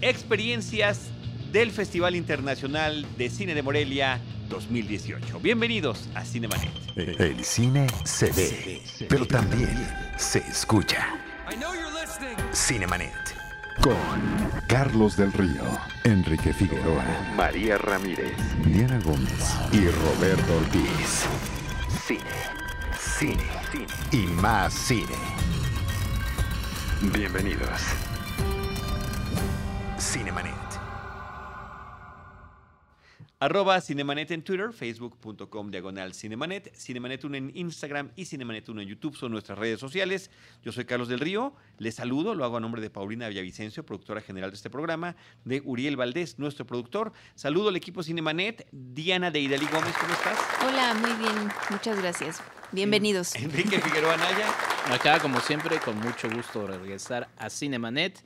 experiencias 0.00 1.08
del 1.52 1.70
Festival 1.70 2.16
Internacional 2.16 3.06
de 3.16 3.30
Cine 3.30 3.54
de 3.54 3.62
Morelia 3.62 4.20
2018. 4.48 5.40
Bienvenidos 5.40 6.08
a 6.14 6.24
Cinemanet. 6.24 6.70
El 6.96 7.44
cine 7.44 7.86
se 8.04 8.30
ve, 8.32 8.82
pero 9.08 9.26
también 9.26 9.88
se 10.16 10.38
escucha. 10.38 11.06
Cinemanet. 12.52 13.12
Con 13.82 13.96
Carlos 14.68 15.16
del 15.16 15.32
Río, 15.32 15.62
Enrique 16.04 16.52
Figueroa, 16.52 17.04
María 17.36 17.76
Ramírez, 17.76 18.32
Diana 18.64 18.98
Gómez 19.04 19.54
y 19.70 19.86
Roberto 19.88 20.56
Ortiz. 20.56 21.26
Cine, 22.06 22.22
cine, 22.98 23.44
cine 23.70 23.86
y 24.12 24.26
más 24.28 24.72
cine. 24.72 25.14
Bienvenidos. 27.12 28.05
Cinemanet. 29.98 30.52
Arroba 33.38 33.80
Cinemanet 33.80 34.30
en 34.30 34.42
Twitter, 34.42 34.72
facebook.com 34.72 35.70
diagonal 35.70 36.14
Cinemanet, 36.14 36.74
Cinemanet 36.74 37.24
1 37.24 37.36
en 37.36 37.52
Instagram 37.54 38.10
y 38.14 38.26
Cinemanet 38.26 38.68
1 38.68 38.82
en 38.82 38.88
YouTube 38.88 39.16
son 39.16 39.32
nuestras 39.32 39.58
redes 39.58 39.80
sociales. 39.80 40.30
Yo 40.62 40.72
soy 40.72 40.84
Carlos 40.84 41.08
del 41.08 41.20
Río, 41.20 41.54
les 41.78 41.94
saludo, 41.94 42.34
lo 42.34 42.44
hago 42.44 42.58
a 42.58 42.60
nombre 42.60 42.82
de 42.82 42.90
Paulina 42.90 43.28
Villavicencio, 43.28 43.84
productora 43.86 44.20
general 44.20 44.50
de 44.50 44.56
este 44.56 44.70
programa, 44.70 45.16
de 45.44 45.62
Uriel 45.64 45.96
Valdés, 45.96 46.38
nuestro 46.38 46.66
productor. 46.66 47.12
Saludo 47.34 47.70
al 47.70 47.76
equipo 47.76 48.02
Cinemanet, 48.02 48.66
Diana 48.72 49.30
de 49.30 49.40
Idalí 49.40 49.66
Gómez, 49.66 49.94
¿cómo 49.98 50.12
estás? 50.12 50.38
Hola, 50.66 50.94
muy 50.94 51.12
bien, 51.12 51.48
muchas 51.70 51.98
gracias. 51.98 52.42
Bienvenidos. 52.72 53.34
Enrique 53.36 53.80
Figueroa 53.80 54.14
Anaya. 54.14 54.48
Acá, 54.90 55.20
como 55.20 55.40
siempre, 55.40 55.78
con 55.78 55.98
mucho 55.98 56.28
gusto 56.30 56.66
regresar 56.66 57.28
a 57.38 57.48
Cinemanet. 57.48 58.22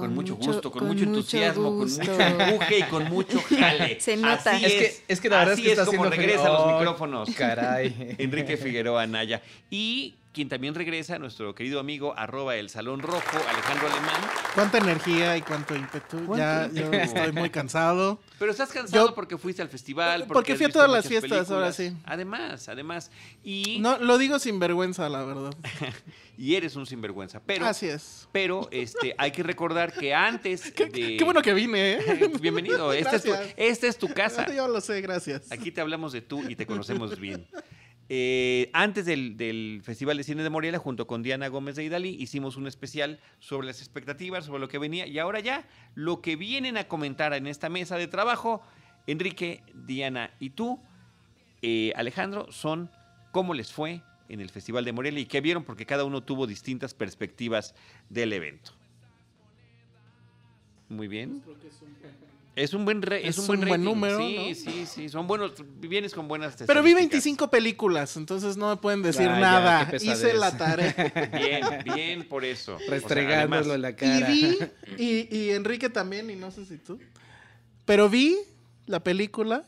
Con, 0.00 0.14
mucho 0.14 0.36
gusto, 0.36 0.70
con, 0.70 0.86
mucho 0.86 1.04
entusiasmo, 1.04 1.64
con 1.78 1.90
mucho 1.90 2.20
empuje 2.20 2.78
y 2.78 2.82
con 2.84 3.04
mucho 3.04 3.40
jale. 3.48 4.00
Se 4.00 4.16
nota. 4.16 4.50
Así 4.52 4.64
Es 4.64 4.72
es, 4.72 4.78
que- 4.78 5.02
es 5.12 5.20
que 5.20 5.28
la 5.28 5.38
verdad 5.38 5.52
así 5.54 5.62
es 5.62 5.66
que 5.74 5.80
está 5.80 5.84
como 5.96 6.04
regresa 6.10 6.46
a 6.46 6.52
los 6.52 6.60
Oh, 6.62 6.78
micrófonos. 6.78 7.30
Caray. 7.34 8.14
Enrique 8.18 8.56
Figueroa 8.56 9.02
Anaya. 9.02 9.42
Y 9.70 10.14
quien 10.36 10.50
también 10.50 10.74
regresa, 10.74 11.18
nuestro 11.18 11.54
querido 11.54 11.80
amigo, 11.80 12.12
arroba 12.14 12.56
el 12.56 12.68
Salón 12.68 13.00
Rojo, 13.00 13.38
Alejandro 13.48 13.86
Alemán. 13.90 14.20
Cuánta 14.54 14.76
energía 14.76 15.34
y 15.34 15.40
cuánto 15.40 15.74
ímpetu. 15.74 16.26
¿Cuánto 16.26 16.36
Ya 16.36 16.68
yo 16.70 16.92
estoy 16.92 17.32
muy 17.32 17.48
cansado. 17.48 18.20
Pero 18.38 18.50
estás 18.50 18.70
cansado 18.70 19.08
Yo- 19.08 19.14
porque 19.14 19.38
fuiste 19.38 19.62
al 19.62 19.70
festival. 19.70 20.26
Porque 20.28 20.54
fui 20.54 20.66
a 20.66 20.68
todas 20.68 20.90
las 20.90 21.08
fiestas, 21.08 21.50
ahora 21.50 21.72
sí. 21.72 21.90
Además, 22.04 22.68
además. 22.68 23.10
Y, 23.42 23.78
No, 23.80 23.96
lo 23.96 24.18
digo 24.18 24.38
sin 24.38 24.58
vergüenza, 24.58 25.08
la 25.08 25.24
verdad. 25.24 25.54
y 26.36 26.54
eres 26.54 26.76
un 26.76 26.84
sinvergüenza. 26.84 27.40
Pero, 27.46 27.64
Así 27.64 27.86
es. 27.86 28.28
pero 28.30 28.68
este, 28.72 29.14
hay 29.16 29.30
que 29.30 29.42
recordar 29.42 29.90
que 29.94 30.12
antes 30.12 30.70
Qué, 30.76 30.84
de... 30.84 31.16
qué 31.16 31.24
bueno 31.24 31.40
que 31.40 31.54
vine, 31.54 31.94
¿eh? 31.94 32.30
Bienvenido. 32.42 32.92
Esta 32.92 33.16
es, 33.16 33.22
tu, 33.22 33.30
Gracias. 33.30 33.54
esta 33.56 33.86
es 33.86 33.96
tu 33.96 34.08
casa. 34.08 34.54
Yo 34.54 34.68
lo 34.68 34.82
sé, 34.82 35.00
gracias. 35.00 35.50
Aquí 35.50 35.70
te 35.72 35.80
hablamos 35.80 36.12
de 36.12 36.20
tú 36.20 36.46
y 36.46 36.56
te 36.56 36.66
conocemos 36.66 37.18
bien. 37.18 37.46
Eh, 38.08 38.70
antes 38.72 39.04
del, 39.04 39.80
Festival 39.82 40.16
de 40.16 40.24
Cine 40.24 40.42
de 40.42 40.50
Morelia, 40.50 40.78
junto 40.78 41.06
con 41.06 41.22
Diana 41.22 41.48
Gómez 41.48 41.76
de 41.76 41.84
Idalí, 41.84 42.16
hicimos 42.20 42.56
un 42.56 42.66
especial 42.66 43.18
sobre 43.40 43.66
las 43.66 43.80
expectativas, 43.80 44.44
sobre 44.44 44.60
lo 44.60 44.68
que 44.68 44.78
venía. 44.78 45.06
Y 45.06 45.18
ahora 45.18 45.40
ya, 45.40 45.66
lo 45.94 46.20
que 46.20 46.36
vienen 46.36 46.76
a 46.76 46.88
comentar 46.88 47.32
en 47.34 47.46
esta 47.46 47.68
mesa 47.68 47.96
de 47.96 48.06
trabajo, 48.06 48.62
Enrique, 49.06 49.62
Diana 49.74 50.30
y 50.38 50.50
tú, 50.50 50.80
eh, 51.62 51.92
Alejandro, 51.96 52.50
son 52.52 52.90
cómo 53.32 53.54
les 53.54 53.72
fue 53.72 54.02
en 54.28 54.40
el 54.40 54.50
Festival 54.50 54.84
de 54.84 54.92
Morelia 54.92 55.20
y 55.20 55.26
qué 55.26 55.40
vieron, 55.40 55.64
porque 55.64 55.86
cada 55.86 56.04
uno 56.04 56.22
tuvo 56.22 56.46
distintas 56.46 56.94
perspectivas 56.94 57.74
del 58.08 58.32
evento. 58.32 58.72
Muy 60.88 61.08
bien. 61.08 61.42
Es 62.56 62.72
un 62.72 62.86
buen, 62.86 63.02
re- 63.02 63.20
es 63.28 63.36
Es 63.36 63.38
un 63.40 63.48
buen, 63.48 63.60
un 63.64 63.68
buen 63.68 63.84
número, 63.84 64.16
Sí, 64.16 64.34
¿no? 64.34 64.54
sí, 64.54 64.86
sí. 64.86 65.08
Son 65.10 65.26
buenos. 65.26 65.52
Vienes 65.78 66.14
con 66.14 66.26
buenas 66.26 66.54
Pero 66.56 66.82
vi 66.82 66.92
estadísticas. 66.92 67.22
25 67.24 67.50
películas, 67.50 68.16
entonces 68.16 68.56
no 68.56 68.70
me 68.70 68.76
pueden 68.78 69.02
decir 69.02 69.28
Ah, 69.28 69.34
ya, 69.34 69.40
nada. 69.40 69.90
qué 69.90 69.96
Hice 69.96 70.32
la 70.32 70.56
tarea. 70.56 70.94
Bien, 71.36 71.64
bien 71.84 72.26
por 72.26 72.46
eso. 72.46 72.76
O 72.76 72.78
sea, 72.78 72.88
Restregándolo 72.88 73.74
en 73.74 73.82
la 73.82 73.90
y 73.90 73.94
cara. 73.94 74.28
vi, 74.28 74.58
y, 74.96 75.36
y 75.36 75.50
Enrique 75.50 75.90
también, 75.90 76.30
y 76.30 76.36
no 76.36 76.50
sé 76.50 76.64
si 76.64 76.78
tú. 76.78 76.98
Pero 77.84 78.08
vi 78.08 78.34
la 78.86 79.00
película 79.04 79.66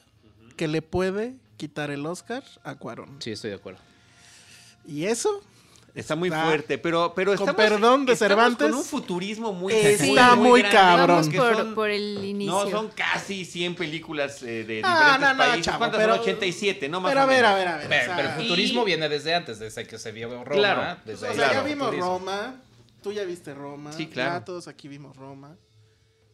que 0.56 0.66
le 0.66 0.80
puede 0.80 1.34
quitar 1.58 1.90
el 1.90 2.06
Oscar 2.06 2.42
a 2.64 2.76
Cuarón. 2.76 3.16
Sí, 3.20 3.32
estoy 3.32 3.50
de 3.50 3.56
acuerdo. 3.56 3.80
Y 4.86 5.04
eso 5.04 5.42
Está 5.94 6.14
muy 6.14 6.28
Está- 6.28 6.44
fuerte, 6.44 6.78
pero, 6.78 7.12
pero 7.14 7.32
con 7.34 7.48
estamos, 7.48 7.54
perdón 7.70 8.06
de 8.06 8.12
estamos 8.12 8.30
Cervantes, 8.30 8.68
con 8.68 8.78
un 8.78 8.84
futurismo 8.84 9.52
muy 9.52 9.72
está 9.72 10.36
muy 10.36 10.62
cabrón. 10.62 11.28
Por, 11.32 11.56
son- 11.56 11.74
por 11.74 11.90
el 11.90 12.24
inicio. 12.24 12.52
No, 12.52 12.70
son 12.70 12.88
casi 12.88 13.44
100 13.44 13.74
películas 13.74 14.42
eh, 14.42 14.64
de 14.64 14.80
No, 14.82 14.88
diferentes 14.88 15.20
no, 15.20 15.32
no, 15.34 15.38
países. 15.38 15.64
chavo, 15.64 15.78
¿Cuántas 15.78 16.00
pero- 16.00 16.12
son? 16.14 16.22
87, 16.22 16.88
¿no? 16.88 17.00
Más 17.00 17.10
pero 17.10 17.20
o 17.20 17.24
a 17.24 17.26
ver, 17.26 17.44
a 17.44 17.54
ver, 17.54 17.68
a 17.68 17.76
ver. 17.78 17.88
Pero, 17.88 18.02
o 18.02 18.04
sea, 18.06 18.16
pero 18.16 18.28
el 18.28 18.34
futurismo 18.36 18.82
y- 18.82 18.84
viene 18.86 19.08
desde 19.08 19.34
antes, 19.34 19.58
desde 19.58 19.86
que 19.86 19.98
se 19.98 20.12
vio 20.12 20.28
Roma. 20.44 20.44
Claro. 20.44 21.00
Desde 21.04 21.26
o 21.26 21.30
ahí 21.30 21.36
sea, 21.36 21.52
ya 21.52 21.62
vimos 21.62 21.86
futurismo. 21.86 22.18
Roma. 22.18 22.62
Tú 23.02 23.12
ya 23.12 23.24
viste 23.24 23.54
Roma. 23.54 23.92
Sí, 23.92 24.06
claro. 24.06 24.32
Ya 24.38 24.44
todos 24.44 24.68
aquí 24.68 24.86
vimos 24.88 25.16
Roma. 25.16 25.56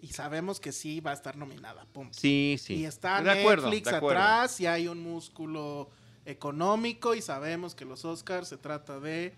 Y 0.00 0.08
sabemos 0.08 0.60
que 0.60 0.72
sí 0.72 1.00
va 1.00 1.12
a 1.12 1.14
estar 1.14 1.36
nominada. 1.36 1.86
Punto. 1.92 2.18
Sí, 2.18 2.58
sí. 2.60 2.74
Y 2.74 2.84
está 2.84 3.22
de 3.22 3.30
acuerdo, 3.40 3.68
Netflix 3.70 3.90
de 3.90 3.96
acuerdo. 3.96 4.20
atrás 4.20 4.60
y 4.60 4.66
hay 4.66 4.88
un 4.88 5.02
músculo 5.02 5.88
económico 6.26 7.14
y 7.14 7.22
sabemos 7.22 7.74
que 7.74 7.84
los 7.84 8.04
Oscars 8.04 8.48
se 8.48 8.56
trata 8.56 8.98
de 9.00 9.34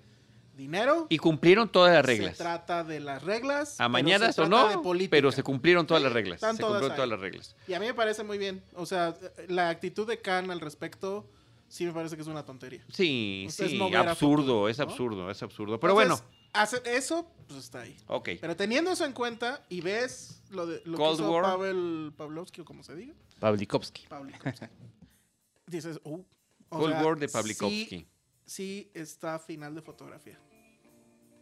dinero. 0.56 1.06
Y 1.11 1.19
cumplieron 1.19 1.69
todas 1.69 1.93
las 1.94 2.05
reglas. 2.05 2.33
Se 2.37 2.43
trata 2.43 2.83
de 2.84 3.00
las 3.00 3.22
reglas. 3.22 3.81
Amañadas 3.81 4.39
o 4.39 4.49
no, 4.49 4.83
pero 5.11 5.31
se 5.31 5.43
cumplieron 5.43 5.87
todas 5.87 6.03
las 6.03 6.11
Sí, 6.11 6.15
reglas. 6.15 6.41
Se 6.41 6.47
todas 6.47 6.61
cumplieron 6.61 6.94
todas 6.97 7.09
las 7.11 7.21
reglas. 7.21 7.56
Y 7.69 7.75
a 7.75 7.81
mí 7.81 7.87
me 7.87 7.94
parece 7.94 8.25
muy 8.25 8.39
bien. 8.39 8.62
O 8.75 8.87
sea, 8.87 9.15
la 9.49 9.69
actitud 9.69 10.06
de 10.06 10.21
Khan 10.21 10.50
al 10.50 10.61
respecto 10.61 11.28
sí 11.69 11.84
me 11.84 11.93
parece 11.93 12.17
que 12.17 12.22
es 12.22 12.28
una 12.28 12.44
tontería. 12.44 12.84
Sí, 12.93 13.44
Ustedes 13.49 13.72
sí, 13.72 13.78
no 13.78 13.87
absurdo, 13.87 14.15
futuro, 14.17 14.69
es 14.69 14.78
¿no? 14.78 14.84
absurdo, 14.84 15.31
es 15.31 15.43
absurdo. 15.43 15.81
Pero 15.81 15.93
Entonces, 16.00 16.22
bueno, 16.25 16.41
hace- 16.53 16.83
eso, 16.97 17.31
pues 17.49 17.61
está 17.61 17.81
ahí. 17.83 17.97
ok. 18.06 18.31
Pero 18.41 18.56
teniendo 18.56 18.91
eso 18.93 19.05
en 19.05 19.12
cuenta 19.12 19.65
y 19.69 19.81
ves 19.81 20.43
lo, 20.50 20.67
de, 20.67 20.81
lo 20.84 20.97
Cold 20.97 21.17
que 21.19 21.23
hizo 21.25 21.33
War. 21.33 21.43
Pavel 21.43 22.12
Pavlovsky 22.17 22.61
o 22.61 22.65
como 22.65 22.83
se 22.83 22.94
diga, 22.94 23.15
Pavlikovsky. 23.41 24.06
Pavlikovsky, 24.09 24.67
dices, 25.67 26.00
uh, 26.05 26.25
o 26.69 26.78
Cold 26.78 26.93
sea, 26.94 27.05
War 27.05 27.19
de 27.19 27.28
Pavlikovsky. 27.28 27.87
Sí, 27.87 28.06
sí 28.47 28.91
está 28.95 29.39
final 29.39 29.75
de 29.75 29.83
fotografía. 29.83 30.39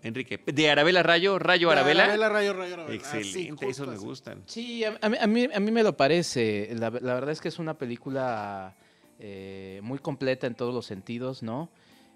Enrique, 0.02 0.38
de 0.44 0.70
Arabela 0.70 1.02
Rayo, 1.02 1.38
Rayo 1.38 1.68
De 1.68 1.72
Arabela. 1.74 2.04
Arabela, 2.04 2.28
rayo, 2.28 2.52
rayo, 2.52 2.74
Arabela. 2.74 2.94
Excelente, 2.94 3.50
justo 3.64 3.68
esos 3.70 3.88
me 3.88 3.94
así. 3.94 4.04
gustan. 4.04 4.42
Sí, 4.46 4.84
a, 4.84 4.98
a 5.00 5.08
mí, 5.08 5.16
a, 5.18 5.26
mí, 5.26 5.48
a 5.54 5.60
mí 5.60 5.70
me 5.70 5.82
lo 5.82 5.96
parece. 5.96 6.68
La, 6.74 6.90
la 6.90 7.14
verdad 7.14 7.30
es 7.30 7.40
que 7.40 7.48
es 7.48 7.58
una 7.58 7.78
película 7.78 8.76
eh, 9.18 9.80
muy 9.82 9.98
completa 10.00 10.46
en 10.46 10.54
todos 10.56 10.74
los 10.74 10.84
sentidos, 10.84 11.42
¿no? 11.42 11.70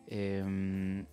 Eh, 0.09 1.05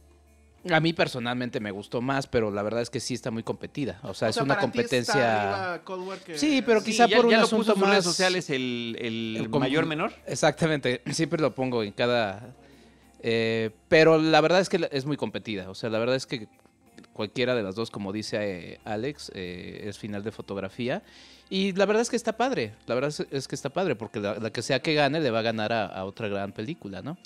a 0.70 0.80
mí 0.80 0.92
personalmente 0.94 1.60
me 1.62 1.70
gustó 1.72 2.02
más, 2.02 2.26
pero 2.28 2.50
la 2.52 2.64
verdad 2.64 2.82
es 2.82 2.90
que 2.90 3.00
sí 3.00 3.14
está 3.14 3.30
muy 3.32 3.44
competida. 3.44 4.00
O 4.04 4.14
sea, 4.14 4.28
O 4.28 4.30
es 4.30 4.36
sea, 4.36 4.44
una 4.44 4.58
competencia... 4.58 5.68
arriba 5.70 5.84
Cold 5.86 6.08
War 6.08 6.20
que- 6.20 6.38
Sí, 6.40 6.62
pero 6.66 6.80
Sí, 6.82 6.88
quizá 6.88 7.08
ya, 7.08 7.16
por 7.18 7.26
un 7.28 7.32
ya 7.32 7.38
lo 7.38 7.44
asunto 7.44 7.72
en 7.74 7.78
sus 7.80 7.88
redes 7.88 7.98
más- 7.98 8.04
sociales 8.04 8.50
el, 8.50 8.98
el 9.00 9.38
el 9.44 9.50
mayor 9.50 9.86
menor. 9.86 10.12
Exactamente, 10.26 11.04
siempre 11.12 11.40
lo 11.40 11.54
pongo 11.56 11.84
en 11.84 11.92
cada... 11.94 12.54
eh, 13.28 13.72
pero 13.88 14.20
la 14.20 14.40
verdad 14.40 14.62
es 14.62 14.70
que 14.70 14.88
es 14.92 15.06
muy 15.06 15.18
competida. 15.18 15.68
O 15.72 15.74
sea, 15.74 15.90
la 15.90 15.98
verdad 15.98 16.16
es 16.16 16.28
que 16.28 16.48
cualquiera 17.12 17.56
de 17.56 17.64
las 17.64 17.74
dos, 17.74 17.90
como 17.90 18.14
dice 18.14 18.38
eh, 18.74 18.80
Alex, 18.86 19.32
eh, 19.34 19.82
es 19.86 19.98
final 19.98 20.24
de 20.24 20.32
fotografía. 20.32 21.02
Y 21.50 21.72
la 21.72 21.88
verdad 21.88 22.04
es 22.04 22.12
que 22.12 22.18
está 22.18 22.38
padre. 22.38 22.76
La 22.86 22.94
verdad 22.94 23.12
es, 23.32 23.48
que 23.48 23.56
está 23.56 23.72
padre, 23.72 23.96
porque 23.96 24.20
la, 24.20 24.36
la 24.36 24.52
que 24.52 24.62
sea 24.62 24.80
que 24.84 24.94
gane 24.94 25.20
le 25.22 25.32
va 25.32 25.40
a 25.40 25.42
ganar 25.42 25.74
a, 25.74 25.88
a 25.88 26.06
otra 26.06 26.28
gran 26.28 26.52
película, 26.52 27.02
¿no? 27.02 27.18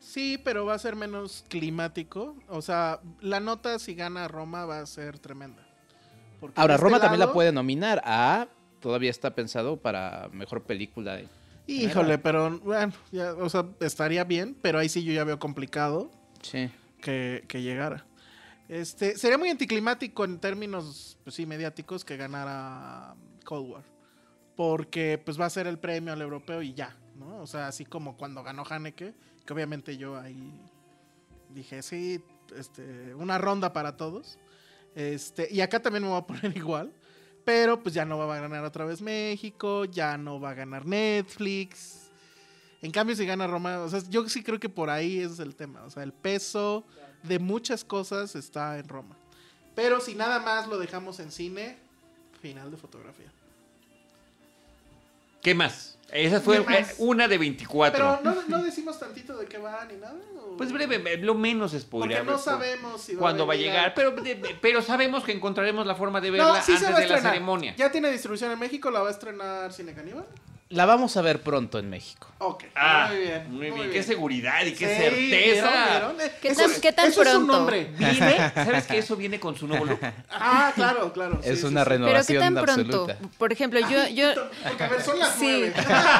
Sí, 0.00 0.40
pero 0.42 0.66
va 0.66 0.74
a 0.74 0.78
ser 0.80 0.96
menos 0.96 1.44
climático. 1.48 2.34
O 2.48 2.60
sea, 2.60 2.98
la 3.20 3.38
nota 3.38 3.78
si 3.78 3.94
gana 3.94 4.26
Roma 4.26 4.66
va 4.66 4.80
a 4.80 4.86
ser 4.86 5.20
tremenda. 5.20 5.64
Porque 6.40 6.60
Ahora, 6.60 6.74
este 6.74 6.84
Roma 6.84 6.98
también 6.98 7.20
la 7.20 7.32
puede 7.32 7.52
nominar 7.52 8.02
a... 8.04 8.48
Todavía 8.80 9.10
está 9.10 9.36
pensado 9.36 9.76
para 9.76 10.28
mejor 10.32 10.64
película. 10.64 11.20
Híjole, 11.66 12.18
pero 12.18 12.58
bueno, 12.60 12.92
ya, 13.10 13.32
o 13.34 13.48
sea, 13.48 13.66
estaría 13.80 14.24
bien, 14.24 14.56
pero 14.60 14.78
ahí 14.78 14.88
sí 14.88 15.02
yo 15.02 15.12
ya 15.12 15.24
veo 15.24 15.38
complicado 15.38 16.10
Sí. 16.42 16.70
que, 17.00 17.44
que 17.48 17.62
llegara. 17.62 18.04
Este, 18.68 19.16
sería 19.16 19.38
muy 19.38 19.48
anticlimático 19.50 20.24
en 20.24 20.38
términos, 20.38 21.18
pues 21.24 21.36
sí, 21.36 21.46
mediáticos 21.46 22.04
que 22.04 22.16
ganara 22.16 23.14
Cold 23.44 23.70
War. 23.70 23.84
Porque 24.56 25.20
pues 25.24 25.40
va 25.40 25.46
a 25.46 25.50
ser 25.50 25.66
el 25.66 25.78
premio 25.78 26.12
al 26.12 26.20
europeo 26.22 26.62
y 26.62 26.74
ya, 26.74 26.96
¿no? 27.16 27.38
O 27.38 27.46
sea, 27.46 27.66
así 27.68 27.84
como 27.84 28.16
cuando 28.16 28.42
ganó 28.42 28.62
Haneke, 28.68 29.14
que 29.44 29.52
obviamente 29.52 29.96
yo 29.96 30.18
ahí 30.18 30.52
dije, 31.50 31.82
sí, 31.82 32.22
este, 32.56 33.14
una 33.14 33.38
ronda 33.38 33.72
para 33.72 33.96
todos. 33.96 34.38
Este, 34.94 35.48
y 35.50 35.60
acá 35.60 35.80
también 35.80 36.04
me 36.04 36.10
voy 36.10 36.18
a 36.18 36.26
poner 36.26 36.52
igual. 36.56 36.92
Pero 37.44 37.82
pues 37.82 37.94
ya 37.94 38.04
no 38.04 38.18
va 38.18 38.36
a 38.36 38.40
ganar 38.40 38.64
otra 38.64 38.84
vez 38.84 39.02
México, 39.02 39.84
ya 39.84 40.16
no 40.16 40.40
va 40.40 40.50
a 40.50 40.54
ganar 40.54 40.86
Netflix. 40.86 42.10
En 42.80 42.90
cambio, 42.90 43.16
si 43.16 43.26
gana 43.26 43.46
Roma, 43.46 43.80
o 43.80 43.88
sea, 43.88 44.02
yo 44.08 44.28
sí 44.28 44.42
creo 44.42 44.60
que 44.60 44.68
por 44.68 44.90
ahí 44.90 45.18
ese 45.18 45.34
es 45.34 45.38
el 45.40 45.54
tema. 45.54 45.82
O 45.84 45.90
sea, 45.90 46.02
el 46.02 46.12
peso 46.12 46.84
de 47.22 47.38
muchas 47.38 47.84
cosas 47.84 48.34
está 48.34 48.78
en 48.78 48.88
Roma. 48.88 49.16
Pero 49.74 50.00
si 50.00 50.14
nada 50.14 50.40
más 50.40 50.68
lo 50.68 50.78
dejamos 50.78 51.18
en 51.20 51.30
cine, 51.30 51.84
Final 52.44 52.70
de 52.70 52.76
fotografía. 52.76 53.32
¿Qué 55.40 55.54
más? 55.54 55.96
Esa 56.12 56.40
fue 56.40 56.64
una 56.98 57.28
de 57.28 57.38
24. 57.38 58.20
Pero 58.20 58.20
no, 58.22 58.42
no 58.46 58.62
decimos 58.62 58.98
tantito 58.98 59.36
de 59.36 59.46
qué 59.46 59.58
va 59.58 59.84
ni 59.90 59.96
nada. 59.96 60.14
¿o? 60.38 60.56
Pues 60.56 60.72
breve, 60.72 61.02
eh, 61.12 61.18
lo 61.18 61.34
menos 61.34 61.72
Porque 61.72 61.80
spoiler. 61.82 62.24
no 62.24 62.38
sabemos 62.38 63.00
si 63.00 63.14
va 63.14 63.20
cuándo 63.20 63.46
va 63.46 63.54
a 63.54 63.56
llegar. 63.56 63.94
Pero, 63.94 64.14
pero 64.60 64.82
sabemos 64.82 65.24
que 65.24 65.32
encontraremos 65.32 65.86
la 65.86 65.94
forma 65.94 66.20
de 66.20 66.30
verla 66.30 66.46
No, 66.46 66.62
sí 66.62 66.72
antes 66.72 66.96
de 66.96 67.08
la 67.08 67.20
ceremonia. 67.20 67.74
Ya 67.76 67.90
tiene 67.90 68.10
distribución 68.10 68.52
en 68.52 68.58
México, 68.58 68.90
la 68.90 69.00
va 69.00 69.08
a 69.08 69.12
estrenar 69.12 69.72
Cine 69.72 69.94
Caníbal. 69.94 70.26
La 70.70 70.86
vamos 70.86 71.16
a 71.16 71.22
ver 71.22 71.42
pronto 71.42 71.78
en 71.78 71.88
México. 71.90 72.26
Ok. 72.38 72.64
Ah, 72.74 73.08
muy 73.10 73.18
bien. 73.20 73.52
Muy 73.52 73.70
bien. 73.70 73.90
Qué 73.92 74.02
seguridad 74.02 74.64
y 74.64 74.72
qué 74.72 74.88
Sí, 74.88 74.94
certeza. 75.02 75.70
¿vieron? 75.90 76.16
¿Vieron? 76.16 76.32
¿Qué 76.40 76.48
eso 76.48 76.62
tan- 76.62 76.80
qué 76.80 76.92
tan 76.92 77.06
eso 77.08 77.22
es 77.22 77.28
un 77.28 77.34
pronto? 77.34 77.52
nombre. 77.52 77.84
Viene, 77.96 78.36
¿sabes 78.54 78.86
que 78.86 78.98
eso 78.98 79.14
viene 79.16 79.38
con 79.38 79.56
su 79.56 79.68
nuevo 79.68 79.84
look? 79.84 80.00
Ah, 80.30 80.72
claro, 80.74 81.12
claro. 81.12 81.38
sí, 81.42 81.50
es 81.50 81.60
sí, 81.60 81.66
una 81.66 81.84
sí. 81.84 81.90
Pero 81.90 82.00
qué 82.00 82.06
renovación 82.06 82.54
tan 82.54 82.64
pronto. 82.64 83.06
Por 83.38 83.52
ejemplo, 83.52 83.78
yo, 83.80 84.08
yo, 84.08 84.30
Porque 84.66 84.82
a 84.84 84.88
ver, 84.88 85.02
son 85.02 85.18
las 85.18 85.34
Sí. 85.36 85.64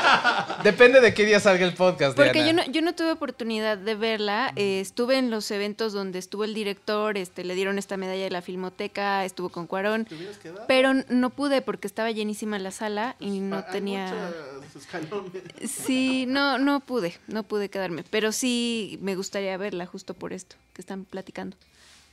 Depende 0.63 1.01
de 1.01 1.15
qué 1.15 1.25
día 1.25 1.41
salga 1.41 1.65
el 1.67 1.75
podcast, 1.75 2.15
Porque 2.17 2.43
Diana. 2.43 2.63
yo 2.65 2.67
no, 2.69 2.73
yo 2.73 2.83
no 2.83 2.95
tuve 2.95 3.11
oportunidad 3.13 3.77
de 3.79 3.95
verla. 3.95 4.53
eh, 4.57 4.81
estuve 4.81 5.19
en 5.19 5.31
los 5.31 5.51
eventos 5.51 5.93
donde 5.93 6.19
estuvo 6.19 6.45
el 6.45 6.55
director, 6.55 7.17
este, 7.19 7.45
le 7.45 7.55
dieron 7.55 7.79
esta 7.79 7.97
medalla 7.97 8.25
de 8.25 8.31
la 8.31 8.43
Filmoteca, 8.43 9.25
estuvo 9.25 9.49
con 9.49 9.67
Cuarón. 9.67 10.05
¿Te 10.05 10.15
hubieras 10.15 10.37
quedado? 10.39 10.65
Pero 10.69 10.93
no 11.09 11.31
pude 11.31 11.61
porque 11.63 11.87
estaba 11.87 12.11
llenísima 12.11 12.59
la 12.59 12.71
sala 12.71 13.17
y 13.19 13.41
no 13.41 13.57
Ah, 13.57 13.65
hay 13.67 13.73
tenía. 13.73 14.34
Escalones. 14.77 15.43
Sí, 15.69 16.27
no, 16.27 16.59
no 16.59 16.81
pude, 16.81 17.19
no 17.27 17.43
pude 17.43 17.69
quedarme. 17.69 18.05
Pero 18.11 18.33
sí 18.33 18.99
me 19.03 19.17
gustaría 19.17 19.57
verla 19.57 19.87
justo 19.87 20.15
por 20.15 20.33
esto 20.33 20.57
que 20.73 20.83
están 20.83 21.05
platicando. 21.05 21.57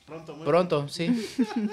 Pronto, 0.06 0.36
muy 0.36 0.46
Pronto, 0.46 0.90
sí. 0.90 1.30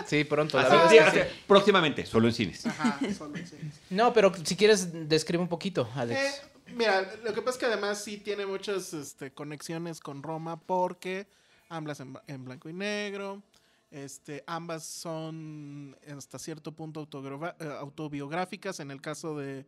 Sí, 0.07 0.25
pronto. 0.25 0.59
La 0.59 0.65
Así, 0.65 0.73
verdad 0.73 0.91
sí, 0.91 0.97
es 0.97 1.13
que 1.13 1.21
así, 1.23 1.41
Próximamente, 1.47 2.07
solo 2.07 2.29
en 2.29 2.35
cines. 2.35 2.67
Ajá, 2.67 2.99
solo, 3.17 3.37
sí. 3.39 3.57
No, 3.91 4.13
pero 4.13 4.33
si 4.45 4.57
quieres, 4.57 5.09
describe 5.09 5.43
un 5.43 5.49
poquito, 5.49 5.89
Alex. 5.95 6.21
Eh, 6.21 6.73
mira, 6.75 7.11
lo 7.25 7.35
que 7.35 7.43
pasa 7.43 7.57
es 7.57 7.59
que 7.59 7.67
además 7.67 8.03
sí 8.03 8.19
tiene 8.19 8.47
muchas 8.47 8.93
este, 8.95 9.33
conexiones 9.33 10.01
con 10.01 10.23
Roma 10.23 10.61
porque 10.61 11.27
ambas 11.69 12.01
en, 12.01 12.17
en 12.27 12.45
blanco 12.45 12.69
y 12.69 12.73
negro. 12.73 13.43
Este, 13.91 14.45
ambas 14.47 14.85
son 14.85 15.97
hasta 16.15 16.39
cierto 16.39 16.73
punto 16.73 17.09
eh, 17.59 17.77
autobiográficas. 17.81 18.81
En 18.81 18.91
el 18.91 19.01
caso 19.01 19.37
de, 19.37 19.65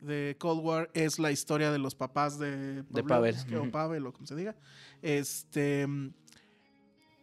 de 0.00 0.36
Cold 0.38 0.64
War 0.64 0.90
es 0.94 1.18
la 1.18 1.30
historia 1.30 1.70
de 1.70 1.78
los 1.78 1.94
papás 1.94 2.38
de, 2.38 2.82
De 2.84 3.02
Pavlovsky, 3.02 3.52
Pavel, 3.52 3.68
o. 3.68 3.70
Pavel 3.70 4.06
o 4.06 4.12
como 4.12 4.26
se 4.26 4.34
diga. 4.36 4.54
Este, 5.02 5.82
el 5.82 6.12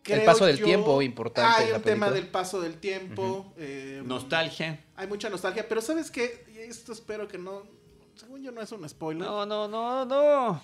creo 0.03 0.25
paso 0.25 0.45
del 0.45 0.57
yo- 0.57 0.65
tiempo 0.65 1.01
importante. 1.01 1.63
Hay 1.63 1.71
un 1.73 1.81
tema 1.81 2.09
del 2.09 2.27
paso 2.27 2.61
del 2.61 2.77
tiempo. 2.79 3.53
eh, 3.57 4.01
Nostalgia. 4.05 4.83
hay 4.95 5.07
mucha 5.07 5.29
nostalgia, 5.29 5.67
pero 5.67 5.81
¿sabes 5.81 6.09
qué? 6.11 6.45
Y 6.53 6.59
Esto 6.59 6.91
espero 6.93 7.27
que 7.27 7.37
no. 7.37 7.63
Según 8.15 8.41
yo, 8.41 8.51
no 8.51 8.61
es 8.61 8.71
un 8.71 8.87
spoiler. 8.89 9.27
No, 9.27 9.45
no, 9.45 9.67
no, 9.67 10.05
no. 10.05 10.61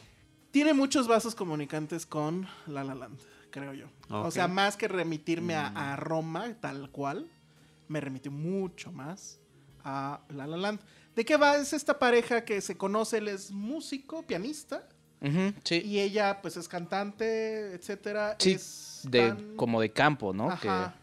Tiene 0.52 0.74
muchos 0.74 1.08
vasos 1.08 1.36
comunicantes 1.36 2.06
con 2.06 2.48
La 2.68 2.84
La 2.84 2.94
Land, 2.96 3.20
creo 3.52 3.74
yo. 3.74 3.88
O 4.10 4.30
sea, 4.32 4.48
más 4.48 4.76
que 4.78 4.88
remitirme 4.88 5.56
a, 5.56 5.68
a 5.94 5.96
Roma, 5.96 6.56
tal 6.60 6.90
cual, 6.92 7.28
me 7.88 8.00
remitió 8.02 8.32
mucho 8.32 8.92
más 8.92 9.40
a 9.84 10.22
La 10.30 10.48
La 10.48 10.58
Land. 10.58 10.80
¿De 11.16 11.26
qué 11.26 11.38
va? 11.38 11.58
Es 11.58 11.74
esta 11.74 11.98
pareja 12.00 12.44
que 12.44 12.60
se 12.62 12.76
conoce, 12.78 13.18
él 13.20 13.28
es 13.28 13.52
músico, 13.52 14.24
pianista, 14.24 14.88
sí. 15.64 15.82
y 15.86 16.00
ella 16.00 16.42
pues 16.42 16.58
es 16.58 16.68
cantante, 16.68 17.74
etcétera. 17.74 18.36
Sí, 18.40 18.54
es 18.54 19.02
de, 19.04 19.28
tan- 19.30 19.56
como 19.56 19.80
de 19.82 19.92
campo, 19.92 20.34
¿no? 20.34 20.50
Ajá. 20.50 20.96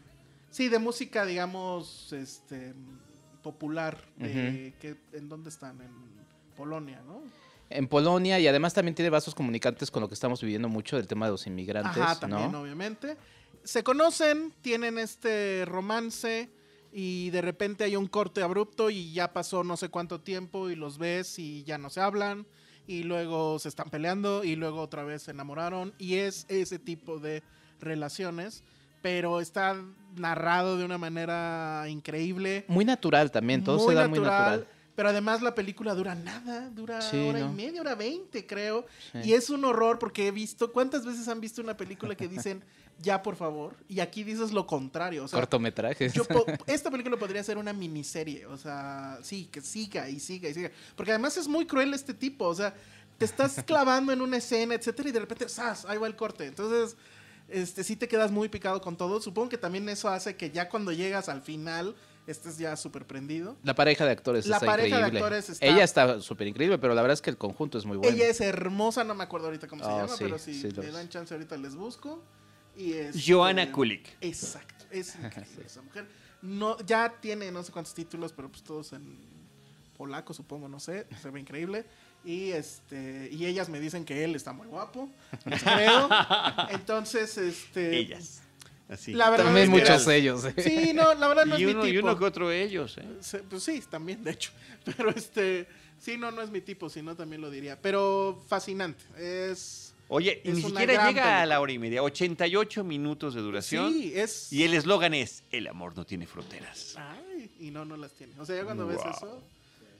Sí, 0.49 0.67
de 0.67 0.79
música, 0.79 1.25
digamos, 1.25 2.11
este 2.11 2.73
popular. 3.41 3.97
De, 4.17 4.73
que, 4.79 4.97
¿En 5.13 5.29
dónde 5.29 5.49
están? 5.49 5.79
En 5.81 5.91
Polonia, 6.57 7.01
¿no? 7.07 7.21
En 7.69 7.87
Polonia 7.87 8.37
y 8.37 8.47
además 8.47 8.73
también 8.73 8.93
tiene 8.95 9.09
vasos 9.09 9.33
comunicantes 9.33 9.89
con 9.89 10.01
lo 10.01 10.09
que 10.09 10.13
estamos 10.13 10.41
viviendo 10.41 10.67
mucho 10.67 10.97
del 10.97 11.07
tema 11.07 11.25
de 11.27 11.31
los 11.31 11.47
inmigrantes, 11.47 12.01
Ajá, 12.01 12.19
también, 12.19 12.51
¿no? 12.51 12.61
obviamente. 12.61 13.15
Se 13.63 13.81
conocen, 13.83 14.53
tienen 14.61 14.97
este 14.97 15.63
romance 15.65 16.49
y 16.91 17.29
de 17.29 17.41
repente 17.41 17.83
hay 17.83 17.95
un 17.95 18.07
corte 18.07 18.41
abrupto 18.41 18.89
y 18.89 19.13
ya 19.13 19.31
pasó 19.33 19.63
no 19.63 19.77
sé 19.77 19.89
cuánto 19.89 20.19
tiempo 20.19 20.69
y 20.69 20.75
los 20.75 20.97
ves 20.97 21.39
y 21.39 21.63
ya 21.63 21.77
no 21.77 21.89
se 21.89 22.01
hablan 22.01 22.45
y 22.87 23.03
luego 23.03 23.59
se 23.59 23.69
están 23.69 23.89
peleando 23.89 24.43
y 24.43 24.55
luego 24.55 24.81
otra 24.81 25.03
vez 25.03 25.23
se 25.23 25.31
enamoraron 25.31 25.93
y 25.97 26.15
es 26.15 26.45
ese 26.49 26.79
tipo 26.79 27.19
de 27.19 27.43
relaciones, 27.79 28.63
pero 29.01 29.39
está 29.39 29.75
narrado 30.15 30.77
de 30.77 30.85
una 30.85 30.97
manera 30.97 31.85
increíble. 31.89 32.65
Muy 32.67 32.85
natural 32.85 33.31
también, 33.31 33.63
todo 33.63 33.79
se 33.87 33.93
da 33.95 34.07
muy 34.07 34.19
natural. 34.19 34.67
Pero 34.93 35.09
además 35.09 35.41
la 35.41 35.55
película 35.55 35.95
dura 35.95 36.15
nada, 36.15 36.69
dura 36.69 37.01
Sí, 37.01 37.17
hora 37.17 37.39
¿no? 37.39 37.51
y 37.51 37.55
media, 37.55 37.81
hora 37.81 37.95
veinte, 37.95 38.45
creo. 38.45 38.85
Sí. 39.13 39.29
Y 39.29 39.33
es 39.33 39.49
un 39.49 39.63
horror 39.63 39.97
porque 39.97 40.27
he 40.27 40.31
visto, 40.31 40.71
¿cuántas 40.71 41.05
veces 41.05 41.27
han 41.29 41.39
visto 41.39 41.61
una 41.61 41.77
película 41.77 42.13
que 42.13 42.27
dicen 42.27 42.61
ya 42.99 43.21
por 43.23 43.35
favor? 43.35 43.75
Y 43.87 43.99
aquí 43.99 44.23
dices 44.23 44.51
lo 44.51 44.67
contrario. 44.67 45.23
O 45.23 45.27
sea, 45.27 45.39
Cortometrajes. 45.39 46.13
yo 46.13 46.23
esta 46.67 46.91
película 46.91 47.17
podría 47.17 47.43
ser 47.43 47.57
una 47.57 47.73
miniserie. 47.73 48.45
O 48.45 48.57
sea, 48.57 49.19
sí, 49.23 49.45
que 49.51 49.61
siga 49.61 50.09
y 50.09 50.19
siga 50.19 50.49
y 50.49 50.53
siga. 50.53 50.71
Porque 50.95 51.11
además 51.11 51.37
es 51.37 51.47
muy 51.47 51.65
cruel 51.65 51.93
este 51.93 52.13
tipo. 52.13 52.45
O 52.47 52.55
sea, 52.55 52.73
te 53.17 53.25
estás 53.25 53.61
clavando 53.65 54.11
en 54.13 54.21
una 54.21 54.37
escena, 54.37 54.75
etcétera, 54.75 55.09
y 55.09 55.11
de 55.11 55.19
repente, 55.19 55.47
¡zas! 55.49 55.85
Ahí 55.85 55.97
va 55.97 56.07
el 56.07 56.15
corte. 56.15 56.45
Entonces, 56.45 56.95
este, 57.49 57.83
sí 57.83 57.95
te 57.95 58.07
quedas 58.07 58.31
muy 58.31 58.49
picado 58.49 58.81
con 58.81 58.95
todo. 58.97 59.21
Supongo 59.21 59.49
que 59.49 59.57
también 59.57 59.87
eso 59.89 60.07
hace 60.09 60.35
que 60.35 60.51
ya 60.51 60.69
cuando 60.69 60.91
llegas 60.91 61.27
al 61.29 61.41
final 61.41 61.95
estés 62.27 62.59
ya 62.59 62.77
súper 62.77 63.05
prendido. 63.07 63.57
La 63.63 63.73
pareja 63.73 64.05
de 64.05 64.11
actores 64.11 64.45
La 64.45 64.57
está 64.57 64.65
pareja 64.67 64.97
de 64.99 65.03
actores 65.05 65.49
está- 65.49 65.65
Ella 65.65 65.83
está 65.83 66.21
súper 66.21 66.47
increíble, 66.47 66.77
pero 66.77 66.93
la 66.93 67.01
verdad 67.01 67.13
es 67.15 67.21
que 67.21 67.31
el 67.31 67.37
conjunto 67.37 67.77
es 67.79 67.85
muy 67.85 67.97
bueno. 67.97 68.15
Ella 68.15 68.27
es 68.27 68.39
hermosa, 68.41 69.03
no 69.03 69.15
me 69.15 69.23
acuerdo 69.23 69.47
ahorita 69.47 69.67
cómo 69.67 69.83
se 69.83 69.89
Oh, 69.89 69.97
llama, 70.01 70.15
sí, 70.15 70.23
pero 70.23 70.37
si 70.37 70.53
sí, 70.53 70.69
me 70.77 70.91
dan 70.91 71.09
chance 71.09 71.33
ahorita 71.33 71.57
les 71.57 71.75
busco. 71.75 72.23
Y 72.77 72.93
es, 72.93 73.15
Joanna 73.25 73.63
eh, 73.63 73.71
Kulik. 73.71 74.17
Exacto, 74.21 74.85
es 74.91 75.15
increíble 75.23 75.65
esa 75.65 75.81
mujer. 75.81 76.07
No, 76.41 76.77
ya 76.85 77.13
tiene 77.21 77.51
no 77.51 77.63
sé 77.63 77.71
cuántos 77.71 77.93
títulos, 77.93 78.33
pero 78.33 78.49
pues 78.49 78.63
todos 78.63 78.93
en 78.93 79.17
polaco, 79.97 80.33
supongo, 80.33 80.67
no 80.67 80.79
sé, 80.79 81.05
se 81.21 81.29
ve 81.29 81.39
increíble. 81.39 81.85
Y 82.23 82.51
este, 82.51 83.29
y 83.31 83.45
ellas 83.45 83.69
me 83.69 83.79
dicen 83.79 84.05
que 84.05 84.23
él 84.23 84.35
está 84.35 84.53
muy 84.53 84.67
guapo, 84.67 85.09
les 85.45 85.61
creo. 85.63 86.07
Entonces, 86.69 87.37
este. 87.37 87.97
Ellas. 87.97 88.41
Así. 88.89 89.13
La 89.13 89.29
verdad 89.29 89.45
También 89.45 89.71
es 89.71 89.73
que- 89.73 89.79
muchos 89.91 90.07
ellos. 90.07 90.43
¿eh? 90.45 90.53
Sí, 90.57 90.91
no, 90.93 91.13
la 91.13 91.27
verdad 91.27 91.45
no 91.45 91.57
y 91.57 91.63
es 91.63 91.69
uno, 91.73 91.83
mi 91.83 91.89
y 91.89 91.93
tipo. 91.93 92.05
uno 92.07 92.17
que 92.19 92.25
otro 92.25 92.51
ellos, 92.51 92.97
¿eh? 92.97 93.41
Pues 93.49 93.63
sí, 93.63 93.81
también, 93.89 94.23
de 94.23 94.31
hecho. 94.31 94.51
Pero 94.85 95.09
este, 95.11 95.67
sí, 95.99 96.17
no, 96.17 96.29
no 96.31 96.41
es 96.41 96.49
mi 96.49 96.61
tipo, 96.61 96.89
si 96.89 97.01
no 97.01 97.15
también 97.15 97.41
lo 97.41 97.49
diría. 97.49 97.79
Pero 97.81 98.43
fascinante. 98.47 99.03
Es. 99.17 99.90
Oye, 100.13 100.41
y 100.43 100.51
ni 100.51 100.61
siquiera 100.61 101.07
llega 101.07 101.41
a 101.41 101.45
la 101.45 101.61
hora 101.61 101.71
y 101.71 101.79
media. 101.79 102.03
88 102.03 102.83
minutos 102.83 103.33
de 103.33 103.39
duración. 103.39 103.93
Sí, 103.93 104.11
es. 104.13 104.51
Y 104.51 104.63
el 104.63 104.73
eslogan 104.73 105.13
es: 105.13 105.43
El 105.51 105.67
amor 105.67 105.95
no 105.95 106.05
tiene 106.05 106.27
fronteras. 106.27 106.95
Ay, 106.97 107.49
y 107.61 107.71
no, 107.71 107.85
no 107.85 107.95
las 107.95 108.11
tiene. 108.11 108.33
O 108.37 108.45
sea, 108.45 108.57
ya 108.57 108.65
cuando 108.65 108.85
ves 108.85 108.99
eso. 108.99 109.41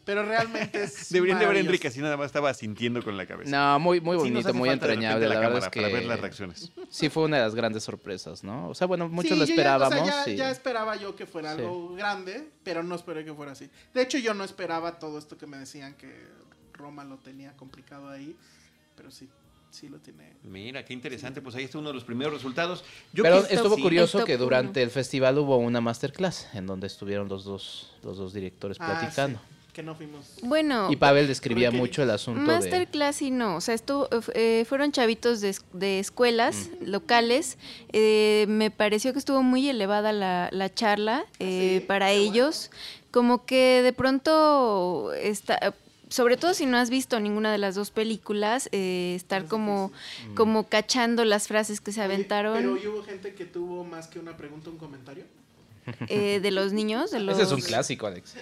Pero 0.04 0.26
realmente 0.26 0.84
es. 0.84 1.10
Deberían 1.14 1.40
de 1.40 1.46
ver 1.46 1.56
a. 1.56 1.60
Enrique, 1.62 1.88
así 1.88 2.02
nada 2.02 2.18
más 2.18 2.26
estaba 2.26 2.54
sintiendo 2.54 3.02
con 3.02 3.16
la 3.16 3.26
cabeza. 3.26 3.50
No, 3.52 3.80
muy, 3.80 4.02
muy 4.02 4.18
bonito, 4.18 4.54
muy 4.54 4.68
entrañable. 4.68 5.30
La, 5.30 5.36
verdad 5.40 5.60
es 5.60 5.64
cámara 5.66 5.72
que 5.72 5.82
Para 5.82 5.94
ver 5.94 6.06
las 6.06 6.20
reacciones. 6.20 6.72
sí 6.90 7.08
fue 7.08 7.24
una 7.24 7.38
de 7.38 7.44
las 7.44 7.56
grandes 7.56 7.84
sorpresas, 7.86 8.44
¿no? 8.44 8.68
O 8.68 8.76
sea, 8.76 8.88
bueno, 8.88 9.08
muchos 9.08 9.32
Sí, 9.32 9.40
lo 9.40 9.46
yo 9.46 9.56
ya- 9.56 9.78
o 9.78 9.80
sea, 9.80 9.88
esperábamos. 9.88 10.26
ya, 10.26 10.30
y- 10.32 10.36
ya 10.36 10.52
esperaba 10.52 10.96
yo 10.98 11.16
que 11.16 11.26
fuera 11.26 11.56
Sí. 11.56 11.62
algo 11.62 11.94
grande, 11.96 12.50
pero 12.66 12.84
no 12.84 12.96
esperé 12.96 13.24
que 13.24 13.34
fuera 13.34 13.54
así. 13.54 13.70
De 13.94 14.02
hecho, 14.02 14.18
yo 14.18 14.34
no 14.34 14.44
esperaba 14.44 15.00
todo 15.00 15.18
esto 15.18 15.38
que 15.38 15.48
me 15.48 15.56
decían 15.58 15.94
que 15.94 16.12
Roma 16.74 17.06
lo 17.06 17.16
tenía 17.18 17.56
complicado 17.56 18.10
ahí, 18.10 18.36
pero 18.98 19.10
sí, 19.12 19.30
sí 19.72 19.90
lo 19.90 19.98
tiene. 20.00 20.34
Mira, 20.44 20.86
qué 20.86 20.94
interesante. 20.94 21.42
Pues 21.42 21.56
ahí 21.56 21.64
está 21.64 21.78
uno 21.80 21.90
de 21.90 21.96
los 21.96 22.04
primeros 22.04 22.34
resultados. 22.34 22.84
Yo 23.14 23.24
Pero 23.24 23.46
estuvo 23.48 23.76
sí. 23.78 23.82
curioso 23.82 24.24
que 24.26 24.36
uno. 24.36 24.44
durante 24.44 24.84
el 24.84 24.90
festival 24.92 25.38
hubo 25.40 25.58
una 25.58 25.82
masterclass 25.82 26.48
en 26.54 26.68
donde 26.68 26.88
estuvieron 26.88 27.28
los 27.30 27.44
dos, 27.44 27.92
los 28.04 28.18
dos 28.18 28.34
directores 28.34 28.78
Ah, 28.80 29.00
platicando. 29.00 29.40
sí, 29.40 29.46
que 29.74 29.82
no 29.84 29.96
fuimos. 29.96 30.26
Bueno, 30.44 30.92
Y 30.92 30.98
Pavel 30.98 31.28
describía 31.28 31.72
mucho 31.72 32.04
el 32.04 32.10
asunto 32.12 32.42
de... 32.42 32.48
Masterclass 32.48 33.22
y 33.22 33.32
no, 33.32 33.56
o 33.56 33.62
sea, 33.62 33.74
estuvo, 33.74 34.10
eh, 34.34 34.66
fueron 34.68 34.92
chavitos 34.92 35.40
de, 35.40 35.56
de 35.72 36.00
escuelas 36.00 36.70
locales. 36.82 37.58
eh, 37.94 38.46
me 38.50 38.70
pareció 38.70 39.14
que 39.14 39.20
estuvo 39.20 39.42
muy 39.44 39.70
elevada 39.70 40.12
la, 40.12 40.50
la 40.52 40.74
charla 40.74 41.26
eh, 41.40 41.78
sí? 41.80 41.86
para 41.88 42.10
Qué 42.10 42.18
bueno. 42.18 42.32
ellos. 42.34 42.70
Como 43.12 43.46
que 43.46 43.82
de 43.82 43.92
pronto 43.94 45.12
está, 45.14 45.74
sobre 46.12 46.36
todo 46.36 46.54
si 46.54 46.66
no 46.66 46.78
has 46.78 46.90
visto 46.90 47.20
ninguna 47.22 47.54
de 47.54 47.58
las 47.58 47.74
dos 47.74 47.90
películas, 47.90 48.68
eh, 48.74 49.14
estar 49.16 49.44
Es 49.44 49.50
como, 49.50 49.94
como 50.36 50.68
cachando 50.68 51.24
las 51.24 51.48
frases 51.48 51.80
que 51.80 51.94
se 51.94 52.02
Oye, 52.02 52.14
aventaron. 52.14 52.54
Pero 52.54 52.78
¿y 52.78 52.88
hubo 52.88 53.02
gente 53.02 53.34
que 53.34 53.46
tuvo 53.46 53.86
más 53.86 54.08
que 54.08 54.20
una 54.20 54.36
pregunta, 54.36 54.70
un 54.70 54.78
comentario. 54.78 55.24
Eh, 56.08 56.40
de 56.42 56.52
los 56.52 56.74
niños. 56.74 57.12
De 57.12 57.20
los... 57.20 57.36
Ese 57.36 57.44
es 57.44 57.52
un 57.52 57.62
clásico, 57.62 58.08
Alex. 58.08 58.36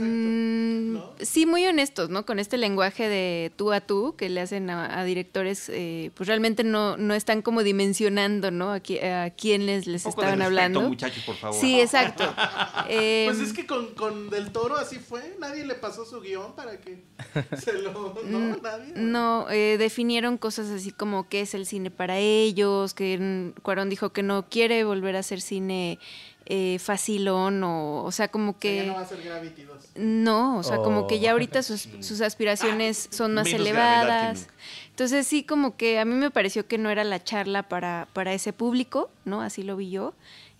Mm, 0.00 0.96
sí, 1.20 1.46
muy 1.46 1.66
honestos, 1.66 2.10
¿no? 2.10 2.26
Con 2.26 2.38
este 2.38 2.58
lenguaje 2.58 3.08
de 3.08 3.52
tú 3.56 3.72
a 3.72 3.80
tú 3.80 4.14
que 4.16 4.28
le 4.28 4.40
hacen 4.40 4.70
a, 4.70 5.04
directores, 5.04 5.68
eh, 5.68 6.10
pues 6.14 6.26
realmente 6.28 6.64
no, 6.64 6.96
no 6.96 7.14
están 7.14 7.42
como 7.42 7.62
dimensionando, 7.62 8.50
¿no? 8.50 8.70
A, 8.70 8.76
a 8.76 9.30
quienes 9.30 9.86
les 9.86 10.06
estaban 10.06 10.38
de 10.38 10.44
hablando. 10.44 10.82
muchachos, 10.82 11.22
por 11.24 11.36
favor. 11.36 11.58
Sí, 11.58 11.80
exacto. 11.80 12.24
eh, 12.88 13.26
pues 13.28 13.40
es 13.40 13.52
que 13.52 13.66
con, 13.66 13.94
con, 13.94 14.30
Del 14.30 14.52
Toro 14.52 14.76
así 14.76 14.98
fue. 14.98 15.36
Nadie 15.38 15.64
le 15.64 15.74
pasó 15.74 16.04
su 16.04 16.20
guion 16.20 16.54
para 16.54 16.80
que 16.80 17.02
se 17.58 17.74
lo. 17.74 18.14
No, 18.24 18.38
mm, 18.38 18.62
nadie. 18.62 18.92
No, 18.96 19.50
eh, 19.50 19.76
definieron 19.78 20.38
cosas 20.38 20.68
así 20.70 20.92
como 20.92 21.28
qué 21.28 21.42
es 21.42 21.54
el 21.54 21.66
cine 21.66 21.90
para 21.90 22.18
ellos, 22.18 22.94
que 22.94 23.52
Cuarón 23.62 23.88
dijo 23.88 24.12
que 24.12 24.22
no 24.22 24.48
quiere 24.48 24.84
volver 24.84 25.16
a 25.16 25.20
hacer 25.20 25.40
cine 25.40 25.98
eh, 26.46 26.78
facilón 26.78 27.62
o, 27.62 28.04
o 28.04 28.12
sea, 28.12 28.28
como 28.28 28.58
que... 28.58 28.84
no 28.86 28.94
va 28.94 29.00
a 29.00 29.06
ser 29.06 29.22
Gravity 29.22 29.62
2. 29.62 29.76
No, 29.96 30.58
o 30.58 30.62
sea, 30.62 30.78
como 30.78 31.06
que 31.06 31.20
ya 31.20 31.30
oh. 31.30 31.32
ahorita 31.32 31.62
sus, 31.62 31.88
sus 32.00 32.20
aspiraciones 32.20 33.08
son 33.10 33.34
más 33.34 33.46
elevadas. 33.52 34.48
Entonces 34.90 35.26
sí, 35.26 35.44
como 35.44 35.76
que 35.76 35.98
a 35.98 36.04
mí 36.04 36.14
me 36.14 36.30
pareció 36.30 36.66
que 36.66 36.78
no 36.78 36.90
era 36.90 37.04
la 37.04 37.22
charla 37.22 37.62
para, 37.62 38.08
para 38.12 38.32
ese 38.34 38.52
público, 38.52 39.10
¿no? 39.24 39.40
Así 39.40 39.62
lo 39.62 39.76
vi 39.76 39.90
yo. 39.90 40.14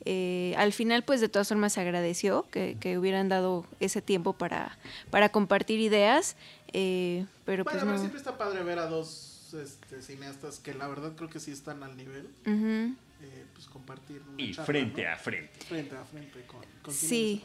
Eh, 0.04 0.54
al 0.56 0.72
final, 0.72 1.04
pues 1.04 1.20
de 1.20 1.28
todas 1.28 1.48
formas 1.48 1.74
se 1.74 1.80
agradeció 1.80 2.46
que, 2.50 2.76
que 2.80 2.98
hubieran 2.98 3.28
dado 3.28 3.64
ese 3.78 4.02
tiempo 4.02 4.32
para, 4.32 4.78
para 5.10 5.28
compartir 5.28 5.78
ideas, 5.78 6.36
eh, 6.72 7.26
pero 7.44 7.64
pues 7.64 7.84
no. 7.84 7.96
siempre 7.98 8.18
está 8.18 8.36
padre 8.36 8.62
ver 8.64 8.78
a 8.78 8.86
dos 8.86 9.54
este, 9.54 10.02
cineastas 10.02 10.58
que 10.58 10.74
la 10.74 10.88
verdad 10.88 11.12
creo 11.14 11.28
que 11.28 11.38
sí 11.38 11.52
están 11.52 11.82
al 11.82 11.96
nivel. 11.96 12.28
Eh, 13.22 13.44
pues 13.54 13.66
compartir. 13.66 14.22
y 14.36 14.52
frente 14.52 15.06
a 15.06 15.16
frente. 15.16 15.60
Frente 15.66 15.96
a 15.96 16.04
frente 16.04 16.44
con, 16.82 16.92
Sí. 16.92 17.42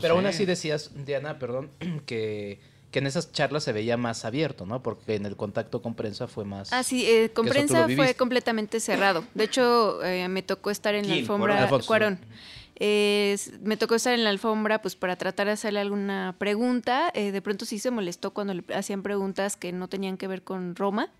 Pero 0.00 0.14
aún 0.14 0.26
así 0.26 0.44
decías, 0.44 0.90
Diana, 1.04 1.38
perdón, 1.38 1.70
que, 2.06 2.60
que 2.90 2.98
en 2.98 3.06
esas 3.06 3.32
charlas 3.32 3.64
se 3.64 3.72
veía 3.72 3.96
más 3.96 4.24
abierto, 4.24 4.66
¿no? 4.66 4.82
Porque 4.82 5.14
en 5.14 5.26
el 5.26 5.36
contacto 5.36 5.82
con 5.82 5.94
prensa 5.94 6.26
fue 6.26 6.44
más... 6.44 6.72
Ah, 6.72 6.82
sí, 6.82 7.06
eh, 7.06 7.30
con 7.30 7.46
prensa 7.46 7.88
fue 7.88 8.14
completamente 8.14 8.80
cerrado. 8.80 9.24
De 9.34 9.44
hecho, 9.44 10.02
eh, 10.02 10.28
me 10.28 10.42
tocó 10.42 10.70
estar 10.70 10.94
en 10.94 11.08
la 11.08 11.14
alfombra... 11.14 11.68
Cuarón 11.86 12.18
me 12.80 13.76
tocó 13.76 13.96
estar 13.96 14.14
en 14.14 14.22
la 14.22 14.30
alfombra 14.30 14.80
pues 14.80 14.94
para 14.94 15.16
tratar 15.16 15.46
de 15.46 15.54
hacerle 15.54 15.80
alguna 15.80 16.36
pregunta. 16.38 17.10
Eh, 17.12 17.32
de 17.32 17.42
pronto 17.42 17.64
sí 17.64 17.80
se 17.80 17.90
molestó 17.90 18.32
cuando 18.32 18.54
le 18.54 18.62
hacían 18.72 19.02
preguntas 19.02 19.56
que 19.56 19.72
no 19.72 19.88
tenían 19.88 20.16
que 20.16 20.28
ver 20.28 20.42
con 20.42 20.76
Roma. 20.76 21.10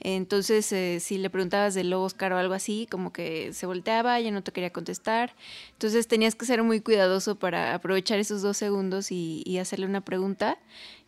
Entonces, 0.00 0.70
eh, 0.72 0.98
si 1.00 1.18
le 1.18 1.30
preguntabas 1.30 1.74
del 1.74 1.92
Oscar 1.92 2.32
o 2.32 2.38
algo 2.38 2.54
así, 2.54 2.88
como 2.90 3.12
que 3.12 3.52
se 3.52 3.66
volteaba, 3.66 4.18
ya 4.18 4.32
no 4.32 4.42
te 4.42 4.50
quería 4.50 4.70
contestar. 4.70 5.34
Entonces 5.72 6.08
tenías 6.08 6.34
que 6.34 6.46
ser 6.46 6.64
muy 6.64 6.80
cuidadoso 6.80 7.36
para 7.36 7.74
aprovechar 7.74 8.18
esos 8.18 8.42
dos 8.42 8.56
segundos 8.56 9.12
y, 9.12 9.42
hacerle 9.54 9.86
una 9.86 10.00
pregunta. 10.00 10.58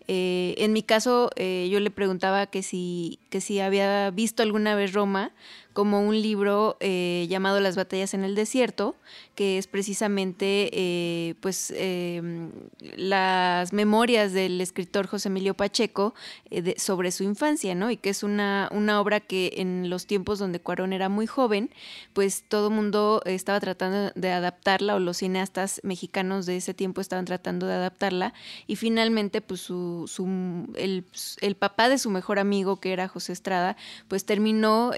Eh, 0.06 0.54
en 0.58 0.72
mi 0.72 0.84
caso, 0.84 1.30
yo 1.36 1.80
le 1.80 1.90
preguntaba 1.90 2.46
que 2.46 2.62
si, 2.62 3.18
que 3.28 3.40
si 3.40 3.58
había 3.58 4.08
visto 4.12 4.44
alguna 4.44 4.76
vez 4.76 4.92
Roma, 4.92 5.32
como 5.76 6.00
un 6.00 6.22
libro 6.22 6.78
eh, 6.80 7.26
llamado 7.28 7.60
Las 7.60 7.76
batallas 7.76 8.14
en 8.14 8.24
el 8.24 8.34
desierto, 8.34 8.96
que 9.34 9.58
es 9.58 9.66
precisamente 9.66 10.70
eh, 10.72 11.34
pues, 11.40 11.70
em, 11.76 12.50
las 12.96 13.74
memorias 13.74 14.32
del 14.32 14.58
escritor 14.62 15.06
José 15.06 15.28
Emilio 15.28 15.52
Pacheco 15.52 16.14
eh, 16.50 16.76
sobre 16.78 17.12
su 17.12 17.24
infancia, 17.24 17.74
¿no? 17.74 17.90
Y 17.90 17.98
que 17.98 18.08
es 18.08 18.22
una, 18.22 18.70
una 18.72 19.02
obra 19.02 19.20
que 19.20 19.52
en 19.58 19.90
los 19.90 20.06
tiempos 20.06 20.38
donde 20.38 20.60
Cuarón 20.60 20.94
era 20.94 21.10
muy 21.10 21.26
joven, 21.26 21.68
pues 22.14 22.44
todo 22.48 22.70
mundo 22.70 23.20
estaba 23.26 23.60
tratando 23.60 24.12
de 24.14 24.32
adaptarla, 24.32 24.94
o 24.94 24.98
los 24.98 25.18
cineastas 25.18 25.82
mexicanos 25.84 26.46
de 26.46 26.56
ese 26.56 26.72
tiempo 26.72 27.02
estaban 27.02 27.26
tratando 27.26 27.66
de 27.66 27.74
adaptarla, 27.74 28.32
y 28.66 28.76
finalmente 28.76 29.42
pues 29.42 29.60
su, 29.60 30.04
su 30.08 30.24
el, 30.78 31.04
el, 31.42 31.54
papá 31.54 31.90
de 31.90 31.98
su 31.98 32.08
mejor 32.08 32.38
amigo, 32.38 32.80
que 32.80 32.94
era 32.94 33.08
José 33.08 33.34
Estrada, 33.34 33.76
pues 34.08 34.24
terminó 34.24 34.92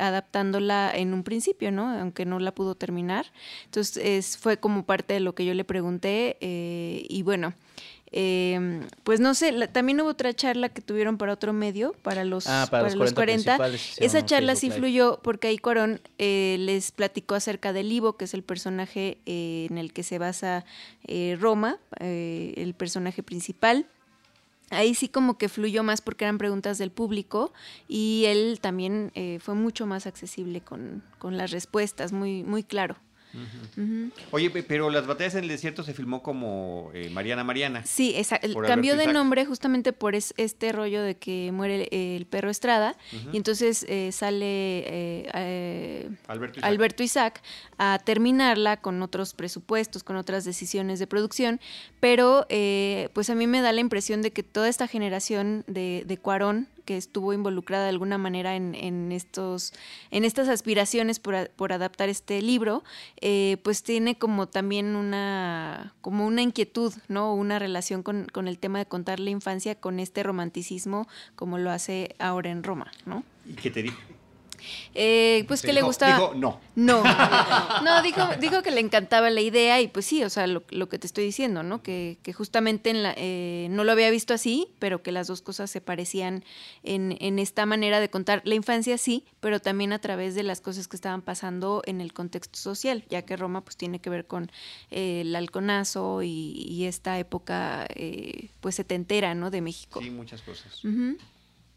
adaptando 0.00 0.23
adaptándola 0.24 0.90
en 0.94 1.12
un 1.12 1.22
principio, 1.22 1.70
¿no? 1.70 1.90
Aunque 1.90 2.24
no 2.24 2.38
la 2.38 2.54
pudo 2.54 2.74
terminar. 2.74 3.26
Entonces 3.66 4.36
fue 4.38 4.58
como 4.58 4.84
parte 4.84 5.14
de 5.14 5.20
lo 5.20 5.34
que 5.34 5.44
yo 5.44 5.54
le 5.54 5.64
pregunté 5.64 6.36
eh, 6.40 7.04
y 7.08 7.22
bueno. 7.22 7.54
Em, 8.16 8.86
pues 9.02 9.18
no 9.18 9.34
sé, 9.34 9.66
también 9.72 10.00
hubo 10.00 10.10
otra 10.10 10.32
charla 10.32 10.68
que 10.68 10.80
tuvieron 10.80 11.18
para 11.18 11.32
otro 11.32 11.52
medio, 11.52 11.96
para 12.02 12.24
los, 12.24 12.46
ah, 12.46 12.68
para, 12.70 12.88
los 12.94 13.12
40. 13.12 13.58
Esa 13.98 14.24
charla 14.24 14.54
sí 14.54 14.70
fluyó 14.70 15.18
porque 15.20 15.48
ahí 15.48 15.58
Cuarón 15.58 16.00
eh, 16.18 16.54
les 16.60 16.92
platicó 16.92 17.34
acerca 17.34 17.72
del 17.72 17.90
Ivo, 17.90 18.16
que 18.16 18.26
es 18.26 18.34
el 18.34 18.44
personaje 18.44 19.18
eh, 19.26 19.66
en 19.68 19.78
el 19.78 19.92
que 19.92 20.04
se 20.04 20.18
basa 20.18 20.64
Roma, 21.40 21.80
el 21.98 22.74
personaje 22.74 23.24
principal 23.24 23.88
ahí 24.70 24.94
sí 24.94 25.08
como 25.08 25.38
que 25.38 25.48
fluyó 25.48 25.82
más 25.82 26.00
porque 26.00 26.24
eran 26.24 26.38
preguntas 26.38 26.78
del 26.78 26.90
público 26.90 27.52
y 27.88 28.24
él 28.26 28.58
también 28.60 29.12
eh, 29.14 29.38
fue 29.40 29.54
mucho 29.54 29.86
más 29.86 30.06
accesible 30.06 30.60
con, 30.60 31.02
con 31.18 31.36
las 31.36 31.50
respuestas, 31.50 32.12
muy, 32.12 32.42
muy 32.42 32.62
claro. 32.62 32.96
Oye, 34.30 34.50
pero 34.50 34.90
las 34.90 35.06
batallas 35.06 35.34
en 35.34 35.44
el 35.44 35.48
desierto 35.48 35.82
se 35.82 35.94
filmó 35.94 36.22
como 36.22 36.90
eh, 36.94 37.10
Mariana 37.10 37.44
Mariana. 37.44 37.84
Sí, 37.84 38.14
exacto. 38.16 38.48
Cambió 38.62 38.96
de 38.96 39.12
nombre 39.12 39.44
justamente 39.44 39.92
por 39.92 40.14
este 40.14 40.72
rollo 40.72 41.02
de 41.02 41.16
que 41.16 41.50
muere 41.52 41.88
el, 41.90 42.26
perro 42.26 42.50
Estrada 42.50 42.96
y 43.32 43.36
entonces 43.36 43.84
eh, 43.88 44.10
sale 44.12 44.46
eh, 44.46 46.10
Alberto, 46.62 47.02
Isaac. 47.02 47.42
a 47.78 47.98
terminarla 48.04 48.80
con 48.80 49.02
otros 49.02 49.34
presupuestos, 49.34 50.02
con 50.04 50.16
otras 50.16 50.44
decisiones 50.44 50.98
de 50.98 51.06
producción, 51.06 51.60
pero 52.00 52.46
pues 53.12 53.30
a 53.30 53.34
mí 53.34 53.46
me 53.46 53.60
da 53.60 53.72
la 53.72 53.80
impresión 53.80 54.22
de 54.22 54.32
que 54.32 54.42
toda 54.42 54.68
esta 54.68 54.88
generación 54.88 55.64
de, 55.66 56.04
de 56.06 56.18
Cuarón 56.18 56.68
que 56.84 56.96
estuvo 56.96 57.32
involucrada 57.32 57.84
de 57.84 57.90
alguna 57.90 58.18
manera 58.18 58.56
en, 58.56 58.74
en 58.74 59.12
estos, 59.12 59.72
en 60.10 60.24
estas 60.24 60.48
aspiraciones 60.48 61.18
por, 61.18 61.50
por 61.50 61.72
adaptar 61.72 62.08
este 62.08 62.40
libro, 62.42 62.84
eh, 63.20 63.58
pues 63.62 63.82
tiene 63.82 64.16
como 64.16 64.48
también 64.48 64.96
una, 64.96 65.94
como 66.00 66.26
una 66.26 66.42
inquietud, 66.42 66.92
¿no? 67.08 67.34
Una 67.34 67.58
relación 67.58 68.02
con, 68.02 68.26
con 68.26 68.48
el 68.48 68.58
tema 68.58 68.78
de 68.78 68.86
contar 68.86 69.20
la 69.20 69.30
infancia 69.30 69.74
con 69.74 70.00
este 70.00 70.22
romanticismo 70.22 71.08
como 71.36 71.58
lo 71.58 71.70
hace 71.70 72.14
ahora 72.18 72.50
en 72.50 72.62
Roma, 72.62 72.90
¿no? 73.06 73.24
¿Y 73.46 73.54
qué 73.54 73.70
te? 73.70 73.84
Eh, 74.94 75.44
pues 75.48 75.62
que 75.62 75.72
le 75.72 75.82
gustaba. 75.82 76.14
Dijo 76.14 76.34
no. 76.34 76.60
No. 76.76 77.02
No, 77.84 78.02
dijo, 78.02 78.20
dijo 78.40 78.62
que 78.62 78.70
le 78.70 78.80
encantaba 78.80 79.30
la 79.30 79.40
idea 79.40 79.80
y 79.80 79.88
pues 79.88 80.06
sí, 80.06 80.22
o 80.24 80.30
sea, 80.30 80.46
lo, 80.46 80.64
que 80.64 80.98
te 80.98 81.06
estoy 81.06 81.24
diciendo, 81.24 81.62
¿no? 81.62 81.82
Que, 81.82 82.18
que 82.22 82.32
justamente 82.32 82.90
en 82.90 83.02
la, 83.02 83.14
eh, 83.16 83.68
no 83.70 83.84
lo 83.84 83.92
había 83.92 84.10
visto 84.10 84.32
así, 84.34 84.68
pero 84.78 85.02
que 85.02 85.12
las 85.12 85.26
dos 85.26 85.42
cosas 85.42 85.70
se 85.70 85.80
parecían 85.80 86.44
en, 86.82 87.16
en, 87.20 87.38
esta 87.38 87.66
manera 87.66 88.00
de 88.00 88.08
contar 88.08 88.42
la 88.44 88.54
infancia, 88.54 88.96
sí, 88.98 89.24
pero 89.40 89.60
también 89.60 89.92
a 89.92 89.98
través 89.98 90.34
de 90.34 90.42
las 90.42 90.60
cosas 90.60 90.88
que 90.88 90.96
estaban 90.96 91.22
pasando 91.22 91.82
en 91.86 92.00
el 92.00 92.12
contexto 92.12 92.58
social, 92.58 93.04
ya 93.08 93.22
que 93.22 93.36
Roma 93.36 93.62
pues 93.62 93.76
tiene 93.76 94.00
que 94.00 94.10
ver 94.10 94.26
con 94.26 94.50
eh, 94.90 95.22
el 95.22 95.34
halconazo 95.36 96.22
y, 96.22 96.84
esta 96.84 97.18
época 97.18 97.86
eh, 97.94 98.50
pues 98.60 98.74
setentera, 98.74 99.34
¿no? 99.34 99.50
De 99.50 99.62
México. 99.62 100.00
Sí, 100.02 100.10
muchas 100.10 100.42
cosas. 100.42 100.82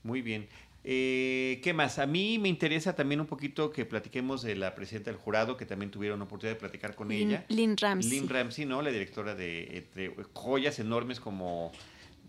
Muy 0.03 0.21
bien. 0.21 0.47
Eh, 0.89 1.59
¿Qué 1.63 1.73
más? 1.73 1.99
A 1.99 2.05
mí 2.05 2.39
me 2.39 2.47
interesa 2.47 2.95
también 2.95 3.19
un 3.19 3.27
poquito 3.27 3.71
que 3.71 3.83
platiquemos 3.85 4.41
de 4.41 4.55
la 4.55 4.73
presidenta 4.73 5.11
del 5.11 5.19
jurado, 5.19 5.57
que 5.57 5.65
también 5.65 5.91
tuvieron 5.91 6.21
oportunidad 6.21 6.55
de 6.55 6.59
platicar 6.61 6.95
con 6.95 7.11
ella. 7.11 7.43
Lynn 7.49 7.75
Ramsey. 7.75 8.09
Lynn 8.09 8.29
Ramsey, 8.29 8.65
¿no? 8.65 8.81
La 8.81 8.89
directora 8.89 9.35
de 9.35 9.85
joyas 10.31 10.79
enormes 10.79 11.19
como 11.19 11.73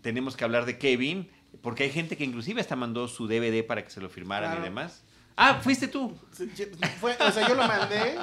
Tenemos 0.01 0.35
que 0.35 0.43
hablar 0.43 0.65
de 0.65 0.77
Kevin, 0.77 1.29
porque 1.61 1.83
hay 1.83 1.89
gente 1.89 2.17
que 2.17 2.25
inclusive 2.25 2.59
hasta 2.59 2.75
mandó 2.75 3.07
su 3.07 3.29
DVD 3.29 3.65
para 3.65 3.81
que 3.81 3.91
se 3.91 4.01
lo 4.01 4.09
firmaran 4.09 4.59
y 4.59 4.61
demás. 4.61 5.03
Ah, 5.37 5.61
fuiste 5.63 5.87
tú. 5.87 6.13
o 6.13 7.31
sea, 7.31 7.47
yo 7.47 7.55
lo 7.55 7.65
mandé, 7.65 8.17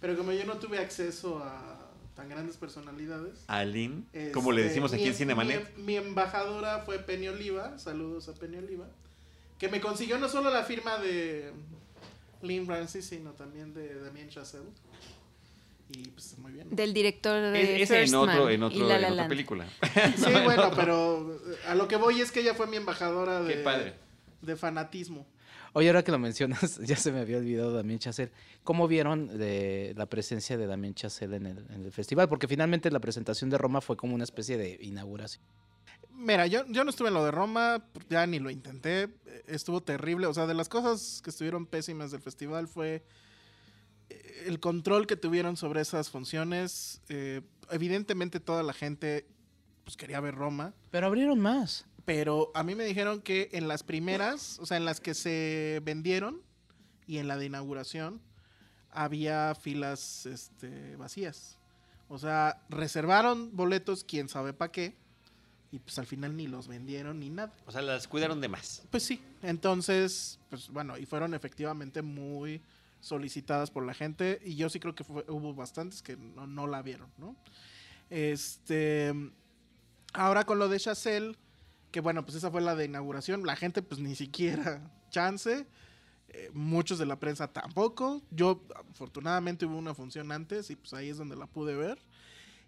pero 0.00 0.16
como 0.16 0.30
yo 0.30 0.44
no 0.44 0.58
tuve 0.58 0.78
acceso 0.78 1.42
a 1.42 1.90
tan 2.14 2.28
grandes 2.28 2.56
personalidades. 2.56 3.42
A 3.48 3.64
Lynn, 3.64 4.06
como 4.32 4.52
le 4.52 4.62
decimos 4.62 4.92
aquí 4.92 5.02
en 5.02 5.08
este, 5.08 5.24
Cinemanet. 5.24 5.76
Mi, 5.76 5.82
mi 5.82 5.96
embajadora 5.96 6.82
fue 6.86 7.00
Penny 7.00 7.26
Oliva, 7.26 7.76
saludos 7.80 8.28
a 8.28 8.34
Penny 8.34 8.58
Oliva 8.58 8.86
que 9.62 9.68
me 9.68 9.80
consiguió 9.80 10.18
no 10.18 10.28
solo 10.28 10.50
la 10.50 10.64
firma 10.64 10.98
de 10.98 11.52
Lynn 12.42 12.66
Ramsey, 12.66 13.00
sino 13.00 13.30
también 13.30 13.72
de 13.72 13.94
Damien 14.00 14.28
Chazelle. 14.28 14.66
Y 15.90 16.08
pues 16.08 16.36
muy 16.38 16.50
bien. 16.50 16.74
Del 16.74 16.92
director 16.92 17.40
de 17.52 17.80
Ese 17.80 18.02
en, 18.02 18.12
otro, 18.12 18.50
en, 18.50 18.60
otro, 18.60 18.90
en 18.90 19.04
otra 19.12 19.28
película. 19.28 19.68
Sí, 20.16 20.32
bueno, 20.44 20.72
pero 20.74 21.36
eh, 21.46 21.58
a 21.68 21.76
lo 21.76 21.86
que 21.86 21.94
voy 21.94 22.20
es 22.20 22.32
que 22.32 22.40
ella 22.40 22.54
fue 22.54 22.66
mi 22.66 22.76
embajadora 22.76 23.40
de, 23.40 23.94
de 24.40 24.56
fanatismo. 24.56 25.28
Oye, 25.74 25.90
ahora 25.90 26.02
que 26.02 26.10
lo 26.10 26.18
mencionas, 26.18 26.80
ya 26.82 26.96
se 26.96 27.12
me 27.12 27.20
había 27.20 27.38
olvidado 27.38 27.72
Damien 27.72 28.00
Chazelle. 28.00 28.32
¿Cómo 28.64 28.88
vieron 28.88 29.38
de 29.38 29.94
la 29.96 30.06
presencia 30.06 30.56
de 30.56 30.66
Damien 30.66 30.94
Chazelle 30.94 31.36
en 31.36 31.46
el, 31.46 31.58
en 31.70 31.84
el 31.84 31.92
festival? 31.92 32.28
Porque 32.28 32.48
finalmente 32.48 32.90
la 32.90 32.98
presentación 32.98 33.48
de 33.48 33.58
Roma 33.58 33.80
fue 33.80 33.96
como 33.96 34.16
una 34.16 34.24
especie 34.24 34.56
de 34.56 34.76
inauguración. 34.80 35.44
Mira, 36.22 36.46
yo, 36.46 36.64
yo 36.68 36.84
no 36.84 36.90
estuve 36.90 37.08
en 37.08 37.14
lo 37.14 37.24
de 37.24 37.30
Roma, 37.30 37.84
ya 38.08 38.26
ni 38.26 38.38
lo 38.38 38.50
intenté, 38.50 39.08
estuvo 39.46 39.82
terrible, 39.82 40.26
o 40.26 40.34
sea, 40.34 40.46
de 40.46 40.54
las 40.54 40.68
cosas 40.68 41.20
que 41.22 41.30
estuvieron 41.30 41.66
pésimas 41.66 42.10
del 42.10 42.20
festival 42.20 42.68
fue 42.68 43.04
el 44.46 44.60
control 44.60 45.06
que 45.06 45.16
tuvieron 45.16 45.56
sobre 45.56 45.80
esas 45.80 46.10
funciones, 46.10 47.02
eh, 47.08 47.42
evidentemente 47.70 48.40
toda 48.40 48.62
la 48.62 48.72
gente 48.72 49.26
pues 49.84 49.96
quería 49.96 50.20
ver 50.20 50.34
Roma. 50.34 50.74
Pero 50.90 51.06
abrieron 51.06 51.40
más. 51.40 51.86
Pero 52.04 52.50
a 52.54 52.62
mí 52.62 52.74
me 52.74 52.84
dijeron 52.84 53.20
que 53.20 53.48
en 53.52 53.68
las 53.68 53.82
primeras, 53.82 54.58
o 54.58 54.66
sea, 54.66 54.76
en 54.76 54.84
las 54.84 55.00
que 55.00 55.14
se 55.14 55.80
vendieron 55.84 56.42
y 57.06 57.18
en 57.18 57.28
la 57.28 57.36
de 57.36 57.46
inauguración, 57.46 58.20
había 58.90 59.54
filas 59.54 60.26
este, 60.26 60.96
vacías. 60.96 61.58
O 62.08 62.18
sea, 62.18 62.62
reservaron 62.68 63.56
boletos, 63.56 64.04
quién 64.04 64.28
sabe 64.28 64.52
para 64.52 64.72
qué, 64.72 64.96
y 65.72 65.80
pues 65.80 65.98
al 65.98 66.06
final 66.06 66.36
ni 66.36 66.46
los 66.46 66.68
vendieron 66.68 67.18
ni 67.18 67.30
nada. 67.30 67.52
O 67.66 67.72
sea, 67.72 67.82
las 67.82 68.06
cuidaron 68.06 68.40
de 68.40 68.48
más. 68.48 68.82
Pues 68.90 69.02
sí, 69.02 69.20
entonces, 69.42 70.38
pues 70.48 70.68
bueno, 70.68 70.96
y 70.96 71.06
fueron 71.06 71.34
efectivamente 71.34 72.02
muy 72.02 72.62
solicitadas 73.00 73.70
por 73.70 73.84
la 73.84 73.94
gente, 73.94 74.40
y 74.44 74.54
yo 74.54 74.68
sí 74.68 74.78
creo 74.78 74.94
que 74.94 75.02
hubo 75.02 75.54
bastantes 75.54 76.02
que 76.02 76.16
no, 76.16 76.46
no 76.46 76.68
la 76.68 76.82
vieron, 76.82 77.10
¿no? 77.18 77.34
Este, 78.10 79.12
ahora 80.12 80.44
con 80.44 80.60
lo 80.60 80.68
de 80.68 80.78
Chazelle 80.78 81.36
que 81.92 82.00
bueno, 82.00 82.24
pues 82.24 82.36
esa 82.36 82.50
fue 82.50 82.62
la 82.62 82.74
de 82.74 82.86
inauguración. 82.86 83.46
La 83.46 83.54
gente 83.54 83.82
pues 83.82 84.00
ni 84.00 84.16
siquiera 84.16 84.90
chance. 85.10 85.66
Eh, 86.28 86.50
muchos 86.54 86.98
de 86.98 87.06
la 87.06 87.20
prensa 87.20 87.52
tampoco. 87.52 88.22
Yo 88.30 88.64
afortunadamente 88.90 89.66
hubo 89.66 89.76
una 89.76 89.94
función 89.94 90.32
antes 90.32 90.70
y 90.70 90.76
pues 90.76 90.94
ahí 90.94 91.10
es 91.10 91.18
donde 91.18 91.36
la 91.36 91.46
pude 91.46 91.76
ver. 91.76 91.98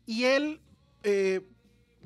Y 0.06 0.25
él 0.25 0.61
eh, 1.02 1.40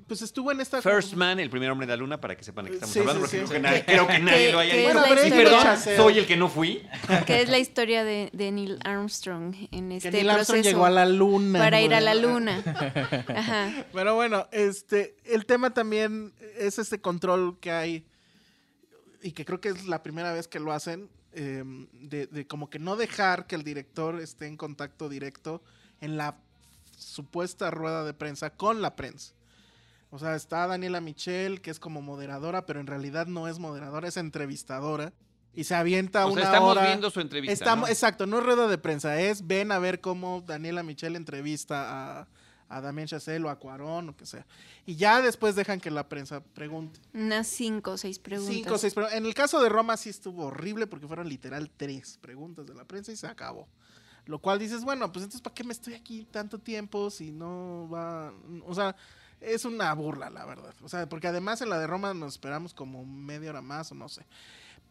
pues 0.07 0.23
estuvo 0.23 0.53
en 0.53 0.61
esta... 0.61 0.81
First 0.81 1.15
Man, 1.15 1.41
el 1.41 1.51
primer 1.51 1.71
hombre 1.71 1.87
de 1.87 1.93
la 1.93 1.97
luna, 1.97 2.21
para 2.21 2.37
que 2.37 2.45
sepan 2.45 2.67
de 2.67 2.71
qué 2.71 2.77
estamos 2.77 2.97
hablando, 2.97 3.21
porque 3.21 3.39
creo, 3.85 4.07
que 4.07 4.19
nadie, 4.19 4.53
lo 4.53 4.59
haya 4.59 4.77
visto. 4.77 5.27
y 5.27 5.31
perdón, 5.31 5.79
soy 5.97 6.19
el 6.19 6.27
que 6.27 6.37
no 6.37 6.49
fui. 6.49 6.87
Que 7.27 7.43
es 7.43 7.49
la 7.49 7.59
historia 7.59 8.05
de, 8.05 8.31
Neil 8.33 8.79
Armstrong 8.85 9.55
en 9.71 9.93
este 9.93 10.11
que 10.11 10.17
Neil 10.19 10.31
Armstrong 10.31 10.63
llegó 10.63 10.85
a 10.85 10.91
la 10.91 11.07
luna. 11.07 11.59
Para 11.59 11.81
ir 11.81 11.95
a 11.95 12.01
la 12.01 12.15
luna. 12.15 12.63
Ajá. 13.35 13.87
Pero 13.93 14.15
bueno, 14.15 14.47
este, 14.53 15.17
el 15.25 15.47
tema 15.47 15.71
también 15.75 16.33
es 16.57 16.79
este 16.79 17.01
control 17.01 17.59
que 17.61 17.71
hay, 17.71 18.07
y 19.23 19.33
que 19.33 19.45
creo 19.45 19.61
que 19.61 19.71
es 19.71 19.87
la 19.87 20.03
primera 20.03 20.33
vez 20.33 20.49
que 20.49 20.61
lo 20.61 20.73
hacen, 20.73 21.09
em, 21.33 21.89
de, 21.93 22.27
de 22.27 22.47
como 22.47 22.71
que 22.71 22.79
no 22.79 22.97
dejar 22.97 23.47
que 23.47 23.55
el 23.55 23.65
director 23.65 24.21
esté 24.21 24.47
en 24.47 24.57
contacto 24.57 25.09
directo 25.09 25.63
en 26.01 26.17
la 26.17 26.37
supuesta 26.99 27.71
rueda 27.71 28.05
de 28.05 28.15
prensa 28.15 28.51
con 28.51 28.83
la 28.83 28.97
prensa. 28.97 29.33
O 30.11 30.19
sea, 30.19 30.35
está 30.35 30.67
Daniela 30.67 31.01
Michel, 31.01 31.61
que 31.61 31.71
es 31.71 31.79
como 31.79 32.01
moderadora, 32.01 32.65
pero 32.65 32.81
en 32.81 32.87
realidad 32.87 33.27
no 33.27 33.47
es 33.47 33.59
moderadora, 33.59 34.09
es 34.09 34.17
entrevistadora. 34.17 35.13
Y 35.55 35.65
se 35.65 35.75
avienta 35.75 36.27
o 36.27 36.31
sea, 36.31 36.33
una 36.33 36.43
estamos 36.43 36.83
viendo 36.83 37.11
su 37.11 37.21
entrevista. 37.21 37.53
Estamos, 37.53 37.91
Exacto, 37.91 38.27
no 38.27 38.39
es 38.39 38.45
rueda 38.45 38.69
de 38.69 38.79
prensa, 38.79 39.21
es 39.21 39.47
ven 39.47 39.73
a 39.73 39.79
ver 39.79 40.01
cómo 40.01 40.43
Daniela 40.47 40.83
Michel 40.83 41.17
entrevista 41.17 42.21
a, 42.21 42.29
a 42.69 42.81
Damien 42.81 43.09
Chazelle 43.09 43.45
o 43.45 43.51
a 43.51 43.59
Cuarón 43.59 44.11
o 44.11 44.17
que 44.17 44.25
sea. 44.25 44.47
Y 44.87 44.97
ya 44.97 45.21
después 45.21 45.57
dejan 45.57 45.81
que 45.81 45.91
la 45.91 46.09
prensa 46.09 46.43
pregunte. 46.43 47.01
Unas 47.13 47.49
cinco 47.49 47.93
o 47.93 47.99
seis 47.99 48.19
preguntas. 48.19 48.55
Cinco 48.55 48.75
o 48.75 48.79
seis 48.79 48.95
preguntas. 48.95 49.19
En 49.19 49.27
el 49.27 49.35
caso 49.35 49.61
de 49.61 49.69
Roma 49.69 49.97
sí 49.97 50.11
estuvo 50.11 50.47
horrible 50.47 50.87
porque 50.87 51.07
fueron 51.07 51.29
literal 51.29 51.71
tres 51.77 52.19
preguntas 52.19 52.67
de 52.67 52.75
la 52.75 52.85
prensa 52.85 53.11
y 53.11 53.17
se 53.17 53.27
acabó. 53.27 53.69
Lo 54.27 54.39
cual 54.39 54.59
dices, 54.59 54.85
bueno, 54.85 55.11
pues 55.11 55.25
entonces 55.25 55.41
¿para 55.41 55.55
qué 55.55 55.65
me 55.65 55.73
estoy 55.73 55.95
aquí 55.95 56.27
tanto 56.31 56.59
tiempo 56.59 57.11
si 57.11 57.33
no 57.33 57.89
va... 57.91 58.33
O 58.67 58.75
sea, 58.75 58.95
es 59.41 59.65
una 59.65 59.93
burla, 59.95 60.31
la 60.31 60.45
verdad. 60.45 60.75
O 60.83 60.89
sea, 60.89 61.09
porque 61.09 61.29
además 61.29 61.61
en 61.61 61.71
la 61.71 61.79
de 61.79 61.87
Roma 61.87 62.15
nos 62.15 62.35
esperamos 62.35 62.75
como 62.75 63.05
media 63.05 63.51
hora 63.51 63.63
más 63.63 63.93
o 63.93 63.95
no 63.95 64.09
sé. 64.09 64.27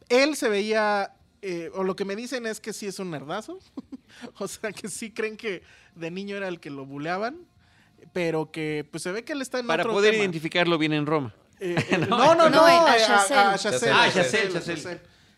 Él 0.10 0.36
se 0.36 0.50
veía, 0.50 1.14
eh, 1.42 1.70
o 1.74 1.84
lo 1.84 1.96
que 1.96 2.06
me 2.06 2.16
dicen 2.16 2.46
es 2.46 2.60
que 2.60 2.74
sí 2.74 2.86
es 2.86 3.00
un 3.00 3.12
nerdazo. 3.12 3.60
o 4.40 4.48
sea, 4.48 4.72
que 4.72 4.88
sí 4.88 5.12
creen 5.12 5.38
que 5.38 5.64
de 5.96 6.12
niño 6.12 6.38
era 6.38 6.48
el 6.48 6.60
que 6.60 6.70
lo 6.70 6.86
buleaban, 6.86 7.40
pero 8.14 8.52
que 8.52 8.88
pues 8.90 9.04
se 9.04 9.12
ve 9.12 9.24
que 9.24 9.34
él 9.34 9.42
está 9.42 9.60
en 9.60 9.68
Para 9.68 9.84
poder 9.84 10.14
identificarlo 10.14 10.78
bien 10.78 10.94
en 10.94 11.06
Roma. 11.06 11.34
Eh, 11.60 11.76
eh, 11.90 11.98
no, 11.98 12.36
no, 12.36 12.50
no, 12.50 12.66
a, 12.66 12.96
Ah, 13.32 13.58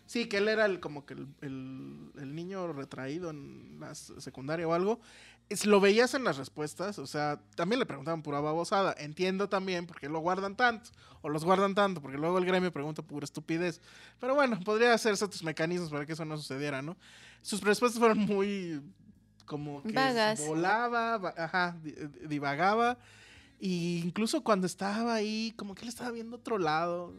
Sí, 0.06 0.26
que 0.26 0.38
él 0.38 0.48
era 0.48 0.64
el, 0.64 0.80
como 0.80 1.06
que 1.06 1.14
el, 1.14 1.28
el, 1.40 2.34
niño 2.34 2.72
retraído 2.72 3.30
en 3.30 3.78
la 3.78 3.94
secundaria 3.94 4.66
o 4.66 4.72
algo 4.72 5.00
lo 5.64 5.80
veías 5.80 6.14
en 6.14 6.24
las 6.24 6.36
respuestas, 6.36 6.98
o 6.98 7.06
sea, 7.06 7.40
también 7.56 7.80
le 7.80 7.86
preguntaban 7.86 8.22
pura 8.22 8.40
babosada. 8.40 8.94
Entiendo 8.98 9.48
también 9.48 9.86
por 9.86 9.98
qué 9.98 10.08
lo 10.08 10.20
guardan 10.20 10.56
tanto, 10.56 10.90
o 11.22 11.28
los 11.28 11.44
guardan 11.44 11.74
tanto, 11.74 12.00
porque 12.00 12.18
luego 12.18 12.38
el 12.38 12.46
gremio 12.46 12.72
pregunta 12.72 13.02
pura 13.02 13.24
estupidez. 13.24 13.80
Pero 14.20 14.34
bueno, 14.34 14.60
podría 14.60 14.94
hacerse 14.94 15.24
otros 15.24 15.42
mecanismos 15.42 15.90
para 15.90 16.06
que 16.06 16.12
eso 16.12 16.24
no 16.24 16.36
sucediera, 16.36 16.82
¿no? 16.82 16.96
Sus 17.42 17.60
respuestas 17.62 17.98
fueron 17.98 18.18
muy 18.18 18.80
como 19.44 19.82
que 19.82 19.92
volaba, 20.46 21.34
ajá, 21.36 21.76
divagaba. 22.28 22.96
E 23.60 24.02
incluso 24.04 24.44
cuando 24.44 24.66
estaba 24.68 25.14
ahí, 25.14 25.52
como 25.56 25.74
que 25.74 25.82
él 25.82 25.88
estaba 25.88 26.12
viendo 26.12 26.36
otro 26.36 26.58
lado. 26.58 27.12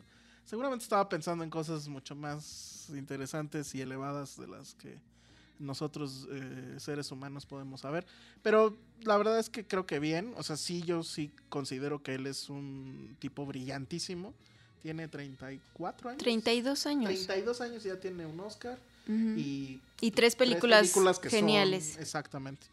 Seguramente 0.45 0.83
estaba 0.83 1.09
pensando 1.09 1.43
en 1.43 1.49
cosas 1.49 1.87
mucho 1.89 2.15
más 2.15 2.89
interesantes 2.95 3.75
y 3.75 3.81
elevadas 3.81 4.37
de 4.37 4.47
las 4.47 4.73
que 4.75 4.99
nosotros 5.61 6.27
eh, 6.31 6.75
seres 6.77 7.11
humanos 7.11 7.45
podemos 7.45 7.81
saber. 7.81 8.05
Pero 8.41 8.75
la 9.03 9.17
verdad 9.17 9.39
es 9.39 9.49
que 9.49 9.65
creo 9.65 9.85
que 9.85 9.99
bien, 9.99 10.33
o 10.37 10.43
sea, 10.43 10.57
sí, 10.57 10.81
yo 10.83 11.03
sí 11.03 11.31
considero 11.49 12.03
que 12.03 12.15
él 12.15 12.27
es 12.27 12.49
un 12.49 13.15
tipo 13.19 13.45
brillantísimo. 13.45 14.33
Tiene 14.81 15.07
34 15.07 16.09
años. 16.09 16.23
32 16.23 16.85
años. 16.87 17.05
32 17.05 17.61
años 17.61 17.83
ya 17.83 17.99
tiene 17.99 18.25
un 18.25 18.39
Oscar. 18.39 18.79
y, 19.07 19.79
y 19.99 20.11
tres 20.11 20.35
películas, 20.35 20.91
geniales. 21.23 21.97
exactamente. 21.97 22.67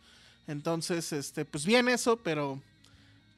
Entonces, 0.46 1.12
este, 1.12 1.44
pues 1.44 1.66
bien 1.66 1.88
eso, 1.88 2.16
pero 2.16 2.61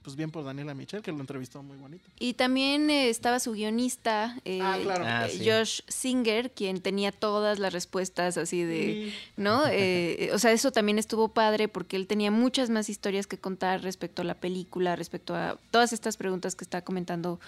pues 0.03 0.17
bien 0.17 0.31
por 0.31 0.45
Daniela 0.45 0.75
Michel, 0.75 1.03
que 1.03 1.13
lo 1.13 1.21
entrevistó 1.21 1.63
muy 1.63 1.77
bonito. 1.77 2.09
Y 2.19 2.35
también 2.35 2.89
eh, 2.89 3.11
estaba 3.11 3.39
su 3.39 3.53
guionista, 3.53 4.39
eh, 4.45 4.61
ah, 4.63 4.79
ah, 4.87 5.27
Josh 5.45 5.81
Singer, 5.89 6.51
quien 6.53 6.81
tenía 6.81 7.13
todas 7.13 7.59
las 7.59 7.73
respuestas 7.73 8.37
así 8.37 8.63
de, 8.63 9.13
¿no? 9.37 9.63
Eh, 9.73 10.31
o 10.35 10.39
sea, 10.39 10.53
eso 10.53 10.73
también 10.73 10.99
estuvo 10.99 11.29
padre 11.29 11.69
porque 11.69 11.97
él 11.97 12.07
tenía 12.07 12.31
muchas 12.31 12.71
más 12.71 12.89
historias 12.89 13.27
que 13.27 13.39
contar 13.39 13.83
respecto 13.83 14.23
a 14.23 14.25
la 14.25 14.35
película, 14.35 14.97
respecto 14.97 15.35
a 15.35 15.59
todas 15.71 15.93
estas 15.93 16.17
preguntas 16.17 16.55
que 16.55 16.65
está 16.65 16.83
comentando 16.83 17.41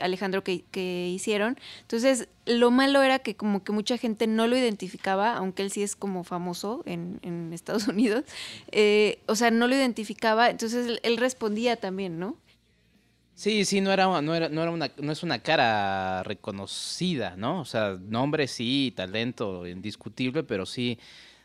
Alejandro 0.00 0.44
que, 0.44 0.62
que 0.70 1.08
hicieron. 1.08 1.58
Entonces, 1.82 2.28
lo 2.46 2.70
malo 2.70 3.02
era 3.02 3.18
que 3.18 3.34
como 3.34 3.64
que 3.64 3.72
mucha 3.72 3.98
gente 3.98 4.26
no 4.26 4.46
lo 4.46 4.56
identificaba, 4.56 5.34
aunque 5.34 5.62
él 5.62 5.70
sí 5.70 5.82
es 5.82 5.96
como 5.96 6.24
famoso 6.24 6.82
en, 6.86 7.18
en 7.22 7.52
Estados 7.52 7.88
Unidos. 7.88 8.24
o 9.26 9.34
sea, 9.34 9.50
no 9.50 9.66
lo 9.66 9.74
identificaba, 9.74 10.50
entonces 10.50 10.98
él 11.02 11.16
respondía 11.16 11.76
también, 11.76 11.85
¿no? 12.18 12.38
Sí, 13.34 13.66
sí, 13.66 13.82
no 13.82 13.92
era, 13.92 14.22
no 14.22 14.34
era, 14.34 14.48
no 14.48 14.62
era 14.62 14.70
una, 14.70 14.90
no 14.96 15.12
es 15.12 15.22
una 15.22 15.40
cara 15.40 16.22
reconocida, 16.22 17.36
¿no? 17.36 17.60
O 17.60 17.64
sea, 17.66 17.98
nombre 18.00 18.48
sí, 18.48 18.94
talento 18.96 19.66
indiscutible, 19.66 20.42
pero 20.42 20.64
sí, 20.64 20.98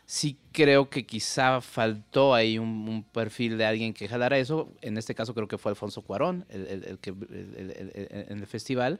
sí 0.06 0.38
creo 0.52 0.88
que 0.88 1.04
quizá 1.04 1.60
faltó 1.60 2.34
ahí 2.34 2.58
un, 2.58 3.04
perfil 3.12 3.58
de 3.58 3.66
alguien 3.66 3.92
que 3.92 4.08
jalara 4.08 4.38
eso. 4.38 4.72
En 4.80 4.96
este 4.96 5.14
caso 5.14 5.34
creo 5.34 5.48
que 5.48 5.58
fue 5.58 5.70
Alfonso 5.70 6.00
Cuarón, 6.00 6.46
el, 6.48 6.98
que 6.98 7.10
en 7.10 8.38
el 8.38 8.46
festival. 8.46 8.98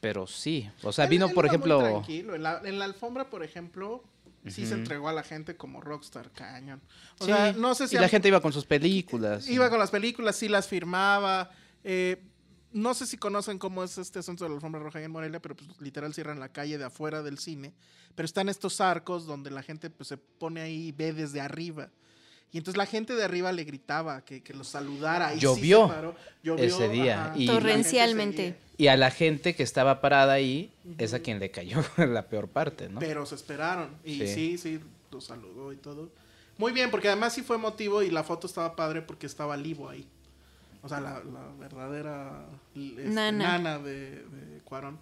Pero 0.00 0.26
sí, 0.26 0.68
o 0.82 0.92
sea, 0.92 1.06
vino, 1.06 1.30
por 1.30 1.46
ejemplo... 1.46 1.78
tranquilo. 1.78 2.34
En 2.34 2.42
la, 2.42 2.60
en 2.62 2.78
la 2.78 2.84
alfombra, 2.84 3.30
por 3.30 3.42
ejemplo, 3.42 4.04
sí 4.50 4.66
se 4.66 4.74
entregó 4.74 5.08
a 5.08 5.12
la 5.12 5.22
gente 5.22 5.56
como 5.56 5.80
rockstar 5.80 6.30
cañón. 6.32 6.80
O 7.18 7.24
sea, 7.24 7.52
no 7.52 7.74
sé 7.74 7.88
si... 7.88 7.96
Y 7.96 7.98
la 7.98 8.08
gente 8.08 8.28
iba 8.28 8.40
con 8.40 8.52
sus 8.52 8.64
películas. 8.64 9.48
Iba 9.48 9.70
con 9.70 9.78
las 9.78 9.90
películas, 9.90 10.36
sí 10.36 10.48
las 10.48 10.68
firmaba. 10.68 11.50
Eh, 11.84 12.22
no 12.72 12.94
sé 12.94 13.06
si 13.06 13.16
conocen 13.16 13.58
cómo 13.58 13.82
es 13.84 13.96
este 13.98 14.18
asunto 14.18 14.44
de 14.44 14.50
la 14.50 14.56
alfombra 14.56 14.82
roja 14.82 15.00
en 15.00 15.10
Morelia, 15.10 15.40
pero 15.40 15.56
pues 15.56 15.70
literal 15.80 16.12
cierran 16.12 16.38
la 16.38 16.50
calle 16.50 16.78
de 16.78 16.84
afuera 16.84 17.22
del 17.22 17.38
cine. 17.38 17.72
Pero 18.14 18.26
están 18.26 18.48
estos 18.48 18.80
arcos 18.80 19.26
donde 19.26 19.50
la 19.50 19.62
gente 19.62 19.90
pues 19.90 20.08
se 20.08 20.16
pone 20.16 20.60
ahí 20.60 20.88
y 20.88 20.92
ve 20.92 21.12
desde 21.12 21.40
arriba. 21.40 21.90
Y 22.52 22.58
entonces 22.58 22.78
la 22.78 22.86
gente 22.86 23.14
de 23.14 23.24
arriba 23.24 23.52
le 23.52 23.64
gritaba 23.64 24.24
que, 24.24 24.42
que 24.42 24.54
los 24.54 24.68
saludara. 24.68 25.34
Y 25.34 25.40
llovió, 25.40 26.14
ese 26.56 26.88
día. 26.88 27.32
y 27.36 27.46
Torrencialmente. 27.46 28.56
Y 28.78 28.88
a 28.88 28.96
la 28.96 29.10
gente 29.10 29.54
que 29.54 29.62
estaba 29.62 30.00
parada 30.00 30.34
ahí 30.34 30.72
es 30.98 31.14
a 31.14 31.20
quien 31.20 31.38
le 31.38 31.50
cayó 31.50 31.78
la 31.96 32.28
peor 32.28 32.48
parte, 32.48 32.88
¿no? 32.88 33.00
Pero 33.00 33.26
se 33.26 33.34
esperaron. 33.34 33.90
Y 34.04 34.26
sí, 34.26 34.58
sí, 34.58 34.80
los 35.10 35.24
saludó 35.24 35.72
y 35.72 35.76
todo. 35.76 36.10
Muy 36.58 36.72
bien, 36.72 36.90
porque 36.90 37.08
además 37.08 37.34
sí 37.34 37.42
fue 37.42 37.56
emotivo 37.56 38.02
y 38.02 38.10
la 38.10 38.24
foto 38.24 38.46
estaba 38.46 38.76
padre 38.76 39.02
porque 39.02 39.26
estaba 39.26 39.56
Livo 39.56 39.88
ahí. 39.88 40.06
O 40.82 40.88
sea, 40.88 41.00
la, 41.00 41.20
verdadera 41.58 42.46
este, 42.74 43.10
nana, 43.10 43.78
de, 43.78 44.22
de 44.22 44.60
Cuarón. 44.64 44.98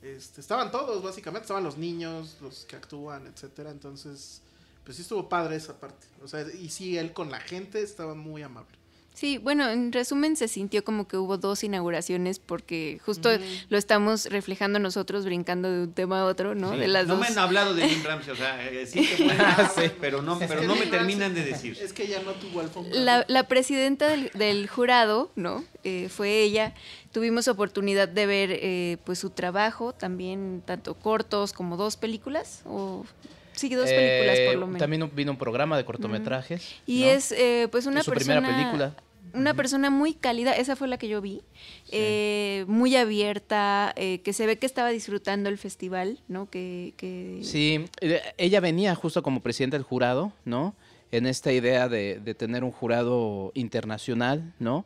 Este, 0.00 0.40
estaban 0.40 0.70
todos, 0.70 1.02
básicamente. 1.02 1.44
Estaban 1.44 1.64
los 1.64 1.76
niños, 1.76 2.36
los 2.40 2.64
que 2.66 2.76
actúan, 2.76 3.26
etcétera. 3.26 3.70
Entonces, 3.70 4.42
pues 4.84 4.96
sí 4.96 5.02
estuvo 5.02 5.28
padre 5.28 5.56
esa 5.56 5.78
parte. 5.80 6.06
O 6.22 6.28
sea, 6.28 6.44
y 6.60 6.70
sí, 6.70 6.96
él 6.98 7.12
con 7.12 7.30
la 7.30 7.40
gente 7.40 7.82
estaba 7.82 8.14
muy 8.14 8.42
amable. 8.42 8.76
Sí, 9.14 9.38
bueno, 9.38 9.70
en 9.70 9.92
resumen 9.92 10.34
se 10.34 10.48
sintió 10.48 10.82
como 10.82 11.06
que 11.06 11.16
hubo 11.16 11.38
dos 11.38 11.62
inauguraciones 11.62 12.40
porque 12.40 13.00
justo 13.06 13.30
lo 13.68 13.78
estamos 13.78 14.26
reflejando 14.26 14.80
nosotros 14.80 15.24
brincando 15.24 15.70
de 15.70 15.82
un 15.84 15.92
tema 15.92 16.22
a 16.22 16.24
otro, 16.24 16.56
¿no? 16.56 16.76
De 16.76 16.88
las 16.88 17.06
no 17.06 17.16
me 17.16 17.28
han 17.28 17.38
hablado 17.38 17.74
de 17.74 17.88
Jim 17.88 18.02
Ramsey, 18.02 18.32
o 18.32 18.36
sea, 18.36 18.68
eh, 18.68 18.84
sí 18.88 19.06
que 19.06 19.30
ah, 19.38 19.70
pero 20.00 20.20
no, 20.20 20.36
pero 20.40 20.64
no 20.64 20.74
me 20.74 20.86
terminan 20.86 21.32
de 21.32 21.44
decir. 21.44 21.78
Es 21.80 21.92
que 21.92 22.08
ya 22.08 22.20
no 22.24 22.32
tuvo 22.32 22.58
alfombra. 22.58 22.92
La, 22.92 23.24
la 23.28 23.46
presidenta 23.46 24.08
del, 24.08 24.68
jurado, 24.68 25.30
¿no? 25.36 25.64
Eh, 25.84 26.08
fue 26.08 26.42
ella. 26.42 26.74
Tuvimos 27.12 27.46
oportunidad 27.46 28.08
de 28.08 28.26
ver 28.26 28.50
eh, 28.50 28.96
pues 29.04 29.20
su 29.20 29.30
trabajo, 29.30 29.92
también 29.92 30.60
tanto 30.66 30.94
cortos 30.94 31.52
como 31.52 31.76
dos 31.76 31.96
películas 31.96 32.62
o 32.64 33.06
Sí, 33.54 33.74
dos 33.74 33.88
películas 33.88 34.38
por 34.40 34.54
lo 34.56 34.66
menos. 34.66 34.78
También 34.78 35.10
vino 35.14 35.32
un 35.32 35.38
programa 35.38 35.76
de 35.76 35.84
cortometrajes. 35.84 36.74
Y 36.86 37.04
es 37.04 37.34
pues 37.70 37.86
una 37.86 38.02
persona... 38.02 38.40
primera 38.40 38.56
película 38.56 38.94
una 39.34 39.54
persona 39.54 39.90
muy 39.90 40.14
cálida, 40.14 40.52
esa 40.52 40.76
fue 40.76 40.88
la 40.88 40.96
que 40.96 41.08
yo 41.08 41.20
vi, 41.20 41.42
eh, 41.90 42.64
muy 42.68 42.96
abierta, 42.96 43.92
eh, 43.96 44.20
que 44.20 44.32
se 44.32 44.46
ve 44.46 44.58
que 44.58 44.66
estaba 44.66 44.90
disfrutando 44.90 45.48
el 45.48 45.58
festival, 45.58 46.20
¿no? 46.28 46.48
Que, 46.48 46.94
que... 46.96 47.40
Sí, 47.42 47.84
eh, 48.00 48.22
ella 48.38 48.60
venía 48.60 48.94
justo 48.94 49.22
como 49.22 49.40
presidenta 49.40 49.76
del 49.76 49.84
jurado, 49.84 50.32
¿no? 50.44 50.74
En 51.10 51.26
esta 51.26 51.52
idea 51.52 51.88
de, 51.88 52.20
tener 52.38 52.64
un 52.64 52.70
jurado 52.70 53.52
internacional, 53.54 54.54
¿no? 54.58 54.84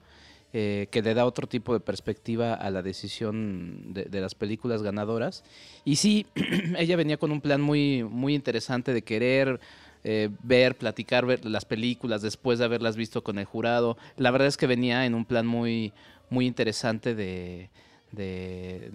Que 0.53 1.03
le 1.05 1.15
da 1.15 1.27
otro 1.27 1.47
tipo 1.47 1.75
de 1.75 1.81
perspectiva 1.81 2.55
a 2.55 2.71
la 2.71 2.83
decisión 2.83 3.93
de, 3.93 4.05
de 4.05 4.21
las 4.21 4.35
películas 4.35 4.83
ganadoras. 4.83 5.45
Y 5.85 5.97
sí, 5.97 6.27
ella 6.79 6.97
venía 6.97 7.19
con 7.19 7.33
un 7.33 7.41
plan 7.41 7.61
muy, 7.61 8.03
muy 8.03 8.35
interesante 8.35 8.93
de 8.93 9.03
querer 9.03 9.61
eh, 10.05 10.31
ver, 10.43 10.77
platicar 10.77 11.27
ver 11.27 11.45
las 11.45 11.65
películas 11.65 12.23
después 12.23 12.59
de 12.59 12.65
haberlas 12.65 12.97
visto 12.97 13.23
con 13.23 13.39
el 13.39 13.45
jurado. 13.45 13.99
La 14.17 14.31
verdad 14.31 14.49
es 14.49 14.57
que 14.57 14.67
venía 14.67 15.05
en 15.05 15.15
un 15.15 15.25
plan 15.25 15.47
muy, 15.47 15.93
muy 16.31 16.47
interesante 16.47 17.15
de, 17.15 17.69
de, 18.13 18.91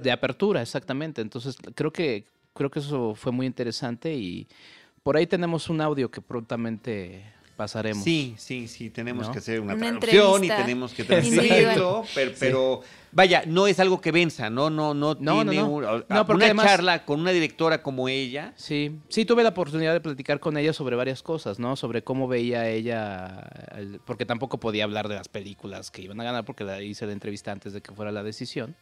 de, 0.00 0.10
apertura, 0.12 0.62
exactamente. 0.62 1.20
Entonces 1.20 1.56
creo 1.74 1.92
que, 1.92 2.24
creo 2.54 2.70
que 2.70 2.78
eso 2.78 3.14
fue 3.14 3.32
muy 3.32 3.46
interesante 3.46 4.14
y 4.14 4.46
por 5.02 5.16
ahí 5.16 5.26
tenemos 5.26 5.68
un 5.68 5.80
audio 5.80 6.10
que 6.10 6.20
prontamente 6.20 7.24
pasaremos. 7.58 8.04
Sí, 8.04 8.36
sí, 8.38 8.68
sí, 8.68 8.88
tenemos 8.88 9.28
que 9.30 9.38
hacer 9.38 9.60
una, 9.60 9.76
traducción 9.76 10.44
y 10.44 10.48
tenemos 10.48 10.94
que 10.94 11.02
transmitirlo, 11.02 12.04
pero, 12.38 12.82
vaya, 13.10 13.42
no 13.46 13.66
es 13.66 13.80
algo 13.80 14.00
que 14.00 14.12
venza, 14.12 14.48
no, 14.48 14.70
no, 14.70 14.94
no, 14.94 15.16
no 15.18 15.44
tiene 15.44 15.62
una 15.64 16.54
charla 16.54 17.04
con 17.04 17.20
una 17.20 17.32
directora 17.32 17.82
como 17.82 18.08
ella. 18.08 18.52
Sí, 18.54 19.00
sí 19.08 19.24
tuve 19.24 19.42
la 19.42 19.48
oportunidad 19.48 19.92
de 19.92 20.00
platicar 20.00 20.38
con 20.38 20.56
ella 20.56 20.72
sobre 20.72 20.94
varias 20.94 21.20
cosas, 21.20 21.58
¿no? 21.58 21.74
Sobre 21.74 22.02
cómo 22.02 22.28
veía 22.28 22.68
ella, 22.68 23.50
porque 24.06 24.24
tampoco 24.24 24.58
podía 24.58 24.84
hablar 24.84 25.08
de 25.08 25.16
las 25.16 25.28
películas 25.28 25.90
que 25.90 26.02
iban 26.02 26.20
a 26.20 26.24
ganar 26.24 26.44
porque 26.44 26.62
la 26.62 26.80
hice 26.80 27.06
la 27.06 27.12
entrevista 27.12 27.50
antes 27.50 27.72
de 27.72 27.80
que 27.80 27.92
fuera 27.92 28.12
la 28.12 28.22
decisión, 28.22 28.76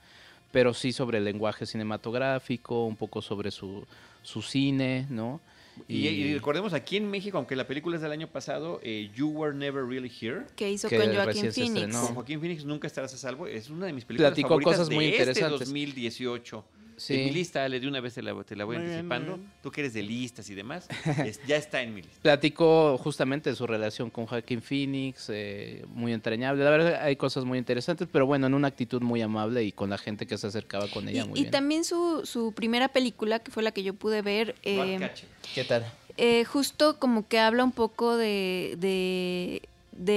pero 0.53 0.75
sí 0.75 0.93
sobre 0.93 1.17
el 1.17 1.25
lenguaje 1.25 1.65
cinematográfico, 1.65 2.85
un 2.85 2.97
poco 2.97 3.23
sobre 3.23 3.51
su, 3.51 3.87
su 4.21 4.43
cine, 4.43 5.07
¿no? 5.09 5.41
Y, 5.89 6.35
recordemos 6.35 6.73
aquí 6.73 6.97
en 6.97 7.11
México, 7.11 7.39
aunque 7.39 7.57
la 7.57 7.67
película 7.67 7.97
es 7.97 8.03
del 8.03 8.13
año 8.13 8.29
pasado, 8.29 8.81
eh, 8.83 9.11
You 9.15 9.29
Were 9.29 9.55
Never 9.55 9.85
Really 9.85 10.11
Here. 10.21 10.45
Que 10.57 10.71
hizo 10.71 10.89
con 10.89 11.15
Joaquín 11.15 11.53
Phoenix. 11.53 11.97
Con 11.97 12.15
Joaquín 12.15 12.41
Phoenix 12.41 12.65
nunca 12.65 12.87
estarás 12.87 13.13
a 13.15 13.17
salvo. 13.17 13.47
Es 13.47 13.71
una 13.71 13.87
de 13.87 13.93
mis 13.93 14.05
películas 14.05 14.31
Platicó 14.31 14.49
favoritas 14.49 14.73
cosas 14.75 14.91
muy 14.91 15.05
de 15.05 15.11
este 15.11 15.23
interesantes. 15.23 15.61
Este 15.63 15.65
2018. 15.65 16.65
Sí. 16.97 17.15
En 17.15 17.25
mi 17.27 17.31
lista, 17.31 17.69
le 17.69 17.79
de 17.79 17.89
una 17.89 18.01
vez 18.01 18.15
te 18.15 18.23
la, 18.23 18.33
voy 18.33 18.77
anticipando. 18.77 19.39
Tú 19.63 19.71
que 19.71 19.83
eres 19.83 19.95
de 19.95 20.03
listas 20.03 20.49
y 20.51 20.55
demás, 20.55 20.89
ya 21.47 21.57
está 21.57 21.83
en 21.83 21.95
mi 21.95 22.03
lista. 22.03 22.19
Platicó 22.23 22.97
justamente 22.99 23.51
de 23.51 23.57
su 23.57 23.67
relación 23.67 24.11
con 24.11 24.27
Joaquín 24.27 24.63
Phoenix, 24.63 25.27
eh, 25.29 25.85
muy 25.89 26.13
entrañable. 26.13 26.65
La 26.65 26.71
verdad, 26.71 27.03
hay 27.03 27.17
cosas 27.17 27.45
muy 27.45 27.59
interesantes, 27.59 28.09
pero 28.11 28.27
bueno, 28.27 28.47
en 28.47 28.55
una 28.55 28.69
actitud 28.69 29.03
muy 29.03 29.21
amable 29.23 29.63
y 29.65 29.73
con 29.73 29.91
la 29.91 29.99
gente 29.99 30.27
que 30.27 30.39
se 30.39 30.47
acercaba 30.47 30.89
con 30.89 31.09
ella. 31.09 31.25
Y, 31.25 31.29
muy 31.29 31.41
y 31.41 31.45
también 31.47 31.85
su, 31.85 32.23
su 32.25 32.53
primera 32.53 32.89
película, 32.89 33.39
que 33.39 33.51
fue 33.51 33.63
la 33.63 33.73
que 33.73 33.83
yo 33.83 33.95
pude 33.95 34.23
ver. 34.23 34.55
Eh, 34.63 35.11
¿Qué 35.55 35.65
tal? 35.65 35.85
Eh, 36.17 36.45
justo 36.45 36.99
como 36.99 37.29
que 37.29 37.39
habla 37.39 37.63
un 37.63 37.73
poco 37.73 38.17
de 38.17 38.77
de 38.79 39.63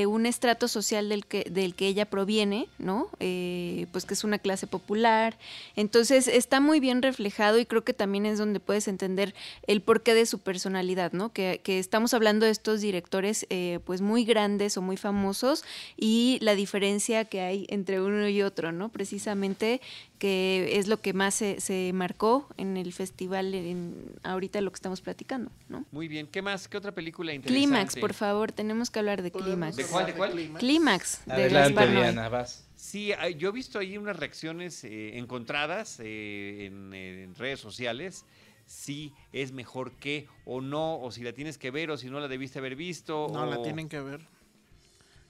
un 0.08 0.26
estrato 0.26 0.68
social 0.68 1.10
del 1.10 1.26
que, 1.26 1.44
del 1.50 1.76
que 1.76 1.88
ella 1.88 2.06
proviene, 2.06 2.68
¿no? 2.78 3.10
Eh, 3.20 3.88
pues 3.92 4.06
que 4.06 4.14
es 4.14 4.24
una 4.24 4.40
clase 4.40 4.68
popular. 4.68 5.38
Entonces 5.76 6.28
está 6.28 6.60
muy 6.60 6.80
bien 6.80 7.02
reflejado 7.02 7.60
y 7.60 7.66
creo 7.66 7.84
que 7.84 7.94
también 7.94 8.26
es 8.26 8.38
donde 8.38 8.60
puedes 8.60 8.88
entender 8.88 9.34
el 9.68 9.82
porqué 9.82 10.14
de 10.14 10.26
su 10.26 10.40
personalidad, 10.40 11.14
¿no? 11.14 11.32
Que, 11.32 11.62
estamos 11.66 12.14
hablando 12.14 12.46
de 12.46 12.52
estos 12.52 12.82
directores 12.82 13.46
eh, 13.50 13.80
pues 13.86 14.02
muy 14.02 14.26
grandes 14.26 14.76
o 14.78 14.82
muy 14.82 14.98
famosos 14.98 15.64
y 15.96 16.40
la 16.42 16.56
diferencia 16.56 17.26
que 17.26 17.42
hay 17.42 17.66
entre 17.70 18.02
uno 18.02 18.28
y 18.28 18.42
otro, 18.42 18.72
¿no? 18.72 18.90
Precisamente 18.90 19.82
que 20.20 20.78
es 20.78 20.88
lo 20.88 21.02
que 21.02 21.14
más 21.14 21.34
se, 21.34 21.62
se 21.62 21.92
marcó 21.94 22.48
en 22.58 22.76
el 22.76 22.92
festival, 22.92 23.54
en, 23.54 23.96
ahorita 24.24 24.60
lo 24.60 24.70
que 24.70 24.76
estamos 24.76 25.00
platicando, 25.00 25.50
¿no? 25.70 25.86
Muy 25.92 26.10
bien, 26.10 26.28
¿qué 26.28 26.42
más? 26.42 26.68
¿Qué 26.68 26.78
otra 26.78 26.92
película 26.92 27.34
interesante? 27.34 27.68
Clímax, 27.68 27.96
por 27.96 28.14
favor, 28.14 28.52
tenemos 28.52 28.92
que 28.92 29.00
hablar 29.00 29.22
de 29.22 29.32
Clímax. 29.32 29.69
¿De 29.76 29.86
cuál? 29.86 30.06
¿De 30.06 30.14
cuál? 30.14 30.54
Clímax, 30.58 31.22
de 31.26 31.50
Diana, 31.50 32.30
vas. 32.30 32.66
Sí, 32.76 33.12
yo 33.38 33.50
he 33.50 33.52
visto 33.52 33.78
ahí 33.78 33.98
unas 33.98 34.16
reacciones 34.16 34.84
eh, 34.84 35.18
encontradas 35.18 36.00
eh, 36.00 36.66
en, 36.68 37.36
redes 37.36 37.60
sociales 37.60 38.26
si 38.66 39.14
es 39.34 39.52
mejor 39.52 39.92
que 39.94 40.28
o 40.46 40.62
no, 40.62 41.00
o 41.02 41.12
si 41.12 41.24
la 41.24 41.34
tienes 41.34 41.58
que 41.58 41.72
ver 41.72 41.92
o 41.92 41.98
si 41.98 42.10
no 42.10 42.20
la 42.20 42.28
debiste 42.28 42.60
haber 42.60 42.76
visto. 42.76 43.28
No, 43.32 43.46
la 43.46 43.62
tienen 43.62 43.90
que 43.90 44.00
ver. 44.00 44.22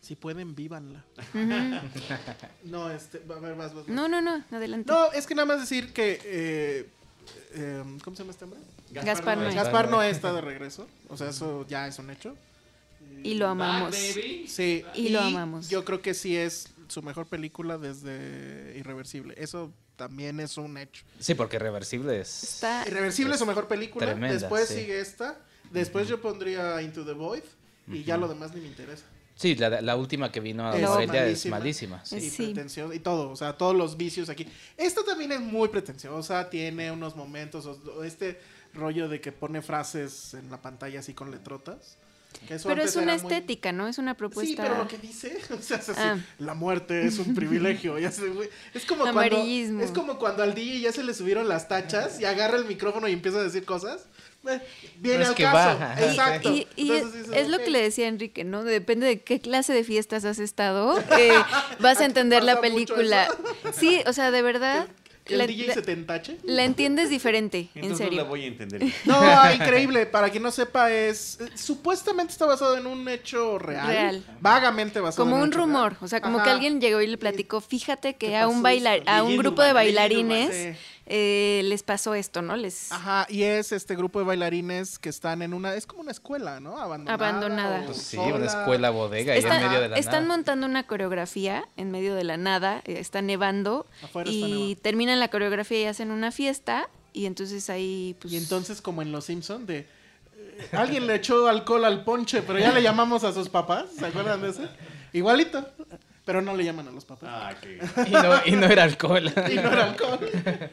Si 0.02 0.16
pueden, 0.16 0.56
vívanla. 0.56 1.04
no, 2.64 2.90
este, 2.90 3.22
a 3.30 3.40
ver, 3.40 3.56
vas, 3.56 3.74
vas, 3.74 3.88
No, 3.88 4.08
no, 4.08 4.22
no, 4.22 4.44
adelante. 4.52 4.92
No, 4.92 5.12
es 5.12 5.28
que 5.28 5.36
nada 5.36 5.46
más 5.46 5.60
decir 5.60 5.92
que. 5.92 6.20
Eh, 6.24 6.90
eh, 7.54 7.84
¿Cómo 8.04 8.16
se 8.16 8.24
llama 8.24 8.32
este 8.32 8.46
hombre? 8.46 8.60
Gaspar, 8.92 9.38
Noé. 9.38 9.54
Gaspar 9.54 9.90
Noé 9.90 10.10
está 10.10 10.32
de 10.34 10.42
regreso. 10.42 10.88
O 11.10 11.18
sea, 11.18 11.30
eso 11.30 11.66
ya 11.68 11.88
es 11.88 12.00
un 12.00 12.10
hecho. 12.10 12.36
Y 13.24 13.36
lo 13.36 13.48
amamos. 13.48 13.96
Sí. 13.96 14.84
Y, 14.96 15.10
lo 15.10 15.22
amamos. 15.22 15.70
Yo 15.70 15.84
creo 15.86 16.02
que 16.02 16.14
sí 16.14 16.36
es 16.36 16.70
su 16.88 17.02
mejor 17.02 17.28
película 17.28 17.78
desde 17.78 18.76
Irreversible. 18.78 19.34
Eso 19.38 19.72
también 19.96 20.40
es 20.40 20.58
un 20.58 20.78
hecho. 20.78 21.04
Sí, 21.20 21.36
porque 21.36 21.58
Irreversible 21.58 22.20
es. 22.20 22.44
Está... 22.44 22.86
Irreversible 22.88 23.34
es 23.34 23.40
su 23.40 23.46
mejor 23.46 23.68
película. 23.68 24.14
Después 24.14 24.70
sigue 24.70 25.00
esta. 25.00 25.40
Después 25.72 26.08
yo 26.08 26.22
pondría 26.22 26.82
Into 26.82 27.06
the 27.06 27.14
Void. 27.14 27.44
Y 27.88 28.04
ya 28.04 28.18
lo 28.18 28.28
demás 28.28 28.54
ni 28.54 28.62
me 28.62 28.68
interesa. 28.68 29.04
Sí, 29.40 29.56
la, 29.56 29.96
última 29.96 30.34
que 30.34 30.42
vino 30.42 30.68
a 30.68 30.76
Morelia 30.76 31.26
es 31.26 31.46
malísima. 31.46 32.04
Sí. 32.04 32.54
Y 32.54 32.96
y 32.96 33.00
todo, 33.00 33.32
o 33.32 33.36
sea, 33.38 33.58
todos 33.58 33.74
los 33.74 33.96
vicios 33.96 34.30
aquí. 34.30 34.46
Esta 34.76 35.02
también 35.06 35.32
es 35.32 35.40
muy 35.40 35.70
pretenciosa, 35.70 36.50
tiene 36.50 36.92
unos 36.92 37.16
momentos, 37.16 37.70
este 38.04 38.38
rollo 38.74 39.08
de 39.08 39.22
que 39.22 39.32
pone 39.32 39.62
frases 39.62 40.34
en 40.34 40.52
la 40.52 40.62
pantalla 40.62 41.00
así 41.00 41.14
con 41.14 41.32
letrotas. 41.32 41.98
Pero 42.64 42.82
es 42.82 42.96
una 42.96 43.16
estética, 43.16 43.72
¿no? 43.72 43.88
Es 43.88 43.98
una 43.98 44.16
propuesta. 44.16 44.50
Sí, 44.50 44.56
pero 44.56 44.78
lo 44.78 44.88
que 44.88 44.98
dice, 44.98 45.38
o 45.58 45.62
sea, 45.62 45.82
ah. 45.98 46.18
la 46.40 46.54
muerte 46.54 47.06
es 47.06 47.20
un 47.20 47.36
privilegio. 47.36 47.98
ya 48.00 48.12
se, 48.12 48.24
es 48.74 48.86
como 48.86 49.12
cuando 49.12 49.38
es 49.38 49.92
como 49.92 50.18
cuando 50.18 50.44
al 50.44 50.54
DJ 50.54 50.82
ya 50.82 50.92
se 50.92 51.04
le 51.04 51.14
subieron 51.14 51.48
las 51.48 51.68
tachas 51.68 52.20
y 52.20 52.26
agarra 52.26 52.58
el 52.58 52.66
micrófono 52.66 53.08
y 53.08 53.14
empieza 53.14 53.40
a 53.40 53.44
decir 53.44 53.66
cosas. 53.66 54.08
Viene 55.00 55.26
al 55.26 55.36
caso. 55.36 55.84
Exacto. 56.02 56.54
Y, 56.76 56.92
es, 56.92 57.50
lo 57.50 57.58
que 57.60 57.70
le 57.70 57.82
decía 57.82 58.08
Enrique, 58.08 58.44
¿no? 58.44 58.64
Depende 58.64 59.06
de 59.06 59.22
qué 59.22 59.40
clase 59.40 59.74
de 59.74 59.84
fiestas 59.84 60.26
has 60.26 60.40
estado, 60.40 61.00
eh, 61.18 61.34
vas 61.80 62.00
a 62.00 62.06
entender 62.06 62.44
la 62.44 62.62
película. 62.62 63.28
Sí, 63.74 64.02
o 64.08 64.14
sea, 64.14 64.32
de 64.32 64.42
verdad. 64.42 64.88
¿El 65.30 65.38
la, 65.38 65.48
DJ 65.48 65.74
se 65.74 65.82
te 65.82 65.92
entache? 65.92 66.38
La 66.44 66.64
entiendes 66.64 67.10
diferente, 67.10 67.70
en 67.76 67.96
serio. 67.96 68.20
No 68.20 68.24
la 68.24 68.30
voy 68.30 68.44
a 68.44 68.48
entender. 68.48 68.84
No, 69.06 69.22
increíble. 69.54 70.06
Para 70.06 70.30
quien 70.30 70.44
no 70.44 70.52
sepa, 70.52 70.92
es. 70.92 71.40
Supuestamente 71.56 72.32
está 72.32 72.46
basado 72.46 72.78
en 72.78 72.88
un 72.88 73.08
hecho 73.08 73.60
real. 73.60 73.88
Real. 73.88 74.26
Vagamente 74.42 75.00
basado 75.00 75.30
como 75.30 75.42
un, 75.42 75.52
rumor. 75.52 75.98
O 76.02 76.08
sea, 76.08 76.22
como 76.22 76.44
que 76.44 76.50
alguien 76.50 76.82
llegó 76.82 77.02
y 77.02 77.08
le 77.08 77.18
platicó. 77.18 77.62
Fíjate 77.62 78.16
que 78.16 78.38
a 78.38 78.48
un 78.48 78.64
bailar, 78.64 79.02
a 79.06 79.24
un 79.24 79.38
grupo 79.38 79.62
de 79.62 79.74
bailarines 79.74 80.78
eh, 81.12 81.62
les 81.66 81.82
pasó 81.82 82.14
esto, 82.14 82.44
¿no? 82.44 82.56
Les... 82.56 82.92
Ajá, 82.92 83.26
y 83.30 83.42
es 83.42 83.72
este 83.72 83.96
grupo 83.96 84.20
de 84.20 84.26
bailarines 84.26 85.00
que 85.00 85.10
están 85.10 85.42
en 85.42 85.56
una, 85.56 85.74
es 85.74 85.88
como 85.88 86.02
una 86.02 86.12
escuela, 86.12 86.60
¿no? 86.60 86.78
Abandonada. 86.78 87.30
Abandonada. 87.30 87.86
Pues 87.88 87.98
sí, 87.98 88.18
una 88.18 88.46
escuela 88.46 88.92
bodega 88.92 89.36
en 89.36 89.44
medio 89.44 89.82
de 89.82 89.90
la 89.90 89.98
están 89.98 90.28
montando 90.28 90.68
una 90.68 90.86
coreografía 90.86 91.68
en 91.78 91.90
medio 91.90 92.14
de 92.14 92.24
la 92.24 92.38
nada, 92.38 92.84
eh, 92.86 93.00
está 93.00 93.24
nevando 93.24 93.88
y 94.26 94.76
terminan 94.84 95.20
la 95.20 95.30
coreografía 95.30 95.82
y 95.82 95.86
hacen 95.86 96.12
una 96.12 96.32
fiesta 96.32 96.90
y 97.12 97.26
entonces 97.26 97.72
ahí 97.72 98.16
pues... 98.22 98.32
Y 98.32 98.38
entonces 98.38 98.80
como 98.80 99.02
en 99.02 99.12
Los 99.12 99.26
Simpson 99.26 99.66
de... 99.66 99.80
Eh, 99.80 100.70
alguien 100.74 101.08
le 101.08 101.16
echó 101.16 101.48
alcohol 101.48 101.86
al 101.86 102.04
ponche, 102.04 102.44
pero 102.44 102.60
ya 102.60 102.72
le 102.72 102.84
llamamos 102.84 103.24
a 103.24 103.34
sus 103.34 103.50
papás, 103.50 103.88
¿se 103.98 104.06
acuerdan 104.06 104.44
de 104.44 104.50
ese? 104.50 104.70
Igualito. 105.12 105.68
Pero 106.30 106.44
no 106.44 106.56
le 106.56 106.64
llaman 106.64 106.88
a 106.88 106.92
los 106.92 107.06
papás. 107.06 107.28
Ah, 107.28 107.56
y, 108.06 108.12
no, 108.12 108.42
y 108.46 108.52
no 108.52 108.68
era 108.68 108.84
alcohol. 108.84 109.34
y 109.52 109.56
no 109.56 109.62
era 109.62 109.86
alcohol. 109.86 110.20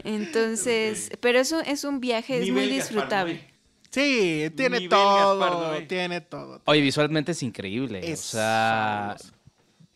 Entonces, 0.04 1.10
pero 1.20 1.38
eso 1.38 1.60
es 1.60 1.82
un 1.84 1.98
viaje, 1.98 2.42
es 2.42 2.50
muy 2.50 2.68
disfrutable. 2.68 3.42
Sí, 3.88 4.52
tiene 4.54 4.86
todo, 4.86 5.82
tiene 5.86 6.20
todo. 6.20 6.60
Oye, 6.66 6.82
visualmente 6.82 7.32
es 7.32 7.42
increíble. 7.42 8.12
o 8.12 8.16
sea, 8.16 9.16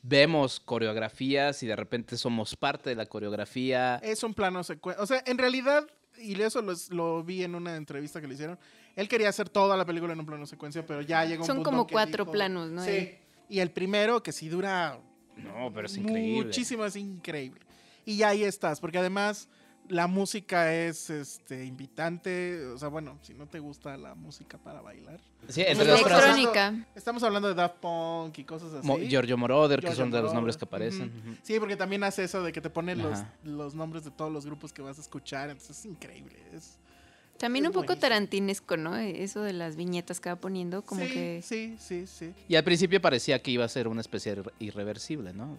vemos 0.00 0.60
coreografías 0.60 1.62
y 1.62 1.66
de 1.66 1.76
repente 1.76 2.16
somos 2.16 2.56
parte 2.56 2.88
de 2.88 2.96
la 2.96 3.04
coreografía. 3.04 3.96
Es 3.96 4.22
un 4.22 4.32
plano 4.32 4.64
secuencia. 4.64 5.02
O 5.02 5.06
sea, 5.06 5.22
en 5.26 5.36
realidad, 5.36 5.86
y 6.16 6.40
eso 6.40 6.64
lo, 6.88 7.22
vi 7.22 7.44
en 7.44 7.54
una 7.54 7.76
entrevista 7.76 8.18
que 8.22 8.28
le 8.28 8.32
hicieron, 8.32 8.58
él 8.96 9.08
quería 9.08 9.28
hacer 9.28 9.50
toda 9.50 9.76
la 9.76 9.84
película 9.84 10.14
en 10.14 10.20
un 10.20 10.24
plano 10.24 10.46
secuencia, 10.46 10.86
pero 10.86 11.02
ya 11.02 11.26
llegó 11.26 11.42
un 11.42 11.46
Son 11.46 11.62
como 11.62 11.86
cuatro 11.86 12.24
planos, 12.30 12.70
¿no? 12.70 12.82
Sí. 12.82 13.18
Y 13.50 13.58
el 13.58 13.72
primero, 13.72 14.22
que 14.22 14.32
sí 14.32 14.48
dura. 14.48 14.98
No, 15.44 15.72
pero 15.72 15.86
es 15.86 15.96
increíble. 15.96 16.46
Muchísimo, 16.46 16.84
es 16.84 16.96
increíble. 16.96 17.60
Y 18.04 18.16
ya 18.16 18.28
ahí 18.28 18.42
estás, 18.42 18.80
porque 18.80 18.98
además 18.98 19.48
la 19.90 20.06
música 20.06 20.72
es 20.72 21.10
este 21.10 21.64
invitante, 21.64 22.64
o 22.66 22.78
sea, 22.78 22.88
bueno, 22.88 23.18
si 23.22 23.34
no 23.34 23.46
te 23.46 23.58
gusta 23.58 23.96
la 23.96 24.14
música 24.14 24.56
para 24.58 24.80
bailar. 24.80 25.20
Sí, 25.48 25.62
entre 25.66 25.86
las 25.86 26.00
electrónica. 26.00 26.86
Estamos 26.94 27.22
hablando 27.22 27.48
de 27.48 27.54
Daft 27.54 27.76
Punk 27.76 28.38
y 28.38 28.44
cosas 28.44 28.72
así. 28.74 29.08
Giorgio 29.08 29.36
Moroder, 29.36 29.80
que 29.80 29.94
son 29.94 30.10
de 30.10 30.22
los 30.22 30.32
nombres 30.32 30.56
que 30.56 30.64
aparecen. 30.64 31.38
Sí, 31.42 31.58
porque 31.58 31.76
también 31.76 32.04
hace 32.04 32.24
eso 32.24 32.42
de 32.42 32.52
que 32.52 32.60
te 32.60 32.70
ponen 32.70 33.02
los, 33.02 33.18
los, 33.42 33.74
nombres 33.74 34.04
de 34.04 34.10
todos 34.10 34.32
los 34.32 34.46
grupos 34.46 34.72
que 34.72 34.82
vas 34.82 34.98
a 34.98 35.00
escuchar, 35.00 35.50
entonces 35.50 35.78
es 35.78 35.84
increíble. 35.84 36.36
Es, 36.54 36.78
también 37.40 37.66
un 37.66 37.72
poco 37.72 37.96
tarantinesco, 37.96 38.76
¿no? 38.76 38.94
Eso 38.96 39.40
de 39.40 39.54
las 39.54 39.74
viñetas 39.74 40.20
que 40.20 40.28
va 40.28 40.36
poniendo, 40.36 40.82
como 40.82 41.00
que... 41.00 41.40
Sí, 41.42 41.74
sí, 41.80 42.06
sí. 42.06 42.34
Y 42.48 42.54
al 42.54 42.64
principio 42.64 43.00
parecía 43.00 43.40
que 43.40 43.50
iba 43.50 43.64
a 43.64 43.68
ser 43.68 43.88
una 43.88 44.02
especie 44.02 44.36
irreversible, 44.58 45.32
¿no? 45.32 45.56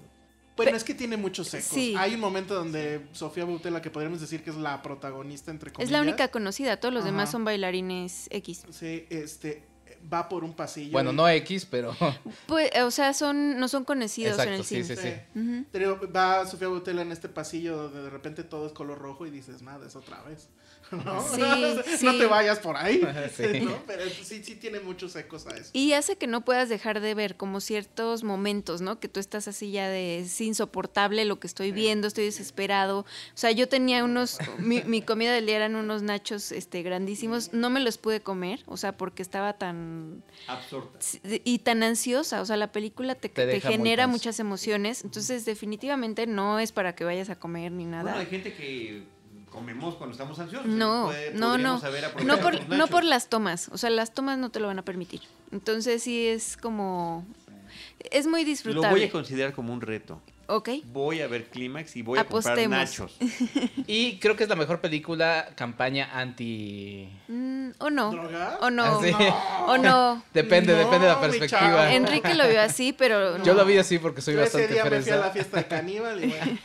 Bueno, 0.55 0.77
es 0.77 0.83
que 0.83 0.93
tiene 0.93 1.17
muchos 1.17 1.51
ecos. 1.55 1.75
Hay 1.97 2.13
un 2.13 2.19
momento 2.19 2.53
donde 2.53 3.07
Sofía 3.13 3.45
Boutella, 3.45 3.81
que 3.81 3.89
podríamos 3.89 4.21
decir 4.21 4.43
que 4.43 4.51
es 4.51 4.57
la 4.57 4.83
protagonista, 4.83 5.49
entre 5.49 5.71
comillas. 5.71 5.89
Es 5.89 5.91
la 5.91 6.03
única 6.03 6.27
conocida, 6.27 6.77
todos 6.77 6.93
los 6.93 7.03
demás 7.03 7.31
son 7.31 7.43
bailarines 7.43 8.27
X. 8.29 8.63
Sí, 8.69 9.07
este, 9.09 9.63
va 10.11 10.29
por 10.29 10.43
un 10.43 10.53
pasillo. 10.53 10.91
Bueno, 10.91 11.11
no 11.11 11.27
X, 11.27 11.65
pero. 11.65 11.95
Pues, 12.45 12.69
o 12.83 12.91
sea, 12.91 13.15
son, 13.15 13.57
no 13.57 13.67
son 13.67 13.85
conocidos 13.85 14.37
en 14.37 14.49
el 14.49 14.63
cine. 14.63 14.83
Sí, 14.83 14.95
sí, 14.95 15.01
sí. 15.33 15.65
Pero 15.71 15.99
va 16.11 16.45
Sofía 16.45 16.67
Boutella 16.67 17.01
en 17.01 17.11
este 17.11 17.27
pasillo 17.27 17.77
donde 17.77 18.03
de 18.03 18.09
repente 18.11 18.43
todo 18.43 18.67
es 18.67 18.73
color 18.73 18.99
rojo 18.99 19.25
y 19.25 19.31
dices, 19.31 19.63
nada, 19.63 19.87
es 19.87 19.95
otra 19.95 20.21
vez. 20.21 20.49
¿no? 21.05 21.23
no 22.01 22.17
te 22.17 22.25
vayas 22.25 22.59
por 22.59 22.75
ahí. 22.77 23.01
Pero 23.37 24.09
sí, 24.09 24.43
sí 24.43 24.55
tiene 24.55 24.79
muchos 24.79 25.15
ecos 25.15 25.47
a 25.47 25.55
eso. 25.55 25.71
Y 25.73 25.93
hace 25.93 26.17
que 26.17 26.27
no 26.27 26.41
puedas 26.41 26.69
dejar 26.69 26.99
de 26.99 27.13
ver 27.15 27.37
como 27.37 27.61
ciertos 27.61 28.23
momentos, 28.23 28.81
¿no? 28.81 28.99
Que 28.99 29.07
tú 29.07 29.19
estás 29.19 29.47
así 29.47 29.71
ya 29.71 29.87
de 29.87 30.19
es 30.19 30.41
insoportable 30.41 31.25
lo 31.25 31.39
que 31.39 31.47
estoy 31.47 31.71
viendo, 31.71 32.07
estoy 32.07 32.25
desesperado. 32.25 32.99
O 32.99 33.05
sea, 33.35 33.51
yo 33.51 33.69
tenía 33.69 34.03
unos, 34.03 34.37
mi, 34.57 35.01
comida 35.01 35.33
del 35.33 35.45
día 35.45 35.57
eran 35.57 35.75
unos 35.75 36.01
nachos 36.01 36.51
este, 36.51 36.83
grandísimos, 36.83 37.53
no 37.53 37.69
me 37.69 37.79
los 37.79 37.97
pude 37.97 38.21
comer, 38.21 38.61
o 38.65 38.77
sea, 38.77 38.97
porque 38.97 39.21
estaba 39.21 39.53
tan... 39.53 40.23
Absurda. 40.47 40.89
Y 41.43 41.59
tan 41.59 41.83
ansiosa, 41.83 42.41
o 42.41 42.45
sea, 42.45 42.57
la 42.57 42.71
película 42.71 43.15
te, 43.15 43.29
te, 43.29 43.61
genera 43.61 44.07
muchas 44.07 44.39
emociones, 44.39 45.03
entonces 45.03 45.45
definitivamente 45.45 46.27
no 46.27 46.59
es 46.59 46.71
para 46.71 46.95
que 46.95 47.03
vayas 47.03 47.29
a 47.29 47.37
comer 47.37 47.71
ni 47.71 47.85
nada. 47.85 48.03
Bueno, 48.03 48.19
hay 48.19 48.25
gente 48.27 48.53
que 48.53 49.03
comemos 49.51 49.95
cuando 49.95 50.13
estamos 50.13 50.39
ansiosos. 50.39 50.67
No, 50.67 51.11
no, 51.33 51.57
no. 51.57 51.79
No 52.23 52.37
por, 52.39 52.69
no 52.69 52.87
por 52.87 53.03
las 53.03 53.29
tomas. 53.29 53.69
O 53.69 53.77
sea, 53.77 53.89
las 53.91 54.13
tomas 54.13 54.39
no 54.39 54.49
te 54.49 54.59
lo 54.59 54.67
van 54.67 54.79
a 54.79 54.85
permitir. 54.85 55.21
Entonces 55.51 56.01
sí 56.01 56.25
es 56.27 56.57
como... 56.57 57.25
Es 58.09 58.25
muy 58.25 58.43
disfrutable. 58.43 58.87
Lo 58.87 58.95
voy 58.95 59.03
a 59.03 59.11
considerar 59.11 59.53
como 59.53 59.71
un 59.73 59.81
reto. 59.81 60.19
Ok. 60.47 60.69
Voy 60.85 61.21
a 61.21 61.27
ver 61.27 61.45
Clímax 61.45 61.95
y 61.95 62.01
voy 62.01 62.19
a 62.19 62.25
comprar 62.25 62.57
nachos. 62.67 63.15
y 63.87 64.17
creo 64.19 64.35
que 64.35 64.43
es 64.43 64.49
la 64.49 64.55
mejor 64.55 64.81
película 64.81 65.49
campaña 65.55 66.09
anti... 66.13 67.07
Mm, 67.27 67.69
o 67.77 67.89
no. 67.89 68.09
O 68.09 68.69
no. 68.69 68.83
¿Ah, 68.83 69.65
o 69.67 69.77
no. 69.77 70.23
depende, 70.33 70.73
depende 70.73 71.07
de 71.07 71.13
la 71.13 71.21
perspectiva. 71.21 71.93
Enrique 71.93 72.33
lo 72.33 72.47
vio 72.49 72.61
así, 72.61 72.91
pero... 72.91 73.41
Yo 73.43 73.53
lo 73.53 73.63
vi 73.65 73.77
así 73.77 73.99
porque 73.99 74.21
soy 74.21 74.35
bastante 74.35 74.65
ese 74.65 74.73
día 74.73 74.85
me 74.85 75.01
fui 75.01 75.11
a 75.11 75.17
la 75.17 75.29
fiesta 75.29 75.57
de 75.57 75.67
caníbal 75.67 76.23
y 76.23 76.27
bueno. 76.27 76.59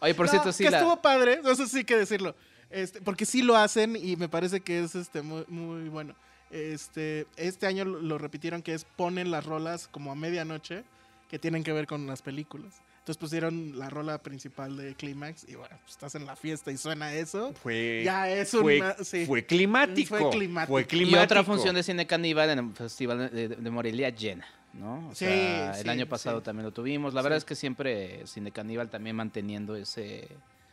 Oye, 0.00 0.14
por 0.14 0.28
cierto, 0.28 0.52
sí. 0.52 0.64
Que 0.64 0.74
estuvo 0.74 1.00
padre, 1.00 1.40
eso 1.44 1.66
sí 1.66 1.78
hay 1.78 1.84
que 1.84 1.96
decirlo. 1.96 2.34
Este, 2.70 3.00
porque 3.00 3.24
sí 3.24 3.42
lo 3.42 3.56
hacen 3.56 3.96
y 3.96 4.16
me 4.16 4.28
parece 4.28 4.60
que 4.60 4.80
es 4.80 4.94
este 4.94 5.22
muy, 5.22 5.44
muy 5.48 5.88
bueno. 5.88 6.14
Este, 6.50 7.26
este 7.36 7.66
año 7.66 7.84
lo, 7.84 8.18
repitieron 8.18 8.62
que 8.62 8.74
es 8.74 8.84
ponen 8.84 9.30
las 9.30 9.44
rolas 9.44 9.88
como 9.88 10.12
a 10.12 10.14
medianoche 10.14 10.84
que 11.28 11.38
tienen 11.38 11.64
que 11.64 11.72
ver 11.72 11.86
con 11.86 12.06
las 12.06 12.22
películas. 12.22 12.74
Entonces 12.98 13.18
pusieron 13.18 13.78
la 13.78 13.88
rola 13.88 14.18
principal 14.18 14.76
de 14.76 14.94
Clímax 14.94 15.44
y 15.48 15.54
bueno, 15.54 15.76
pues, 15.82 15.92
estás 15.92 16.16
en 16.16 16.26
la 16.26 16.34
fiesta 16.34 16.72
y 16.72 16.76
suena 16.76 17.14
eso. 17.14 17.52
Fue, 17.62 18.02
ya 18.04 18.28
es 18.28 18.50
fue, 18.50 18.82
fue, 19.26 19.46
climático. 19.46 20.16
fue 20.16 20.30
climático. 20.30 20.96
Y 20.96 21.14
otra 21.14 21.44
función 21.44 21.74
de 21.76 21.84
cine 21.84 22.06
caníbal 22.06 22.50
en 22.50 22.58
el 22.58 22.74
Festival 22.74 23.30
de 23.30 23.70
Morelia 23.70 24.10
llena. 24.10 24.46
¿No? 24.78 25.10
sí, 25.14 25.24
el 25.26 25.88
año 25.88 26.06
pasado 26.06 26.42
también 26.42 26.64
lo 26.64 26.72
tuvimos. 26.72 27.14
La 27.14 27.22
verdad 27.22 27.38
es 27.38 27.44
que 27.44 27.54
siempre 27.54 28.26
Cine 28.26 28.50
Caníbal 28.52 28.90
también 28.90 29.16
manteniendo 29.16 29.76
ese, 29.76 30.28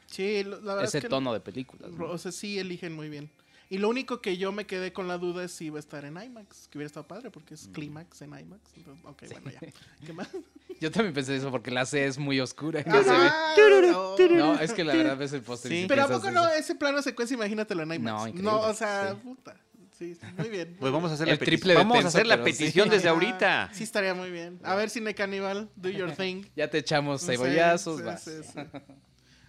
ese 0.09 1.01
tono 1.09 1.33
de 1.33 1.39
películas. 1.39 1.91
O 1.99 2.17
sea, 2.17 2.31
sí 2.31 2.59
eligen 2.59 2.95
muy 2.95 3.09
bien. 3.09 3.29
Y 3.69 3.79
lo 3.79 3.89
único 3.89 4.21
que 4.21 4.37
yo 4.37 4.51
me 4.51 4.65
quedé 4.65 4.93
con 4.93 5.07
la 5.07 5.17
duda 5.17 5.43
es 5.43 5.51
si 5.51 5.65
iba 5.65 5.77
a 5.77 5.79
estar 5.79 6.05
en 6.05 6.21
IMAX, 6.21 6.67
que 6.67 6.77
hubiera 6.77 6.87
estado 6.87 7.07
padre 7.07 7.31
porque 7.31 7.55
es 7.55 7.67
mm. 7.67 7.71
Clímax 7.71 8.21
en 8.21 8.37
IMAX. 8.37 8.61
ok, 9.03 9.23
bueno, 9.31 9.49
ya. 9.49 9.59
¿Qué 10.05 10.13
más? 10.13 10.29
Yo 10.79 10.91
también 10.91 11.13
pensé 11.13 11.35
eso 11.35 11.49
porque 11.49 11.71
la 11.71 11.85
C 11.85 12.05
es 12.05 12.19
muy 12.19 12.39
oscura. 12.39 12.83
no, 12.85 13.01
no, 14.29 14.59
es 14.59 14.73
que 14.73 14.83
la 14.83 14.93
verdad 14.93 15.19
es 15.21 15.33
el 15.33 15.41
póster. 15.41 15.71
Sí, 15.71 15.85
pero 15.87 16.03
¿a 16.03 16.07
poco 16.07 16.29
no? 16.29 16.47
Ese 16.49 16.75
plano 16.75 17.01
secuencia, 17.01 17.33
imagínatelo 17.33 17.81
en 17.83 17.93
IMAX. 17.93 18.35
No, 18.35 18.41
no 18.43 18.59
o 18.59 18.73
sea, 18.73 19.15
puta 19.23 19.55
muy 20.37 20.49
bien. 20.49 20.75
Pues 20.79 20.91
vamos 20.91 21.11
a 21.11 21.13
hacer 21.15 21.27
la 21.27 21.37
petición. 21.37 21.75
Vamos 21.75 22.05
a 22.05 22.07
hacer 22.07 22.27
la 22.27 22.43
petición 22.43 22.89
desde 22.89 23.09
ahorita. 23.09 23.69
Sí, 23.73 23.83
estaría 23.83 24.13
muy 24.13 24.29
bien. 24.29 24.59
A 24.63 24.75
ver, 24.75 24.89
Cine 24.89 25.13
Caníbal, 25.13 25.69
do 25.75 25.89
your 25.89 26.11
thing. 26.17 26.45
Ya 26.55 26.69
te 26.69 26.79
echamos 26.79 27.25
cebollazos, 27.25 28.01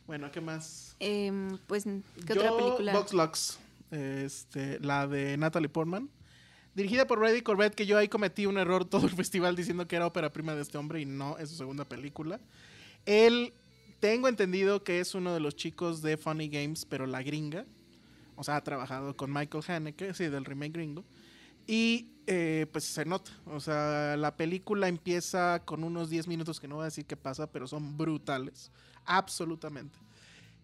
Bueno, 0.07 0.31
¿qué 0.31 0.41
más? 0.41 0.97
Em, 1.01 1.59
pues, 1.67 1.85
¿qué 2.27 2.33
otra 2.35 2.57
película? 2.57 2.93
Box 2.93 3.13
Lux, 3.13 3.59
este, 3.91 4.79
la 4.81 5.07
de 5.07 5.37
Natalie 5.37 5.69
Portman. 5.69 6.11
Dirigida 6.75 7.07
por 7.07 7.21
Brady 7.21 7.41
Corbett, 7.41 7.75
que 7.75 7.87
yo 7.87 7.97
ahí 7.97 8.09
cometí 8.09 8.47
un 8.47 8.59
error 8.59 8.85
todo 8.89 9.07
el 9.07 9.15
festival 9.15 9.57
diciendo 9.57 9.87
que 9.87 9.97
era 9.97 10.07
ópera 10.07 10.31
prima 10.31 10.55
de 10.55 10.63
este 10.63 10.77
hombre 10.77 11.01
y 11.01 11.07
no, 11.07 11.39
es 11.39 11.51
su 11.51 11.57
segunda 11.57 11.85
película. 11.85 12.41
Él, 13.07 13.53
tengo 14.01 14.29
entendido 14.29 14.83
que 14.83 15.01
es 15.01 15.15
uno 15.15 15.33
de 15.33 15.41
los 15.41 15.57
chicos 15.57 16.03
de 16.03 16.17
Funny 16.17 16.49
Games, 16.49 16.85
pero 16.85 17.07
la 17.07 17.23
gringa 17.23 17.65
o 18.37 18.45
sea, 18.45 18.57
ha 18.57 18.65
trabajado 18.65 19.17
con 19.17 19.33
Michael 19.33 19.65
Haneke, 19.67 20.15
sí, 20.15 20.25
del 20.29 20.45
remake 20.45 20.73
gringo. 20.73 21.05
Y 21.67 22.11
eh, 22.27 22.67
pues 22.73 22.85
se 22.85 23.05
nota, 23.05 23.31
o 23.47 23.61
sea, 23.61 24.17
la 24.17 24.37
película 24.37 24.89
empieza 24.89 25.63
con 25.65 25.85
unos 25.85 26.11
10 26.11 26.27
minutos 26.29 26.61
que 26.61 26.69
no 26.69 26.77
voy 26.77 26.83
a 26.83 26.87
decir 26.87 27.07
qué 27.07 27.17
pasa, 27.17 27.51
pero 27.51 27.67
son 27.67 27.97
brutales, 27.97 28.71
absolutamente. 29.05 29.99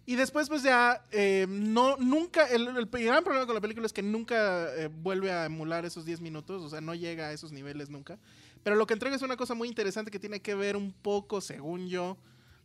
Y 0.06 0.16
después 0.16 0.48
pues 0.48 0.62
ya, 0.62 1.04
eh, 1.10 1.46
no, 1.48 1.96
nunca, 1.98 2.46
el, 2.46 2.64
gran 2.86 3.22
problema 3.24 3.46
con 3.46 3.54
la 3.54 3.60
película 3.60 3.86
es 3.86 3.92
que 3.92 4.02
nunca 4.02 4.74
eh, 4.74 4.88
vuelve 4.88 5.32
a 5.32 5.44
emular 5.46 5.84
esos 5.84 6.04
10 6.04 6.20
minutos, 6.20 6.62
o 6.62 6.68
sea, 6.68 6.80
no 6.80 6.94
llega 6.94 7.28
a 7.28 7.32
esos 7.32 7.52
niveles 7.52 7.90
nunca. 7.90 8.18
Pero 8.62 8.76
lo 8.76 8.86
que 8.86 8.94
entrega 8.94 9.16
es 9.16 9.22
una 9.22 9.36
cosa 9.36 9.54
muy 9.54 9.68
interesante 9.68 10.10
que 10.10 10.18
tiene 10.18 10.40
que 10.40 10.54
ver 10.54 10.76
un 10.76 10.92
poco, 10.92 11.40
según 11.40 11.88
yo, 11.88 12.18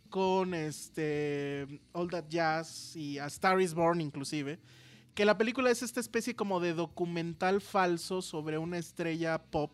con 0.10 0.54
este 0.54 1.82
All 1.92 2.10
That 2.10 2.26
Jazz 2.30 2.96
y 2.96 3.20
a 3.20 3.26
Star 3.26 3.60
is 3.62 3.74
Born 3.74 4.02
inclusive 4.02 4.60
que 5.16 5.26
la 5.26 5.38
película 5.38 5.72
es 5.72 5.82
esta 5.82 6.02
especie 6.02 6.36
como 6.36 6.60
de 6.60 6.74
documental 6.74 7.62
falso 7.62 8.22
sobre 8.22 8.58
una 8.58 8.78
estrella 8.78 9.42
pop 9.42 9.72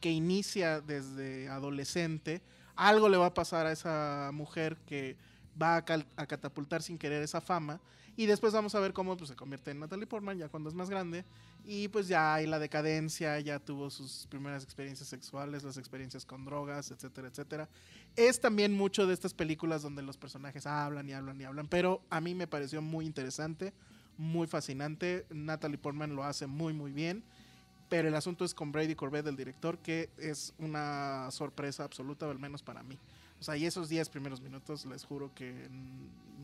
que 0.00 0.10
inicia 0.10 0.80
desde 0.80 1.48
adolescente. 1.50 2.40
Algo 2.74 3.10
le 3.10 3.18
va 3.18 3.26
a 3.26 3.34
pasar 3.34 3.66
a 3.66 3.72
esa 3.72 4.30
mujer 4.32 4.78
que 4.86 5.16
va 5.60 5.76
a, 5.76 5.82
catapultar 6.26 6.82
sin 6.82 6.96
querer 6.96 7.22
esa 7.22 7.42
fama. 7.42 7.80
Y 8.16 8.26
después 8.26 8.52
vamos 8.52 8.74
a 8.74 8.80
ver 8.80 8.94
cómo 8.94 9.16
pues, 9.16 9.28
se 9.28 9.36
convierte 9.36 9.70
en 9.70 9.78
Natalie 9.78 10.06
Portman 10.06 10.38
ya 10.38 10.48
cuando 10.48 10.70
es 10.70 10.74
más 10.74 10.88
grande. 10.88 11.24
Y 11.66 11.88
pues 11.88 12.08
ya 12.08 12.34
hay 12.34 12.46
la 12.46 12.58
decadencia, 12.58 13.38
ya 13.40 13.58
tuvo 13.58 13.90
sus 13.90 14.26
primeras 14.28 14.64
experiencias 14.64 15.08
sexuales, 15.08 15.64
las 15.64 15.76
experiencias 15.76 16.24
con 16.24 16.46
drogas, 16.46 16.90
etcétera, 16.90 17.28
etcétera. 17.28 17.68
Es 18.16 18.40
también 18.40 18.72
mucho 18.72 19.06
de 19.06 19.12
estas 19.12 19.34
películas 19.34 19.82
donde 19.82 20.02
los 20.02 20.16
personajes 20.16 20.66
hablan 20.66 21.08
y 21.10 21.12
hablan 21.12 21.38
y 21.40 21.44
hablan. 21.44 21.68
Pero 21.68 22.00
a 22.08 22.22
mí 22.22 22.34
me 22.34 22.46
pareció 22.46 22.80
muy 22.80 23.04
interesante 23.04 23.74
muy 24.18 24.46
fascinante. 24.46 25.24
Natalie 25.30 25.78
Portman 25.78 26.14
lo 26.14 26.24
hace 26.24 26.46
muy, 26.46 26.74
muy 26.74 26.92
bien. 26.92 27.22
Pero 27.88 28.08
el 28.08 28.14
asunto 28.14 28.44
es 28.44 28.52
con 28.52 28.70
Brady 28.70 28.94
Corbett, 28.94 29.26
el 29.26 29.36
director, 29.36 29.78
que 29.78 30.10
es 30.18 30.52
una 30.58 31.30
sorpresa 31.30 31.84
absoluta, 31.84 32.30
al 32.30 32.38
menos 32.38 32.62
para 32.62 32.82
mí. 32.82 32.98
O 33.40 33.42
sea, 33.42 33.56
y 33.56 33.64
esos 33.64 33.88
10 33.88 34.08
primeros 34.08 34.40
minutos, 34.40 34.84
les 34.84 35.04
juro 35.04 35.30
que 35.34 35.54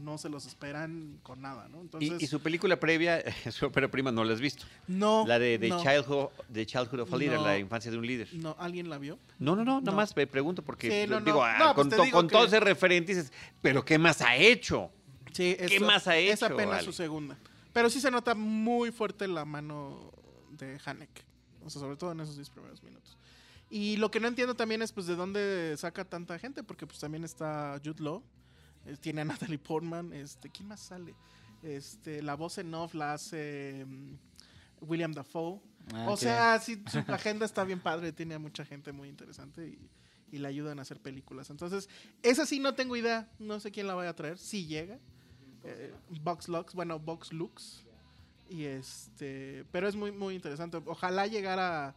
no 0.02 0.16
se 0.16 0.28
los 0.28 0.46
esperan 0.46 1.18
con 1.22 1.42
nada, 1.42 1.68
¿no? 1.68 1.80
Entonces, 1.80 2.22
¿Y, 2.22 2.26
su 2.26 2.40
película 2.40 2.78
previa, 2.78 3.22
su 3.50 3.66
ópera 3.66 3.90
prima, 3.90 4.12
no 4.12 4.24
la 4.24 4.32
has 4.32 4.40
visto? 4.40 4.64
No. 4.86 5.24
La 5.26 5.38
de 5.38 5.58
The, 5.58 5.70
Childhood, 5.70 6.30
Childhood 6.64 7.00
of 7.00 7.12
a 7.12 7.16
Leader, 7.16 7.40
la 7.40 7.58
infancia 7.58 7.90
de 7.90 7.98
un 7.98 8.06
líder. 8.06 8.28
No, 8.34 8.56
¿alguien 8.58 8.88
la 8.88 8.98
vio? 8.98 9.18
No, 9.38 9.56
no, 9.56 9.64
no, 9.64 9.80
nada 9.80 9.96
más 9.96 10.16
me 10.16 10.26
pregunto 10.26 10.62
porque 10.62 11.06
digo, 11.24 11.44
ah, 11.44 11.72
pues 11.74 11.88
con, 11.94 12.10
con 12.10 12.28
todo 12.28 12.44
ese 12.44 12.60
referente 12.60 13.14
dices, 13.14 13.32
pero 13.60 13.84
¿qué 13.84 13.98
más 13.98 14.22
ha 14.22 14.36
hecho? 14.36 14.90
Sí, 15.32 15.56
¿Qué 15.68 15.80
más 15.80 16.06
ha 16.06 16.16
hecho? 16.16 16.32
Es 16.32 16.42
apenas 16.44 16.84
su 16.84 16.92
segunda. 16.92 17.36
Pero 17.74 17.90
sí 17.90 18.00
se 18.00 18.10
nota 18.10 18.34
muy 18.34 18.92
fuerte 18.92 19.28
la 19.28 19.44
mano 19.44 20.12
de 20.52 20.80
Hanek. 20.82 21.24
O 21.64 21.68
sea, 21.68 21.80
sobre 21.80 21.96
todo 21.96 22.12
en 22.12 22.20
esos 22.20 22.36
10 22.36 22.48
primeros 22.50 22.82
minutos. 22.82 23.18
Y 23.68 23.96
lo 23.96 24.10
que 24.10 24.20
no 24.20 24.28
entiendo 24.28 24.54
también 24.54 24.80
es 24.80 24.92
pues 24.92 25.06
de 25.06 25.16
dónde 25.16 25.74
saca 25.76 26.04
tanta 26.04 26.38
gente, 26.38 26.62
porque 26.62 26.86
pues 26.86 27.00
también 27.00 27.24
está 27.24 27.80
Jude 27.84 28.02
Law, 28.02 28.22
eh, 28.86 28.96
tiene 29.00 29.22
a 29.22 29.24
Natalie 29.24 29.58
Portman, 29.58 30.12
este, 30.12 30.50
¿quién 30.50 30.68
más 30.68 30.80
sale? 30.80 31.16
Este, 31.62 32.22
la 32.22 32.36
voz 32.36 32.58
en 32.58 32.72
off 32.74 32.94
la 32.94 33.14
hace 33.14 33.84
mm, 33.84 34.14
William 34.82 35.12
Dafoe. 35.12 35.60
Ah, 35.92 36.06
o 36.10 36.16
sea, 36.16 36.60
sí, 36.60 36.80
su 36.88 36.98
agenda 37.08 37.44
está 37.44 37.64
bien 37.64 37.80
padre, 37.80 38.12
tiene 38.12 38.34
a 38.34 38.38
mucha 38.38 38.64
gente 38.64 38.92
muy 38.92 39.08
interesante 39.08 39.66
y, 39.66 39.90
y 40.30 40.38
le 40.38 40.46
ayudan 40.46 40.78
a 40.78 40.82
hacer 40.82 41.00
películas. 41.00 41.50
Entonces, 41.50 41.88
esa 42.22 42.46
sí 42.46 42.60
no 42.60 42.74
tengo 42.74 42.94
idea, 42.94 43.28
no 43.40 43.58
sé 43.58 43.72
quién 43.72 43.88
la 43.88 43.94
vaya 43.94 44.10
a 44.10 44.14
traer, 44.14 44.38
si 44.38 44.66
llega. 44.66 45.00
Eh, 45.64 45.94
Box 46.22 46.48
Lux, 46.48 46.74
bueno, 46.74 46.98
Box 46.98 47.32
Lux. 47.32 47.84
Y 48.48 48.64
este, 48.64 49.64
pero 49.72 49.88
es 49.88 49.96
muy, 49.96 50.12
muy 50.12 50.34
interesante. 50.34 50.78
Ojalá 50.84 51.26
llegara 51.26 51.94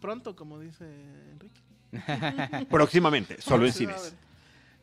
pronto, 0.00 0.36
como 0.36 0.58
dice 0.60 0.84
Enrique. 1.32 1.60
Próximamente, 2.70 3.40
solo 3.40 3.66
en 3.66 3.72
cines. 3.72 4.14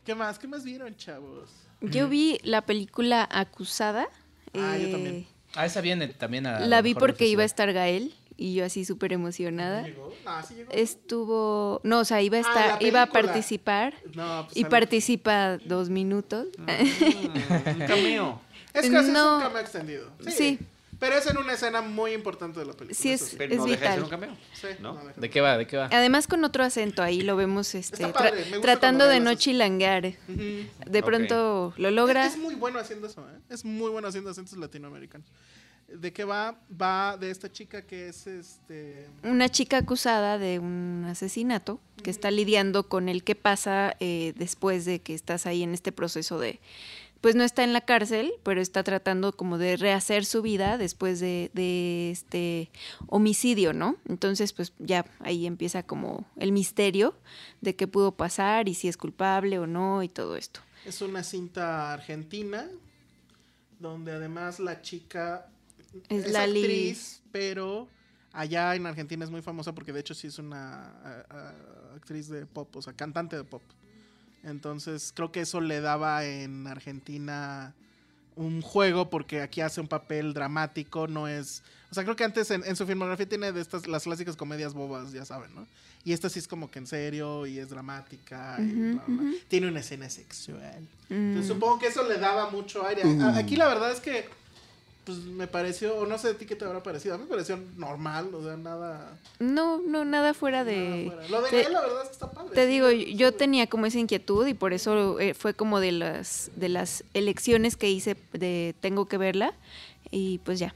¿Qué 0.03 0.15
más? 0.15 0.39
¿Qué 0.39 0.47
más 0.47 0.63
vieron, 0.63 0.95
chavos? 0.95 1.49
Yo 1.81 2.09
vi 2.09 2.39
la 2.43 2.65
película 2.65 3.27
Acusada. 3.29 4.07
Ah, 4.53 4.77
yo 4.77 4.89
también. 4.89 5.15
Eh, 5.15 5.27
ah, 5.55 5.65
esa 5.65 5.81
viene 5.81 6.07
también 6.07 6.47
a. 6.47 6.59
La 6.61 6.81
vi 6.81 6.95
porque 6.95 7.27
iba 7.27 7.43
a 7.43 7.45
estar 7.45 7.71
Gael 7.71 8.13
y 8.37 8.53
yo 8.53 8.65
así 8.65 8.85
súper 8.85 9.13
emocionada. 9.13 9.81
¿Llegó? 9.81 10.13
Ah, 10.25 10.43
¿sí 10.47 10.55
llegó? 10.55 10.71
Estuvo, 10.71 11.81
no, 11.83 11.99
o 11.99 12.05
sea, 12.05 12.21
iba 12.21 12.37
a 12.37 12.41
ah, 12.41 12.43
estar, 12.47 12.83
iba 12.83 13.01
a 13.01 13.07
participar 13.07 13.95
no, 14.13 14.45
pues 14.45 14.57
y 14.57 14.65
participa 14.65 15.57
dos 15.57 15.89
minutos. 15.89 16.47
un 16.57 17.79
cameo. 17.87 18.41
Es 18.73 18.89
casi 18.89 19.11
no, 19.11 19.37
un 19.37 19.43
cameo 19.43 19.59
extendido. 19.59 20.09
sí. 20.27 20.59
Pero 20.99 21.15
es 21.15 21.27
en 21.27 21.37
una 21.37 21.53
escena 21.53 21.81
muy 21.81 22.13
importante 22.13 22.59
de 22.59 22.65
la 22.65 22.73
película. 22.73 22.99
Sí, 22.99 23.11
es, 23.11 23.33
es 23.39 23.63
vital. 23.63 24.03
un 24.03 24.09
cameo. 24.09 24.35
Sí, 24.53 24.67
¿No? 24.79 24.99
¿De 25.15 25.29
qué 25.29 25.41
va? 25.41 25.55
¿De 25.57 25.67
qué 25.67 25.77
va? 25.77 25.89
Además 25.91 26.25
con 26.25 26.43
otro 26.43 26.63
acento 26.63 27.03
ahí 27.03 27.21
lo 27.21 27.35
vemos 27.35 27.75
este 27.75 28.11
tratando 28.61 29.07
de 29.07 29.19
no 29.19 29.35
chilangar. 29.35 30.13
De 30.27 31.03
pronto 31.03 31.73
lo 31.77 31.91
logra. 31.91 32.25
Es, 32.25 32.37
muy 32.37 32.55
bueno 32.55 32.79
haciendo 32.79 33.07
eso, 33.07 33.21
¿eh? 33.29 33.39
Es 33.49 33.63
muy 33.63 33.91
bueno 33.91 34.07
haciendo 34.07 34.31
acentos 34.31 34.57
latinoamericanos. 34.57 35.27
¿De 35.87 36.11
qué 36.11 36.25
va? 36.25 36.59
Va 36.69 37.15
de 37.17 37.31
esta 37.31 37.49
chica 37.51 37.81
que 37.81 38.09
es 38.09 38.27
este 38.27 39.07
una 39.23 39.47
chica 39.47 39.77
acusada 39.77 40.37
de 40.37 40.59
un 40.59 41.05
asesinato 41.07 41.79
que 42.03 42.11
está 42.11 42.29
lidiando 42.29 42.89
con 42.89 43.07
el 43.07 43.23
qué 43.23 43.35
pasa 43.35 43.95
eh, 44.01 44.33
después 44.35 44.83
de 44.83 44.99
que 44.99 45.13
estás 45.13 45.45
ahí 45.45 45.63
en 45.63 45.73
este 45.73 45.93
proceso 45.93 46.39
de 46.39 46.59
pues 47.21 47.35
no 47.35 47.43
está 47.43 47.63
en 47.63 47.73
la 47.73 47.81
cárcel, 47.81 48.31
pero 48.43 48.61
está 48.61 48.83
tratando 48.83 49.33
como 49.35 49.57
de 49.57 49.75
rehacer 49.77 50.25
su 50.25 50.41
vida 50.41 50.77
después 50.77 51.19
de, 51.19 52.11
este 52.11 52.69
homicidio, 53.07 53.73
¿no? 53.73 53.97
Entonces, 54.07 54.53
pues 54.53 54.73
ya 54.79 55.05
ahí 55.19 55.47
empieza 55.47 55.83
como 55.83 56.25
el 56.37 56.51
misterio 56.51 57.15
de 57.61 57.75
qué 57.75 57.87
pudo 57.87 58.11
pasar 58.11 58.69
y 58.69 58.75
si 58.75 58.87
es 58.87 58.97
culpable 58.97 59.59
o 59.59 59.67
no 59.67 60.03
y 60.03 60.09
todo 60.09 60.37
esto. 60.37 60.59
Es 60.85 61.01
una 61.01 61.23
cinta 61.23 61.91
argentina 61.91 62.67
donde 63.79 64.11
además 64.11 64.59
la 64.59 64.81
chica 64.81 65.47
es, 66.09 66.31
la 66.31 66.43
actriz, 66.43 67.21
pero 67.31 67.87
allá 68.33 68.75
en 68.75 68.85
Argentina 68.85 69.23
es 69.25 69.31
muy 69.31 69.41
famosa 69.41 69.73
porque 69.73 69.93
de 69.93 69.99
hecho 69.99 70.13
sí 70.13 70.27
es 70.27 70.39
una 70.39 70.93
actriz 71.95 72.29
de 72.29 72.45
pop, 72.45 72.75
o 72.75 72.81
sea, 72.81 72.93
cantante 72.93 73.35
de 73.35 73.43
pop. 73.43 73.63
Entonces 74.43 75.11
creo 75.15 75.31
que 75.31 75.41
eso 75.41 75.61
le 75.61 75.81
daba 75.81 76.23
en 76.25 76.67
Argentina 76.67 77.73
un 78.35 78.61
juego 78.61 79.09
porque 79.09 79.41
aquí 79.41 79.61
hace 79.61 79.81
un 79.81 79.87
papel 79.87 80.33
dramático, 80.33 81.07
no 81.07 81.27
es... 81.27 81.63
O 81.89 81.95
sea, 81.95 82.03
creo 82.03 82.15
que 82.15 82.23
antes 82.23 82.51
en, 82.51 82.75
su 82.75 82.85
filmografía 82.85 83.27
tiene 83.27 83.51
de 83.51 83.61
estas, 83.61 83.87
las 83.87 84.03
clásicas 84.03 84.35
comedias 84.35 84.73
bobas, 84.73 85.11
ya 85.11 85.25
saben, 85.25 85.53
¿no? 85.55 85.65
Y 86.03 86.13
esta 86.13 86.29
sí 86.29 86.39
es 86.39 86.47
como 86.47 86.69
que 86.69 86.79
en 86.79 86.87
serio 86.87 87.45
y 87.45 87.59
es 87.59 87.69
dramática 87.69 88.57
y 88.59 88.97
tiene 89.49 89.67
una 89.67 89.81
escena 89.81 90.09
sexual. 90.09 90.87
Entonces 91.09 91.45
mm. 91.51 91.53
supongo 91.53 91.79
que 91.79 91.87
eso 91.87 92.07
le 92.07 92.17
daba 92.17 92.49
mucho 92.49 92.85
aire. 92.85 93.01
Aquí 93.35 93.55
la 93.55 93.67
verdad 93.67 93.91
es 93.91 93.99
que 93.99 94.29
pues 95.07 95.19
me 95.19 95.47
pareció, 95.47 95.95
o 95.95 96.05
no 96.05 96.17
sé 96.17 96.27
de 96.27 96.33
ti 96.33 96.45
qué 96.45 96.57
te 96.57 96.65
habrá 96.65 96.83
parecido, 96.83 97.15
a 97.15 97.17
mí 97.17 97.23
me 97.23 97.29
pareció 97.29 97.57
normal, 97.77 98.35
o 98.35 98.43
sea, 98.43 98.57
nada... 98.57 99.17
No, 99.39 99.79
no, 99.79 100.03
nada 100.03 100.33
fuera 100.33 100.65
de... 100.65 101.09
Lo 101.29 101.41
de 101.41 101.61
él, 101.61 101.71
la 101.71 101.79
verdad 101.79 102.01
es 102.03 102.09
que 102.09 102.13
está 102.13 102.29
padre. 102.29 102.53
Te 102.53 102.67
digo, 102.67 102.91
yo 102.91 103.33
tenía 103.33 103.67
como 103.67 103.85
esa 103.85 103.99
inquietud 103.99 104.45
y 104.47 104.53
por 104.53 104.73
eso 104.73 105.17
eh, 105.21 105.33
fue 105.33 105.53
como 105.53 105.79
de 105.79 105.93
las, 105.93 106.51
de 106.57 106.67
las 106.67 107.05
elecciones 107.13 107.77
que 107.77 107.89
hice 107.89 108.17
de 108.33 108.75
tengo 108.81 109.05
que 109.05 109.17
verla 109.17 109.53
y 110.11 110.39
pues 110.39 110.59
ya. 110.59 110.75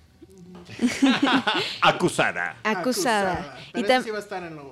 Acusada. 1.81 2.55
Acusada. 2.63 3.57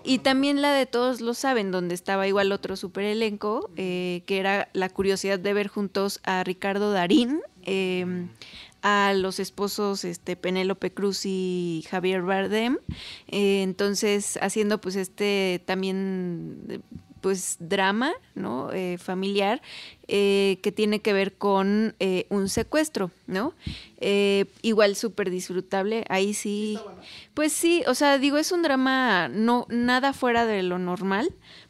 Y, 0.06 0.20
también 0.20 0.62
la 0.62 0.72
de 0.72 0.86
todos 0.86 1.20
lo 1.20 1.34
saben, 1.34 1.72
donde 1.72 1.96
estaba 1.96 2.28
igual 2.28 2.54
otro 2.54 2.78
super 2.78 3.04
elenco, 3.04 3.70
eh, 3.76 4.24
que 4.26 4.40
era 4.40 4.70
la 4.72 4.88
curiosidad 4.88 5.38
de 5.38 5.54
ver 5.54 5.68
juntos 5.68 6.22
a 6.24 6.46
Ricardo 6.46 6.94
Darín, 6.94 7.42
eh, 7.66 8.06
a 8.82 9.14
los 9.14 9.40
esposos 9.40 10.04
este 10.04 10.36
Penélope 10.36 10.92
Cruz 10.92 11.26
y 11.26 11.86
Javier 11.90 12.22
Bardem. 12.22 12.78
Eh, 13.28 13.62
entonces 13.62 14.40
haciendo 14.42 14.80
pues 14.80 14.96
este 14.96 15.62
también 15.66 16.84
pues 17.22 17.58
drama 17.60 18.14
no 18.34 18.72
eh, 18.72 18.98
familiar 18.98 19.62
eh, 20.08 20.58
que 20.64 20.72
tiene 20.72 21.02
que 21.02 21.12
ver 21.12 21.34
con 21.34 21.96
un 22.30 22.48
secuestro 22.48 23.12
no 23.28 23.54
igual 24.62 24.96
súper 24.96 25.30
disfrutable 25.30 26.06
ahí 26.10 26.34
sí. 26.34 26.80
Pues 27.34 27.52
sí 27.52 27.84
o 27.88 27.96
sea 27.96 28.18
digo 28.18 28.38
es 28.38 28.52
un 28.54 28.62
drama 28.62 29.28
no 29.28 29.66
nada 29.70 30.14
fuera 30.14 30.46
de 30.46 30.64
lo 30.64 30.80
normal 30.80 31.30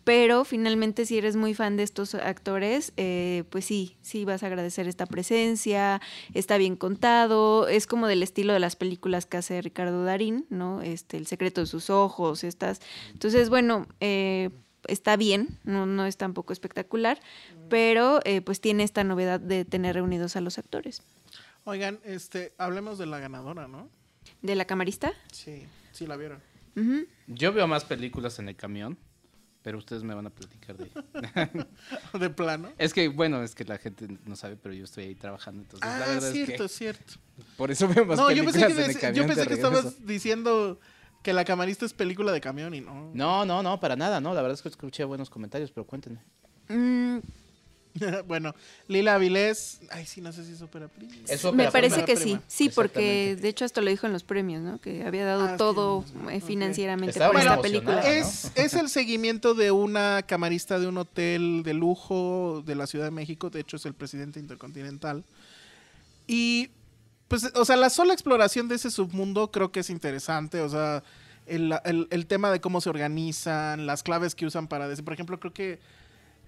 pero 0.09 0.43
finalmente 0.43 1.05
si 1.05 1.19
eres 1.19 1.35
muy 1.35 1.53
fan 1.53 1.77
de 1.77 1.83
estos 1.83 2.15
actores, 2.15 2.93
eh, 2.97 3.43
pues 3.51 3.63
sí, 3.63 3.95
sí 4.01 4.25
vas 4.25 4.41
a 4.41 4.47
agradecer 4.47 4.87
esta 4.87 5.05
presencia, 5.05 6.01
está 6.33 6.57
bien 6.57 6.77
contado, 6.77 7.67
es 7.67 7.85
como 7.85 8.07
del 8.07 8.23
estilo 8.23 8.53
de 8.53 8.59
las 8.59 8.75
películas 8.75 9.27
que 9.27 9.37
hace 9.37 9.61
Ricardo 9.61 10.03
Darín, 10.03 10.47
¿no? 10.49 10.81
Este, 10.81 11.17
El 11.17 11.27
secreto 11.27 11.61
de 11.61 11.67
sus 11.67 11.91
ojos, 11.91 12.43
estas. 12.43 12.81
Entonces, 13.11 13.51
bueno, 13.51 13.85
eh, 13.99 14.49
está 14.87 15.15
bien, 15.15 15.59
no, 15.63 15.85
no 15.85 16.07
es 16.07 16.17
tampoco 16.17 16.53
espectacular, 16.53 17.19
pero 17.69 18.19
eh, 18.25 18.41
pues 18.41 18.61
tiene 18.61 18.81
esta 18.81 19.03
novedad 19.03 19.39
de 19.39 19.63
tener 19.63 19.93
reunidos 19.93 20.35
a 20.35 20.41
los 20.41 20.57
actores. 20.57 21.03
Oigan, 21.65 21.99
este, 22.03 22.55
hablemos 22.57 22.97
de 22.97 23.05
la 23.05 23.19
ganadora, 23.19 23.67
¿no? 23.67 23.87
¿De 24.41 24.55
la 24.55 24.65
camarista? 24.65 25.13
Sí, 25.31 25.67
sí 25.91 26.07
la 26.07 26.17
vieron. 26.17 26.41
Yo 27.27 27.53
veo 27.53 27.67
más 27.67 27.85
películas 27.85 28.39
en 28.39 28.49
el 28.49 28.55
camión. 28.55 28.97
Pero 29.69 29.77
ustedes 29.77 30.01
me 30.01 30.15
van 30.15 30.25
a 30.25 30.31
platicar 30.31 30.75
de 30.77 30.89
¿De 32.19 32.29
plano? 32.31 32.71
Es 32.79 32.91
que, 32.91 33.07
bueno, 33.07 33.43
es 33.43 33.53
que 33.53 33.65
la 33.65 33.77
gente 33.77 34.07
no 34.25 34.35
sabe, 34.35 34.55
pero 34.57 34.73
yo 34.73 34.83
estoy 34.83 35.03
ahí 35.03 35.13
trabajando. 35.13 35.61
Entonces, 35.61 35.87
ah, 35.87 35.99
la 35.99 36.07
verdad 36.07 36.31
cierto, 36.31 36.63
es 36.63 36.71
que 36.71 36.77
cierto. 36.79 37.13
Por 37.55 37.69
eso 37.69 37.87
veo 37.87 38.03
más 38.03 38.17
no, 38.17 38.25
películas 38.29 38.55
yo 38.55 38.75
pensé 38.75 38.99
que, 38.99 39.13
Yo 39.13 39.27
pensé 39.27 39.45
que 39.45 39.53
estabas 39.53 40.03
diciendo 40.07 40.79
que 41.21 41.33
La 41.33 41.45
Camarista 41.45 41.85
es 41.85 41.93
película 41.93 42.31
de 42.31 42.41
camión 42.41 42.73
y 42.73 42.81
no. 42.81 43.11
No, 43.13 43.45
no, 43.45 43.61
no, 43.61 43.79
para 43.79 43.95
nada, 43.95 44.19
no. 44.19 44.33
La 44.33 44.41
verdad 44.41 44.55
es 44.55 44.63
que 44.63 44.69
escuché 44.69 45.03
buenos 45.03 45.29
comentarios, 45.29 45.69
pero 45.69 45.85
cuéntenme. 45.85 46.23
Mm, 46.67 47.19
bueno, 48.27 48.55
Lila 48.87 49.15
Avilés, 49.15 49.81
ay 49.91 50.05
sí, 50.05 50.21
no 50.21 50.31
sé 50.31 50.45
si 50.45 50.53
es 50.53 50.61
ópera 50.61 50.87
prima. 50.87 51.13
Me 51.53 51.71
parece 51.71 52.05
que 52.05 52.15
sí, 52.15 52.39
sí, 52.47 52.69
porque 52.69 53.35
de 53.35 53.49
hecho 53.49 53.65
hasta 53.65 53.81
lo 53.81 53.89
dijo 53.89 54.07
en 54.07 54.13
los 54.13 54.23
premios, 54.23 54.61
¿no? 54.61 54.79
Que 54.79 55.03
había 55.03 55.25
dado 55.25 55.45
ah, 55.45 55.57
todo 55.57 56.03
eh, 56.29 56.41
financieramente 56.41 57.19
por 57.19 57.37
esta 57.37 57.61
película. 57.61 58.01
Es, 58.01 58.51
es 58.55 58.73
el 58.73 58.89
seguimiento 58.89 59.53
de 59.53 59.71
una 59.71 60.23
camarista 60.25 60.79
de 60.79 60.87
un 60.87 60.97
hotel 60.97 61.63
de 61.63 61.73
lujo 61.73 62.63
de 62.65 62.75
la 62.75 62.87
Ciudad 62.87 63.05
de 63.05 63.11
México, 63.11 63.49
de 63.49 63.61
hecho 63.61 63.77
es 63.77 63.85
el 63.85 63.93
presidente 63.93 64.39
intercontinental. 64.39 65.23
Y 66.27 66.69
pues, 67.27 67.51
o 67.55 67.65
sea, 67.65 67.75
la 67.75 67.89
sola 67.89 68.13
exploración 68.13 68.67
de 68.67 68.75
ese 68.75 68.91
submundo 68.91 69.51
creo 69.51 69.71
que 69.71 69.81
es 69.81 69.89
interesante, 69.89 70.61
o 70.61 70.69
sea, 70.69 71.03
el, 71.45 71.73
el, 71.85 72.07
el 72.09 72.25
tema 72.25 72.51
de 72.51 72.59
cómo 72.61 72.81
se 72.81 72.89
organizan, 72.89 73.85
las 73.85 74.03
claves 74.03 74.35
que 74.35 74.45
usan 74.45 74.67
para 74.67 74.87
decir, 74.87 75.03
por 75.03 75.13
ejemplo, 75.13 75.39
creo 75.39 75.53
que 75.53 75.79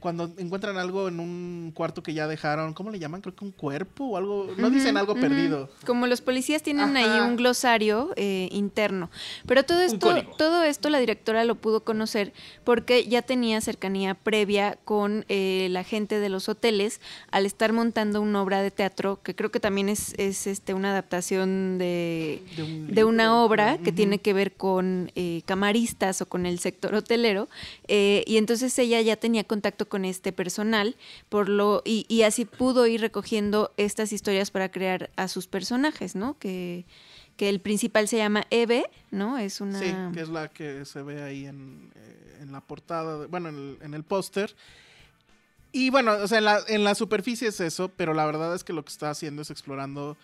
cuando 0.02 0.34
encuentran 0.38 0.78
algo 0.78 1.08
en 1.08 1.20
un 1.20 1.72
cuarto 1.76 2.02
que 2.02 2.16
ya 2.16 2.28
dejaron, 2.28 2.74
¿cómo 2.74 2.90
le 2.90 2.98
llaman? 2.98 3.22
Creo 3.22 3.36
que 3.36 3.46
un 3.46 3.52
cuerpo 3.52 4.06
o 4.06 4.18
algo. 4.18 4.50
No 4.58 4.72
dicen 4.72 4.98
algo 4.98 5.14
perdido. 5.14 5.70
Como 5.86 6.08
los 6.08 6.22
policías 6.22 6.64
tienen 6.64 6.98
ahí 6.98 7.20
un 7.20 7.36
glosario 7.36 8.12
eh, 8.16 8.50
interno. 8.52 9.12
Pero 9.46 9.64
todo 9.64 9.80
esto, 9.80 10.16
todo 10.40 10.64
esto 10.64 10.90
la 10.90 10.98
directora 10.98 11.46
lo 11.46 11.54
pudo 11.54 11.84
conocer 11.84 12.34
porque 12.64 13.08
ya 13.08 13.22
tenía 13.22 13.62
cercanía 13.62 14.16
previa 14.16 14.80
con 14.86 15.24
eh, 15.30 15.68
la 15.70 15.84
gente 15.84 16.20
de 16.20 16.30
los 16.30 16.50
hoteles 16.50 17.00
al 17.30 17.46
estar 17.46 17.72
montando 17.72 18.22
una 18.22 18.42
obra 18.42 18.64
de 18.64 18.72
teatro 18.72 19.22
que 19.22 19.36
creo 19.36 19.52
que 19.52 19.60
también 19.60 19.88
es, 19.88 20.16
es 20.18 20.48
este 20.48 20.74
una 20.74 20.92
adaptación 20.92 21.78
de, 21.78 22.42
de, 22.88 23.04
una 23.04 23.44
obra 23.44 23.78
que 23.78 23.92
tiene 23.92 24.18
que 24.18 24.34
ver 24.34 24.54
con 24.54 25.12
eh, 25.14 25.44
camaristas 25.46 26.24
o 26.24 26.26
con 26.26 26.48
el 26.48 26.58
sector 26.58 26.96
hotelero. 26.96 27.50
y 27.88 28.38
entonces 28.38 28.78
ella 28.80 29.00
ya 29.02 29.16
tenía 29.16 29.44
contacto 29.44 29.88
con 29.92 30.06
este 30.06 30.32
personal, 30.32 30.96
por 31.30 31.50
lo, 31.50 31.84
y, 31.86 32.06
y, 32.08 32.24
así 32.24 32.46
pudo 32.46 32.88
ir 32.88 33.02
recogiendo 33.02 33.74
estas 33.78 34.14
historias 34.14 34.50
para 34.50 34.72
crear 34.72 35.12
a 35.18 35.28
sus 35.28 35.46
personajes, 35.46 36.16
¿no? 36.16 36.40
Que, 36.40 36.86
que 37.36 37.50
el 37.50 37.60
principal 37.60 38.08
se 38.08 38.18
llama 38.18 38.46
Eve, 38.50 38.86
¿no? 39.12 39.38
Es 39.38 39.60
una... 39.60 39.78
Sí, 39.78 39.94
que 40.14 40.22
es 40.22 40.30
la 40.30 40.48
que 40.48 40.86
se 40.86 41.04
ve 41.04 41.22
ahí 41.22 41.46
en, 41.46 41.92
eh, 41.96 42.46
la 42.50 42.62
portada, 42.62 43.28
bueno, 43.28 43.50
en 43.50 43.56
el, 43.56 43.78
en 43.82 43.94
el 43.94 44.04
póster. 44.04 44.56
Y 45.74 45.90
bueno, 45.90 46.14
o 46.14 46.28
sea, 46.28 46.38
en 46.38 46.46
la, 46.46 46.60
en 46.68 46.84
la 46.86 46.96
superficie 46.96 47.50
es 47.50 47.60
eso, 47.60 47.90
pero 47.90 48.14
la 48.14 48.26
verdad 48.26 48.56
es 48.56 48.64
que 48.64 48.74
lo 48.74 48.84
que 48.84 48.92
está 48.92 49.10
haciendo 49.10 49.42
es 49.42 49.52
explorando 49.52 50.18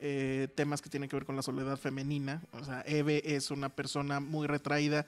eh, 0.00 0.48
temas 0.56 0.82
que 0.82 0.90
tienen 0.90 1.08
que 1.08 1.14
ver 1.14 1.24
con 1.24 1.36
la 1.36 1.42
soledad 1.42 1.76
femenina. 1.76 2.42
O 2.52 2.64
sea, 2.64 2.82
Eve 2.86 3.22
es 3.24 3.52
una 3.52 3.68
persona 3.68 4.18
muy 4.18 4.48
retraída, 4.48 5.06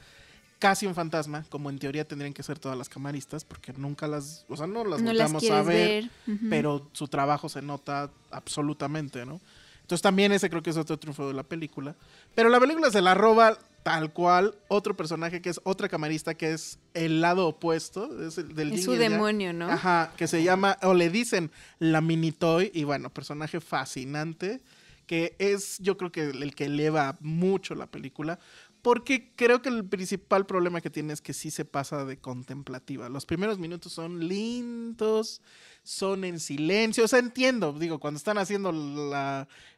casi 0.64 0.86
un 0.86 0.94
fantasma, 0.94 1.44
como 1.50 1.68
en 1.68 1.78
teoría 1.78 2.08
tendrían 2.08 2.32
que 2.32 2.42
ser 2.42 2.58
todas 2.58 2.78
las 2.78 2.88
camaristas, 2.88 3.44
porque 3.44 3.74
nunca 3.74 4.08
las, 4.08 4.46
o 4.48 4.56
sea, 4.56 4.66
no 4.66 4.82
las 4.82 5.02
notamos 5.02 5.50
a 5.50 5.60
ver, 5.60 6.08
pero 6.48 6.88
su 6.94 7.06
trabajo 7.06 7.50
se 7.50 7.60
nota 7.60 8.10
absolutamente, 8.30 9.26
¿no? 9.26 9.42
Entonces 9.82 10.00
también 10.00 10.32
ese 10.32 10.48
creo 10.48 10.62
que 10.62 10.70
es 10.70 10.78
otro 10.78 10.98
triunfo 10.98 11.28
de 11.28 11.34
la 11.34 11.42
película. 11.42 11.94
Pero 12.34 12.48
la 12.48 12.58
película 12.58 12.90
se 12.90 13.02
la 13.02 13.12
roba 13.12 13.58
tal 13.82 14.14
cual 14.14 14.54
otro 14.68 14.96
personaje 14.96 15.42
que 15.42 15.50
es 15.50 15.60
otra 15.64 15.90
camarista 15.90 16.32
que 16.32 16.54
es 16.54 16.78
el 16.94 17.20
lado 17.20 17.46
opuesto 17.46 18.26
es 18.26 18.38
el, 18.38 18.54
del 18.54 18.72
es 18.72 18.84
su 18.84 18.92
demonio, 18.92 19.52
¿no? 19.52 19.68
Ajá, 19.68 20.14
que 20.16 20.26
se 20.26 20.42
llama 20.42 20.78
o 20.80 20.94
le 20.94 21.10
dicen 21.10 21.50
la 21.78 22.00
Minitoy 22.00 22.70
y 22.72 22.84
bueno, 22.84 23.10
personaje 23.10 23.60
fascinante 23.60 24.62
que 25.06 25.34
es 25.38 25.78
yo 25.80 25.96
creo 25.96 26.10
que 26.10 26.30
el 26.30 26.54
que 26.54 26.64
eleva 26.64 27.16
mucho 27.20 27.74
la 27.74 27.86
película 27.86 28.38
porque 28.84 29.32
creo 29.34 29.62
que 29.62 29.70
el 29.70 29.82
principal 29.82 30.44
problema 30.44 30.82
que 30.82 30.90
tiene 30.90 31.14
es 31.14 31.22
que 31.22 31.32
sí 31.32 31.50
se 31.50 31.64
pasa 31.64 32.04
de 32.04 32.18
contemplativa. 32.18 33.08
Los 33.08 33.24
primeros 33.24 33.58
minutos 33.58 33.94
son 33.94 34.28
lindos, 34.28 35.40
son 35.82 36.22
en 36.22 36.38
silencio. 36.38 37.02
O 37.02 37.08
sea, 37.08 37.18
entiendo, 37.18 37.72
digo, 37.72 37.98
cuando 37.98 38.18
están 38.18 38.36
haciendo 38.36 38.68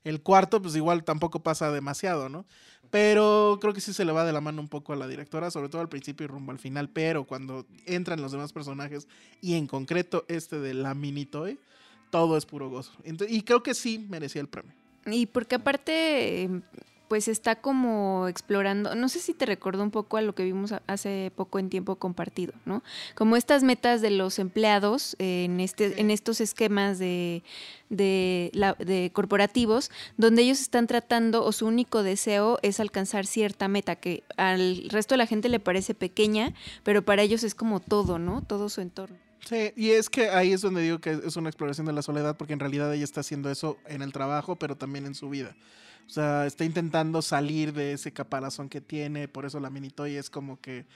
el 0.02 0.22
cuarto, 0.22 0.60
pues 0.60 0.74
igual 0.74 1.04
tampoco 1.04 1.38
pasa 1.38 1.70
demasiado, 1.70 2.28
¿no? 2.28 2.46
Pero 2.90 3.58
creo 3.60 3.72
que 3.72 3.80
sí 3.80 3.92
se 3.92 4.04
le 4.04 4.10
va 4.10 4.24
de 4.24 4.32
la 4.32 4.40
mano 4.40 4.60
un 4.60 4.68
poco 4.68 4.92
a 4.92 4.96
la 4.96 5.06
directora, 5.06 5.52
sobre 5.52 5.68
todo 5.68 5.82
al 5.82 5.88
principio 5.88 6.24
y 6.24 6.26
rumbo 6.26 6.50
al 6.50 6.58
final. 6.58 6.88
Pero 6.88 7.28
cuando 7.28 7.64
entran 7.86 8.20
los 8.20 8.32
demás 8.32 8.52
personajes, 8.52 9.06
y 9.40 9.54
en 9.54 9.68
concreto 9.68 10.24
este 10.26 10.58
de 10.58 10.74
la 10.74 10.94
mini 10.94 11.26
toy, 11.26 11.60
todo 12.10 12.36
es 12.36 12.44
puro 12.44 12.70
gozo. 12.70 12.90
y 13.28 13.42
creo 13.42 13.62
que 13.62 13.74
sí 13.74 14.04
merecía 14.08 14.42
el 14.42 14.48
premio. 14.48 14.72
Y 15.06 15.26
porque 15.26 15.54
aparte 15.54 16.50
pues 17.08 17.28
está 17.28 17.56
como 17.56 18.28
explorando, 18.28 18.94
no 18.94 19.08
sé 19.08 19.20
si 19.20 19.34
te 19.34 19.46
recordó 19.46 19.82
un 19.82 19.90
poco 19.90 20.16
a 20.16 20.22
lo 20.22 20.34
que 20.34 20.44
vimos 20.44 20.74
hace 20.86 21.32
poco 21.34 21.58
en 21.58 21.70
tiempo 21.70 21.96
compartido, 21.96 22.52
¿no? 22.64 22.82
Como 23.14 23.36
estas 23.36 23.62
metas 23.62 24.00
de 24.00 24.10
los 24.10 24.38
empleados 24.38 25.16
en, 25.18 25.60
este, 25.60 26.00
en 26.00 26.10
estos 26.10 26.40
esquemas 26.40 26.98
de, 26.98 27.42
de, 27.90 28.50
la, 28.54 28.74
de 28.74 29.10
corporativos, 29.12 29.90
donde 30.16 30.42
ellos 30.42 30.60
están 30.60 30.86
tratando 30.86 31.44
o 31.44 31.52
su 31.52 31.66
único 31.66 32.02
deseo 32.02 32.58
es 32.62 32.80
alcanzar 32.80 33.26
cierta 33.26 33.68
meta 33.68 33.96
que 33.96 34.24
al 34.36 34.88
resto 34.88 35.14
de 35.14 35.18
la 35.18 35.26
gente 35.26 35.48
le 35.48 35.60
parece 35.60 35.94
pequeña, 35.94 36.54
pero 36.82 37.02
para 37.02 37.22
ellos 37.22 37.44
es 37.44 37.54
como 37.54 37.80
todo, 37.80 38.18
¿no? 38.18 38.42
Todo 38.42 38.68
su 38.68 38.80
entorno. 38.80 39.16
Sí, 39.48 39.72
y 39.76 39.90
es 39.90 40.10
que 40.10 40.30
ahí 40.30 40.52
es 40.52 40.60
donde 40.60 40.82
digo 40.82 40.98
que 40.98 41.20
es 41.24 41.36
una 41.36 41.48
exploración 41.48 41.86
de 41.86 41.92
la 41.92 42.02
soledad, 42.02 42.36
porque 42.36 42.52
en 42.52 42.58
realidad 42.58 42.92
ella 42.92 43.04
está 43.04 43.20
haciendo 43.20 43.48
eso 43.48 43.78
en 43.86 44.02
el 44.02 44.12
trabajo, 44.12 44.56
pero 44.56 44.76
también 44.76 45.06
en 45.06 45.14
su 45.14 45.30
vida. 45.30 45.54
O 46.06 46.10
sea, 46.10 46.46
está 46.46 46.64
intentando 46.64 47.20
salir 47.20 47.72
de 47.72 47.92
ese 47.92 48.12
caparazón 48.12 48.68
que 48.68 48.80
tiene, 48.80 49.26
por 49.28 49.44
eso 49.44 49.58
la 49.58 49.70
Minitoy 49.70 50.16
es 50.16 50.30
como 50.30 50.60
que 50.60 50.86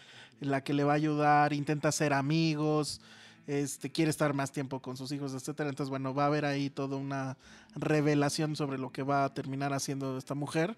la 0.40 0.62
que 0.62 0.72
le 0.72 0.84
va 0.84 0.92
a 0.92 0.96
ayudar, 0.96 1.52
intenta 1.52 1.92
ser 1.92 2.12
amigos, 2.12 3.00
este, 3.46 3.90
quiere 3.90 4.10
estar 4.10 4.32
más 4.32 4.52
tiempo 4.52 4.80
con 4.80 4.96
sus 4.96 5.10
hijos, 5.12 5.34
etcétera. 5.34 5.68
Entonces, 5.68 5.90
bueno, 5.90 6.14
va 6.14 6.24
a 6.24 6.26
haber 6.26 6.44
ahí 6.44 6.70
toda 6.70 6.96
una 6.96 7.36
revelación 7.74 8.54
sobre 8.56 8.78
lo 8.78 8.92
que 8.92 9.02
va 9.02 9.24
a 9.24 9.34
terminar 9.34 9.72
haciendo 9.72 10.16
esta 10.16 10.34
mujer. 10.34 10.76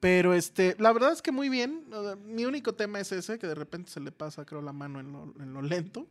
Pero 0.00 0.34
este, 0.34 0.74
la 0.78 0.92
verdad 0.92 1.12
es 1.12 1.22
que 1.22 1.30
muy 1.30 1.48
bien. 1.48 1.84
Mi 2.26 2.46
único 2.46 2.74
tema 2.74 3.00
es 3.00 3.12
ese, 3.12 3.38
que 3.38 3.46
de 3.46 3.54
repente 3.54 3.90
se 3.90 4.00
le 4.00 4.10
pasa, 4.10 4.44
creo, 4.44 4.62
la 4.62 4.72
mano 4.72 4.98
en 4.98 5.12
lo, 5.12 5.34
en 5.38 5.52
lo 5.52 5.62
lento. 5.62 6.06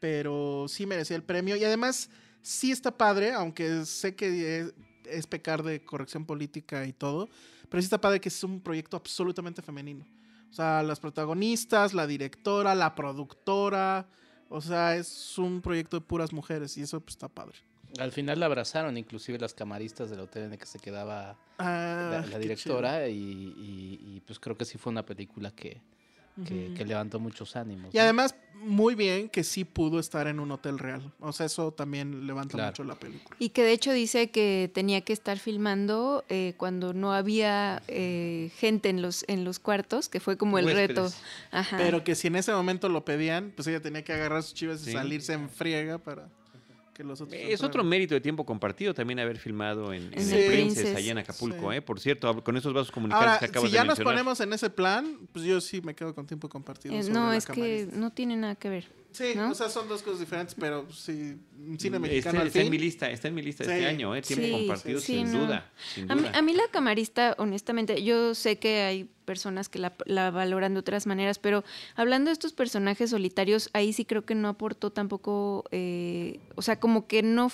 Pero 0.00 0.66
sí 0.68 0.86
merecía 0.86 1.16
el 1.16 1.24
premio. 1.24 1.56
Y 1.56 1.64
además, 1.64 2.08
sí 2.40 2.70
está 2.70 2.96
padre, 2.96 3.32
aunque 3.32 3.84
sé 3.84 4.14
que 4.14 4.72
es 5.10 5.26
pecar 5.26 5.62
de 5.62 5.84
corrección 5.84 6.24
política 6.24 6.86
y 6.86 6.92
todo, 6.92 7.28
pero 7.68 7.80
sí 7.80 7.86
está 7.86 8.00
padre 8.00 8.20
que 8.20 8.28
es 8.28 8.44
un 8.44 8.60
proyecto 8.60 8.96
absolutamente 8.96 9.62
femenino. 9.62 10.06
O 10.50 10.54
sea, 10.54 10.82
las 10.82 11.00
protagonistas, 11.00 11.92
la 11.92 12.06
directora, 12.06 12.74
la 12.74 12.94
productora, 12.94 14.06
o 14.48 14.60
sea, 14.60 14.96
es 14.96 15.36
un 15.38 15.60
proyecto 15.60 15.98
de 15.98 16.06
puras 16.06 16.32
mujeres 16.32 16.76
y 16.78 16.82
eso 16.82 17.00
pues, 17.00 17.14
está 17.14 17.28
padre. 17.28 17.56
Al 17.98 18.12
final 18.12 18.40
la 18.40 18.46
abrazaron, 18.46 18.96
inclusive 18.96 19.38
las 19.38 19.54
camaristas 19.54 20.10
del 20.10 20.20
hotel 20.20 20.44
en 20.44 20.52
el 20.52 20.58
que 20.58 20.66
se 20.66 20.78
quedaba 20.78 21.38
la, 21.58 22.18
ah, 22.18 22.38
directora 22.38 23.08
y, 23.08 24.22
pues 24.26 24.38
creo 24.38 24.56
que 24.56 24.64
sí 24.64 24.78
fue 24.78 24.90
una 24.90 25.04
película 25.04 25.50
que, 25.50 25.80
que, 26.44 26.84
levantó 26.84 27.20
muchos 27.20 27.56
ánimos. 27.56 27.94
Y 27.94 27.98
además, 27.98 28.34
muy 28.54 28.94
bien 28.94 29.28
que 29.28 29.44
sí 29.44 29.64
pudo 29.64 29.98
estar 29.98 30.26
en 30.26 30.40
un 30.40 30.50
hotel 30.50 30.78
real. 30.78 31.12
O 31.20 31.32
sea, 31.32 31.46
eso 31.46 31.72
también 31.72 32.26
levanta 32.26 32.66
mucho 32.66 32.84
la 32.84 32.94
película. 32.94 33.36
Y 33.38 33.50
que 33.50 33.62
de 33.62 33.72
hecho 33.72 33.92
dice 33.92 34.30
que 34.30 34.70
tenía 34.72 35.00
que 35.02 35.12
estar 35.12 35.38
filmando 35.38 36.24
eh, 36.28 36.54
cuando 36.56 36.92
no 36.92 37.12
había 37.12 37.82
eh, 37.88 38.50
gente 38.56 38.88
en 38.88 39.02
los, 39.02 39.24
en 39.28 39.44
los 39.44 39.58
cuartos, 39.58 40.08
que 40.08 40.20
fue 40.20 40.36
como 40.36 40.58
el 40.58 40.72
reto. 40.72 41.10
Pero 41.76 42.04
que 42.04 42.14
si 42.14 42.28
en 42.28 42.36
ese 42.36 42.52
momento 42.52 42.88
lo 42.88 43.04
pedían, 43.04 43.52
pues 43.54 43.68
ella 43.68 43.80
tenía 43.80 44.02
que 44.02 44.12
agarrar 44.12 44.42
sus 44.42 44.54
chivas 44.54 44.86
y 44.86 44.92
salirse 44.92 45.32
en 45.32 45.48
friega 45.48 45.98
para 45.98 46.28
es 47.30 47.62
otro 47.62 47.84
mérito 47.84 48.14
de 48.14 48.20
tiempo 48.20 48.44
compartido 48.44 48.92
también 48.92 49.20
haber 49.20 49.38
filmado 49.38 49.92
en, 49.92 50.12
el 50.12 50.46
Princess, 50.46 50.96
allá 50.96 51.12
en 51.12 51.18
Acapulco, 51.18 51.72
¿eh? 51.72 51.80
Por 51.80 52.00
cierto, 52.00 52.42
con 52.42 52.56
esos 52.56 52.72
vasos 52.72 52.90
comunicados 52.90 53.38
que 53.38 53.44
acabas 53.46 53.70
si 53.70 53.74
ya 53.74 53.84
nos 53.84 54.00
ponemos 54.00 54.40
en 54.40 54.52
ese 54.52 54.70
plan, 54.70 55.18
pues 55.32 55.44
yo 55.44 55.60
sí 55.60 55.80
me 55.80 55.94
quedo 55.94 56.14
con 56.14 56.26
tiempo 56.26 56.48
compartido. 56.48 56.94
Eh, 56.94 57.04
no, 57.10 57.32
es 57.32 57.46
que 57.46 57.88
no 57.92 58.10
tiene 58.10 58.36
nada 58.36 58.56
que 58.56 58.68
ver. 58.68 58.97
Sí, 59.10 59.32
o 59.38 59.54
sea, 59.54 59.68
son 59.68 59.88
dos 59.88 60.02
cosas 60.02 60.20
diferentes, 60.20 60.54
pero 60.54 60.86
sí, 60.92 61.36
cine 61.78 61.98
mexicano 61.98 62.42
está, 62.42 62.60
en 62.60 62.70
mi 62.70 62.78
lista, 62.78 63.10
está 63.10 63.28
en 63.28 63.34
mi 63.34 63.42
lista 63.42 63.64
este 63.64 63.86
año, 63.86 64.14
¿eh? 64.14 64.22
Tiempo 64.22 64.58
compartido, 64.58 65.00
sin, 65.00 65.32
duda, 65.32 65.70
A, 66.08 66.42
mí, 66.42 66.52
la 66.52 66.64
camarista, 66.70 67.34
honestamente, 67.38 68.02
yo 68.02 68.34
sé 68.34 68.58
que 68.58 68.82
hay 68.82 69.08
personas 69.24 69.68
que 69.68 69.78
la, 69.78 70.30
valoran 70.30 70.74
de 70.74 70.80
otras 70.80 71.06
maneras, 71.06 71.38
pero 71.38 71.64
hablando 71.96 72.28
de 72.28 72.32
estos 72.34 72.52
personajes 72.52 73.10
solitarios, 73.10 73.70
ahí 73.72 73.92
sí 73.92 74.04
creo 74.04 74.24
que 74.24 74.34
no 74.34 74.48
aportó 74.48 74.92
tampoco, 74.92 75.64
eh, 75.70 76.38
o 76.54 76.62
sea, 76.62 76.78
como 76.78 77.06
que 77.06 77.22
no 77.22 77.50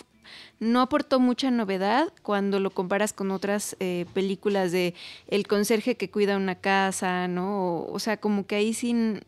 no 0.59 0.81
aportó 0.81 1.21
mucha 1.21 1.51
novedad 1.51 2.11
cuando 2.23 2.59
lo 2.59 2.71
comparas 2.71 3.13
con 3.13 3.31
otras 3.31 3.77
eh, 3.81 4.07
películas 4.15 4.73
de 4.73 4.95
el 5.29 5.47
conserje 5.47 5.97
que 5.97 6.11
cuida 6.11 6.39
una 6.39 6.55
casa, 6.55 7.29
¿no? 7.29 7.77
O, 7.77 7.93
o 7.93 7.99
sea, 7.99 8.17
como 8.17 8.47
que 8.47 8.55
ahí 8.55 8.73
sin 8.73 9.21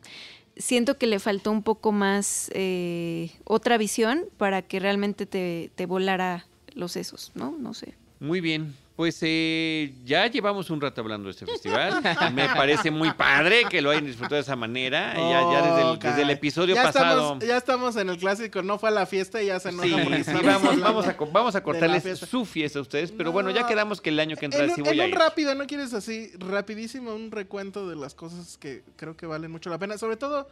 siento 0.57 0.98
que 0.98 1.07
le 1.07 1.18
faltó 1.18 1.50
un 1.50 1.62
poco 1.62 1.92
más 1.92 2.50
eh, 2.54 3.30
otra 3.44 3.78
visión 3.78 4.24
para 4.36 4.62
que 4.62 4.80
realmente 4.80 5.26
te, 5.26 5.70
te 5.74 5.86
volara 5.86 6.46
los 6.74 6.92
sesos, 6.92 7.32
¿no? 7.34 7.57
No 7.59 7.74
sé. 7.74 7.94
Muy 8.20 8.40
bien. 8.40 8.74
Pues 8.97 9.18
eh, 9.20 9.94
ya 10.07 10.26
llevamos 10.26 10.70
un 10.70 10.80
rato 10.80 11.03
hablando 11.03 11.26
de 11.26 11.32
este 11.32 11.44
festival. 11.44 12.03
Me 12.32 12.49
parece 12.49 12.90
muy 12.90 13.12
padre 13.12 13.64
que 13.68 13.82
lo 13.82 13.90
hayan 13.90 14.07
disfrutado 14.07 14.36
de 14.36 14.40
esa 14.40 14.57
manera. 14.57 15.14
ya, 15.14 15.99
desde, 16.01 16.22
el, 16.22 16.30
episodio 16.30 16.74
pasado. 16.74 17.38
ya 17.40 17.59
estamos 17.59 17.97
en 17.97 18.09
el 18.09 18.16
clásico, 18.16 18.62
no 18.62 18.78
fue 18.78 18.88
a 18.88 18.92
la 18.92 19.05
fiesta 19.05 19.42
y 19.42 19.47
ya 19.47 19.61
se 19.61 19.68
enoja 19.68 19.86
sí, 20.24 20.32
vamos, 20.42 20.80
vamos, 20.80 21.07
a, 21.07 21.16
vamos 21.30 21.55
a 21.55 21.62
cortarles 21.62 22.18
su 22.20 22.47
fiesta 22.47 22.78
a 22.78 22.82
ustedes. 22.82 23.12
Pero 23.12 23.32
bueno, 23.32 23.51
ya 23.51 23.66
quedamos 23.66 24.01
que 24.01 24.09
el 24.09 24.18
año 24.18 24.34
que 24.34 24.47
entra 24.47 24.64
en, 24.64 24.74
sí 24.74 24.80
voy 24.80 24.99
en 24.99 25.12
un 25.12 25.12
rápido, 25.12 25.55
¿no 25.55 25.66
quieres 25.66 25.92
así? 25.92 26.30
Rapidísimo, 26.38 27.14
un 27.14 27.30
recuento 27.30 27.86
de 27.90 27.97
las 27.97 28.14
cosas 28.14 28.57
que 28.57 28.82
creo 28.97 29.14
que 29.14 29.26
valen 29.26 29.51
mucho 29.51 29.68
la 29.68 29.78
pena. 29.78 29.99
Sobre 29.99 30.16
todo 30.16 30.49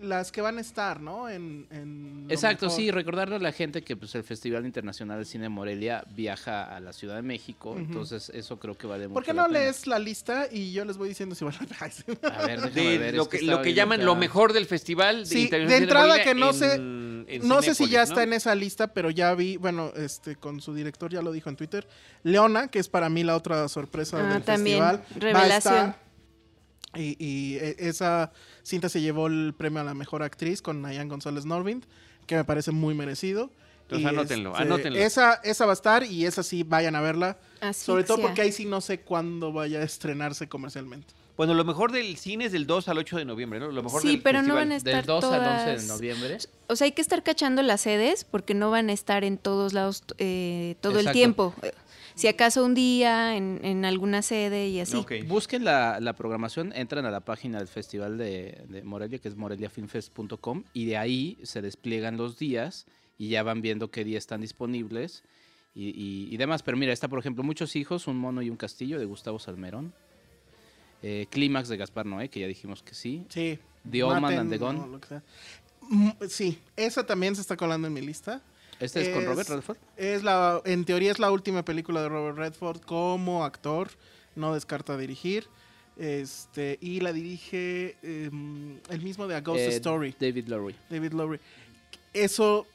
las 0.00 0.32
que 0.32 0.40
van 0.40 0.58
a 0.58 0.60
estar, 0.60 1.00
¿no? 1.00 1.28
En, 1.28 2.26
Exacto, 2.28 2.70
sí, 2.70 2.90
recordarle 2.90 3.36
a 3.36 3.38
la 3.38 3.52
gente 3.52 3.82
que 3.82 3.96
pues 3.96 4.14
el 4.14 4.24
Festival 4.24 4.66
Internacional 4.66 5.18
de 5.18 5.24
Cine 5.24 5.48
Morelia 5.48 6.04
viaja 6.14 6.64
a 6.64 6.80
la 6.80 6.92
Ciudad 6.92 7.16
de 7.16 7.22
México, 7.22 7.74
entonces 7.76 8.30
eso 8.34 8.58
creo 8.58 8.76
que 8.76 8.86
vale 8.86 9.08
mucho. 9.08 9.14
¿Por 9.14 9.24
qué 9.24 9.34
no 9.34 9.48
lees 9.48 9.86
la 9.86 9.98
lista 9.98 10.48
y 10.50 10.72
yo 10.72 10.84
les 10.84 10.96
voy 10.96 11.08
diciendo 11.08 11.34
si 11.34 11.44
van 11.44 11.54
a 11.54 11.66
A 12.42 12.46
ver, 12.46 12.70
ver 12.70 13.14
lo 13.14 13.28
que, 13.28 13.42
lo 13.42 13.62
que 13.62 13.74
llaman 13.74 14.04
lo 14.04 14.16
mejor 14.16 14.52
del 14.52 14.66
festival 14.66 15.26
sí, 15.26 15.48
de, 15.48 15.76
entrada 15.76 16.22
que 16.22 16.34
no 16.34 16.52
sé 16.52 16.78
no 17.42 17.62
sé 17.62 17.74
si 17.74 17.88
ya 17.88 18.02
está 18.02 18.22
en 18.22 18.32
esa 18.32 18.54
lista, 18.54 18.88
pero 18.88 19.10
ya 19.10 19.34
vi, 19.34 19.56
bueno, 19.56 19.92
este 19.96 20.36
con 20.36 20.60
su 20.60 20.74
director 20.74 21.10
ya 21.10 21.22
lo 21.22 21.32
dijo 21.32 21.50
en 21.50 21.56
Twitter, 21.56 21.86
Leona, 22.22 22.68
que 22.68 22.78
es 22.78 22.88
para 22.88 23.08
mí 23.08 23.24
la 23.24 23.36
otra 23.36 23.68
sorpresa 23.68 24.18
ah, 24.18 24.34
del 24.34 24.42
también. 24.42 24.78
festival, 24.78 25.04
revelación. 25.16 26.05
Y, 26.96 27.56
e, 27.56 27.76
esa 27.78 28.32
cinta 28.62 28.88
se 28.88 29.00
llevó 29.00 29.26
el 29.26 29.54
premio 29.56 29.80
a 29.80 29.84
la 29.84 29.94
mejor 29.94 30.22
actriz 30.22 30.62
con 30.62 30.82
Nayan 30.82 31.08
González 31.08 31.44
Norvind, 31.44 31.84
que 32.26 32.36
me 32.36 32.44
parece 32.44 32.72
muy 32.72 32.94
merecido. 32.94 33.50
Entonces 33.82 34.08
anótenlo, 34.08 34.50
este, 34.50 34.62
anótenlo. 34.62 34.98
Esa, 34.98 35.34
esa 35.44 35.64
va 35.64 35.72
a 35.72 35.74
estar 35.74 36.02
y 36.02 36.26
esa 36.26 36.42
sí 36.42 36.64
vayan 36.64 36.96
a 36.96 37.00
verla. 37.00 37.38
Sobre 37.72 38.04
todo 38.04 38.20
porque 38.20 38.42
ahí 38.42 38.52
sí 38.52 38.64
no 38.64 38.80
sé 38.80 39.00
cuándo 39.00 39.52
vaya 39.52 39.78
a 39.78 39.82
estrenarse 39.84 40.48
comercialmente. 40.48 41.14
Bueno, 41.36 41.52
lo 41.52 41.64
mejor 41.64 41.92
del 41.92 42.16
cine 42.16 42.46
es 42.46 42.52
del 42.52 42.66
2 42.66 42.88
al 42.88 42.98
8 42.98 43.18
de 43.18 43.24
noviembre, 43.26 43.60
¿no? 43.60 43.70
Lo 43.70 43.82
mejor 43.82 44.00
sí, 44.00 44.16
pero 44.16 44.42
no 44.42 44.54
van 44.54 44.72
a 44.72 44.76
estar 44.76 44.94
Del 44.94 45.04
2 45.04 45.20
todas... 45.20 45.40
al 45.40 45.74
11 45.74 45.82
de 45.82 45.88
noviembre. 45.88 46.38
O 46.66 46.76
sea, 46.76 46.86
hay 46.86 46.92
que 46.92 47.02
estar 47.02 47.22
cachando 47.22 47.62
las 47.62 47.82
sedes 47.82 48.24
porque 48.24 48.54
no 48.54 48.70
van 48.70 48.88
a 48.88 48.94
estar 48.94 49.22
en 49.22 49.36
todos 49.36 49.74
lados 49.74 50.02
eh, 50.16 50.76
todo 50.80 50.98
el 50.98 51.12
tiempo. 51.12 51.54
Si 52.16 52.28
acaso 52.28 52.64
un 52.64 52.74
día 52.74 53.36
en, 53.36 53.60
en 53.62 53.84
alguna 53.84 54.22
sede 54.22 54.68
y 54.68 54.80
así. 54.80 55.04
Busquen 55.28 55.64
la, 55.64 56.00
la, 56.00 56.14
programación, 56.14 56.72
entran 56.74 57.04
a 57.04 57.10
la 57.10 57.20
página 57.20 57.58
del 57.58 57.68
Festival 57.68 58.16
de, 58.16 58.64
de 58.68 58.82
Morelia, 58.82 59.18
que 59.18 59.28
es 59.28 59.36
moreliafilmfest.com, 59.36 60.64
y 60.72 60.86
de 60.86 60.96
ahí 60.96 61.38
se 61.42 61.60
despliegan 61.60 62.16
los 62.16 62.38
días 62.38 62.86
y 63.18 63.28
ya 63.28 63.42
van 63.42 63.60
viendo 63.60 63.90
qué 63.90 64.02
días 64.02 64.24
están 64.24 64.40
disponibles 64.40 65.24
y, 65.74 65.88
y, 65.90 66.34
y 66.34 66.36
demás. 66.38 66.62
Pero 66.62 66.78
mira, 66.78 66.92
está 66.92 67.06
por 67.06 67.18
ejemplo 67.18 67.44
Muchos 67.44 67.76
hijos, 67.76 68.06
Un 68.06 68.16
mono 68.16 68.40
y 68.40 68.48
un 68.48 68.56
castillo 68.56 68.98
de 68.98 69.04
Gustavo 69.04 69.38
Salmerón. 69.38 69.92
Eh, 71.02 71.26
Clímax 71.30 71.68
de 71.68 71.76
Gaspar 71.76 72.06
Noé, 72.06 72.30
que 72.30 72.40
ya 72.40 72.46
dijimos 72.46 72.82
que 72.82 72.94
sí. 72.94 73.26
Sí. 73.28 73.58
The 73.88 74.02
Old 74.02 74.20
Man 74.20 74.38
and 74.38 74.50
the 74.50 74.58
Gun. 74.58 75.00
Mm, 75.88 76.10
sí, 76.28 76.58
esa 76.74 77.04
también 77.04 77.34
se 77.36 77.42
está 77.42 77.56
colando 77.56 77.86
en 77.86 77.92
mi 77.92 78.00
lista. 78.00 78.42
¿Este 78.80 79.02
es, 79.02 79.08
con 79.08 79.24
Robert 79.24 79.48
Redford? 79.48 79.78
Es 79.96 80.22
la, 80.22 80.60
en 80.64 80.84
teoría 80.84 81.10
es 81.10 81.18
la 81.18 81.30
última 81.30 81.64
película 81.64 82.02
de 82.02 82.08
Robert 82.08 82.36
Redford 82.36 82.80
como 82.80 83.44
actor. 83.44 83.88
No 84.34 84.54
descarta 84.54 84.96
dirigir. 84.96 85.46
Este, 85.96 86.78
y 86.80 87.00
la 87.00 87.12
dirige 87.12 87.96
eh, 88.02 88.30
el 88.90 89.02
mismo 89.02 89.26
de 89.26 89.34
A 89.34 89.40
Ghost 89.40 89.60
eh, 89.60 89.76
Story. 89.76 90.14
David 90.18 90.48
Lowry. 90.48 90.74
David 90.90 91.12
Lowry. 91.12 91.40
Eso 92.12 92.66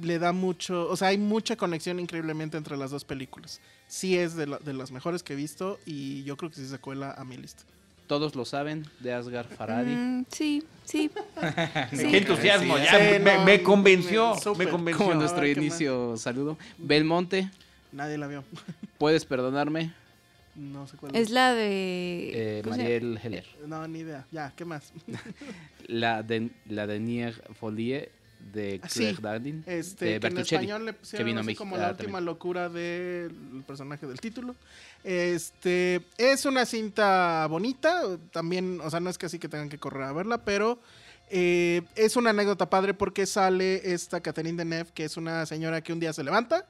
le 0.00 0.18
da 0.18 0.32
mucho, 0.32 0.88
o 0.88 0.96
sea, 0.96 1.08
hay 1.08 1.18
mucha 1.18 1.56
conexión 1.56 2.00
increíblemente 2.00 2.56
entre 2.56 2.76
las 2.76 2.90
dos 2.90 3.04
películas. 3.04 3.60
Sí 3.88 4.16
es 4.16 4.34
de, 4.34 4.46
la, 4.46 4.58
de 4.58 4.72
las 4.72 4.90
mejores 4.90 5.22
que 5.22 5.34
he 5.34 5.36
visto 5.36 5.78
y 5.84 6.24
yo 6.24 6.36
creo 6.36 6.50
que 6.50 6.56
sí 6.56 6.66
se 6.66 6.78
cuela 6.78 7.12
a 7.12 7.24
mi 7.24 7.36
lista. 7.36 7.64
Todos 8.12 8.36
lo 8.36 8.44
saben, 8.44 8.84
de 9.00 9.14
Asgar 9.14 9.46
Faradi. 9.46 9.94
Mm, 9.94 10.26
sí, 10.28 10.62
sí. 10.84 11.10
sí. 11.92 12.10
Qué 12.10 12.18
entusiasmo, 12.18 12.76
ya 12.76 12.90
sí, 12.90 13.18
me, 13.22 13.36
no, 13.36 13.44
me, 13.46 13.62
convenció. 13.62 14.34
Me, 14.58 14.66
me, 14.66 14.70
convenció. 14.70 15.06
Como 15.06 15.18
nuestro 15.18 15.46
inicio 15.46 16.18
saludo. 16.18 16.58
Belmonte. 16.76 17.48
Nadie 17.90 18.18
la 18.18 18.26
vio. 18.26 18.44
¿Puedes 18.98 19.24
perdonarme? 19.24 19.94
No 20.54 20.86
sé 20.86 20.98
cuál 20.98 21.16
es. 21.16 21.22
Es 21.22 21.30
la 21.30 21.54
de. 21.54 22.58
Eh, 22.58 22.62
Mariel 22.68 23.18
Heller. 23.22 23.46
No, 23.66 23.88
ni 23.88 24.00
idea. 24.00 24.26
Ya, 24.30 24.52
¿qué 24.54 24.66
más? 24.66 24.92
la 25.86 26.22
de, 26.22 26.50
la 26.68 26.86
de 26.86 27.00
Nier 27.00 27.42
Folie 27.58 28.10
de 28.52 28.80
Ah, 28.82 28.88
Claire 28.88 29.16
sí, 29.16 29.22
Dardin. 29.22 29.64
Este, 29.66 30.04
de 30.18 30.20
que 30.20 30.26
en 30.28 30.38
español 30.38 30.84
le 30.86 30.92
pusieron 30.94 31.18
que 31.18 31.24
vino 31.24 31.40
así 31.40 31.50
a 31.52 31.56
como 31.56 31.70
México. 31.72 31.82
la 31.82 31.88
Ah, 31.88 31.90
última 31.92 32.06
también. 32.18 32.24
locura 32.24 32.68
del 32.68 33.62
personaje 33.66 34.06
del 34.06 34.20
título. 34.20 34.56
Este, 35.04 36.00
es 36.18 36.44
una 36.46 36.64
cinta 36.66 37.46
bonita, 37.48 38.02
también, 38.30 38.80
o 38.80 38.90
sea, 38.90 39.00
no 39.00 39.10
es 39.10 39.18
que 39.18 39.26
así 39.26 39.38
que 39.38 39.48
tengan 39.48 39.68
que 39.68 39.78
correr 39.78 40.02
a 40.04 40.12
verla, 40.12 40.44
pero 40.44 40.78
eh, 41.30 41.82
es 41.96 42.16
una 42.16 42.30
anécdota 42.30 42.68
padre 42.70 42.94
porque 42.94 43.26
sale 43.26 43.92
esta 43.94 44.20
Catherine 44.20 44.56
Deneuve, 44.58 44.90
que 44.92 45.04
es 45.04 45.16
una 45.16 45.44
señora 45.46 45.80
que 45.82 45.92
un 45.92 46.00
día 46.00 46.12
se 46.12 46.22
levanta 46.24 46.66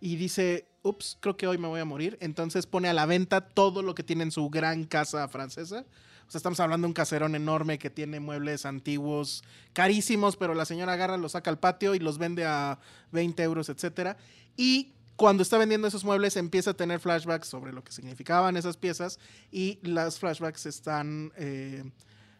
y 0.00 0.16
dice, 0.16 0.66
ups, 0.82 1.16
creo 1.20 1.36
que 1.36 1.46
hoy 1.46 1.58
me 1.58 1.68
voy 1.68 1.80
a 1.80 1.84
morir. 1.84 2.18
Entonces 2.20 2.66
pone 2.66 2.88
a 2.88 2.92
la 2.92 3.06
venta 3.06 3.40
todo 3.40 3.82
lo 3.82 3.94
que 3.94 4.02
tiene 4.02 4.24
en 4.24 4.30
su 4.32 4.48
gran 4.50 4.84
casa 4.84 5.26
francesa. 5.28 5.84
O 6.26 6.30
sea, 6.30 6.38
estamos 6.38 6.60
hablando 6.60 6.86
de 6.86 6.90
un 6.90 6.94
caserón 6.94 7.34
enorme 7.34 7.78
que 7.78 7.90
tiene 7.90 8.20
muebles 8.20 8.64
antiguos 8.66 9.42
carísimos, 9.72 10.36
pero 10.36 10.54
la 10.54 10.64
señora 10.64 10.94
agarra, 10.94 11.16
los 11.16 11.32
saca 11.32 11.50
al 11.50 11.58
patio 11.58 11.94
y 11.94 11.98
los 11.98 12.18
vende 12.18 12.44
a 12.46 12.78
20 13.10 13.42
euros, 13.42 13.68
etcétera. 13.68 14.16
Y 14.56 14.92
cuando 15.16 15.42
está 15.42 15.58
vendiendo 15.58 15.86
esos 15.86 16.04
muebles 16.04 16.36
empieza 16.36 16.70
a 16.70 16.74
tener 16.74 16.98
flashbacks 17.00 17.46
sobre 17.48 17.72
lo 17.72 17.84
que 17.84 17.92
significaban 17.92 18.56
esas 18.56 18.76
piezas 18.76 19.18
y 19.50 19.78
las 19.82 20.18
flashbacks 20.18 20.66
están 20.66 21.32
eh, 21.36 21.84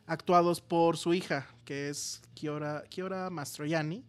actuados 0.07 0.61
por 0.61 0.97
su 0.97 1.15
hija, 1.15 1.47
que 1.65 1.89
es 1.91 2.23
Kiora, 2.35 2.85
Kiora 2.89 3.31
Mastroianni, 3.31 4.05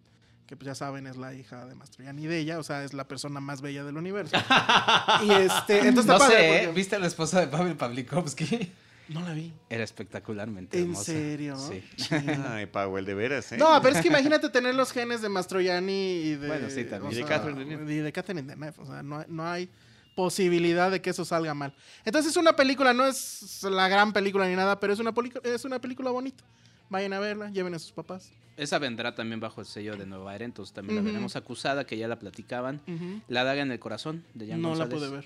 que 0.48 0.56
pues 0.56 0.66
ya 0.66 0.76
saben 0.76 1.08
es 1.08 1.18
la 1.18 1.34
hija 1.34 1.66
de 1.66 1.76
Mastroianni 1.76 2.26
de 2.26 2.40
ella, 2.40 2.60
o 2.60 2.64
sea, 2.64 2.84
es 2.84 2.94
la 2.94 3.08
persona 3.08 3.40
más 3.40 3.62
bella 3.62 3.84
del 3.84 3.98
universo. 3.98 4.36
y 5.24 5.32
este, 5.32 5.80
entonces 5.80 6.06
no 6.06 6.18
padre 6.18 6.36
sé, 6.36 6.56
¿eh? 6.56 6.60
porque- 6.66 6.76
¿viste 6.76 6.96
a 6.96 7.00
la 7.00 7.08
esposa 7.08 7.40
de 7.42 7.48
Pavel 7.48 7.76
Pavlikovsky? 7.76 8.72
No 9.10 9.22
la 9.22 9.34
vi. 9.34 9.52
Era 9.70 9.84
espectacularmente 9.84 10.78
¿En 10.78 10.84
hermosa. 10.84 11.04
serio? 11.04 11.58
Sí. 11.58 11.84
Ay, 12.48 12.66
Powell, 12.68 13.06
de 13.06 13.14
veras, 13.14 13.52
¿eh? 13.52 13.58
No, 13.58 13.82
pero 13.82 13.96
es 13.96 14.02
que 14.02 14.08
imagínate 14.08 14.50
tener 14.50 14.76
los 14.76 14.92
genes 14.92 15.22
de 15.22 15.30
Mastroianni 15.30 15.92
y 15.92 16.36
de. 16.36 16.48
Bueno, 16.48 16.70
sí, 16.70 16.86
también. 16.86 17.12
Y 17.12 17.16
de 17.16 17.28
sea, 17.28 17.44
y 17.90 17.96
de 17.98 18.12
Catherine 18.12 18.48
Deneuve, 18.48 18.74
O 18.78 18.86
sea, 18.86 19.04
no, 19.04 19.26
no 19.28 19.46
hay 19.46 19.70
posibilidad 20.16 20.92
de 20.92 21.02
que 21.02 21.10
eso 21.10 21.26
salga 21.26 21.54
mal. 21.54 21.74
Entonces, 22.06 22.32
es 22.32 22.38
una 22.38 22.56
película, 22.56 22.94
no 22.94 23.06
es 23.06 23.64
la 23.64 23.88
gran 23.88 24.14
película 24.14 24.48
ni 24.48 24.56
nada, 24.56 24.80
pero 24.80 24.94
es 24.94 25.00
una, 25.00 25.14
es 25.44 25.66
una 25.66 25.80
película 25.80 26.12
bonita. 26.12 26.44
Vayan 26.90 27.14
a 27.14 27.20
verla, 27.20 27.50
lleven 27.50 27.74
a 27.74 27.80
sus 27.80 27.92
papás. 27.92 28.32
Esa 28.56 28.78
vendrá 28.78 29.16
también 29.16 29.40
bajo 29.40 29.62
el 29.62 29.68
sello 29.68 29.98
de 29.98 30.06
Nueva 30.06 30.36
Era, 30.36 30.46
entonces 30.46 30.74
también 30.74 30.98
la 30.98 31.02
veremos 31.02 31.36
acusada, 31.36 31.86
que 31.86 31.98
ya 31.98 32.08
la 32.08 32.20
platicaban. 32.20 32.82
La 33.28 33.44
daga 33.44 33.64
en 33.64 33.72
el 33.72 33.80
corazón, 33.80 34.24
de 34.34 34.48
Jan 34.48 34.62
No 34.62 34.76
la 34.76 34.88
pude 34.88 35.10
ver. 35.10 35.26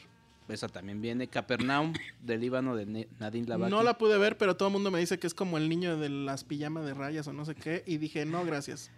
Esa 0.49 0.69
también 0.69 1.01
viene. 1.01 1.27
Capernaum, 1.27 1.91
del 2.21 2.39
Líbano, 2.39 2.75
de 2.75 2.85
Ne- 2.85 3.07
Nadine 3.19 3.47
Lavaki. 3.47 3.69
No 3.69 3.83
la 3.83 3.97
pude 3.97 4.17
ver, 4.17 4.37
pero 4.37 4.55
todo 4.55 4.69
el 4.69 4.73
mundo 4.73 4.91
me 4.91 4.99
dice 4.99 5.19
que 5.19 5.27
es 5.27 5.33
como 5.33 5.57
el 5.57 5.67
niño 5.67 5.97
de 5.97 6.07
las 6.09 6.43
pijamas 6.45 6.85
de 6.85 6.93
rayas 6.93 7.27
o 7.27 7.33
no 7.33 7.43
sé 7.43 7.53
qué. 7.55 7.83
Y 7.85 7.97
dije, 7.97 8.25
no, 8.25 8.45
gracias. 8.45 8.89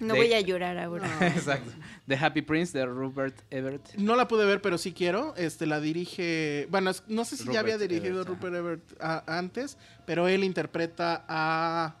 No 0.00 0.14
De- 0.14 0.20
voy 0.20 0.32
a 0.34 0.40
llorar 0.40 0.76
ahora. 0.78 1.08
Exacto. 1.34 1.70
The 2.06 2.16
Happy 2.16 2.42
Prince, 2.42 2.76
de 2.76 2.84
Rupert 2.84 3.34
Everett. 3.50 3.94
No 3.96 4.16
la 4.16 4.28
pude 4.28 4.44
ver, 4.44 4.60
pero 4.60 4.76
sí 4.76 4.92
quiero. 4.92 5.34
Este 5.36 5.66
la 5.66 5.80
dirige. 5.80 6.66
Bueno, 6.70 6.90
es- 6.90 7.02
no 7.08 7.24
sé 7.24 7.36
si 7.38 7.50
ya 7.50 7.60
había 7.60 7.78
dirigido 7.78 8.20
Everett, 8.22 8.28
Rupert 8.28 8.54
Everett 8.54 9.02
a- 9.02 9.38
antes, 9.38 9.78
pero 10.04 10.28
él 10.28 10.44
interpreta 10.44 11.24
a. 11.26 11.96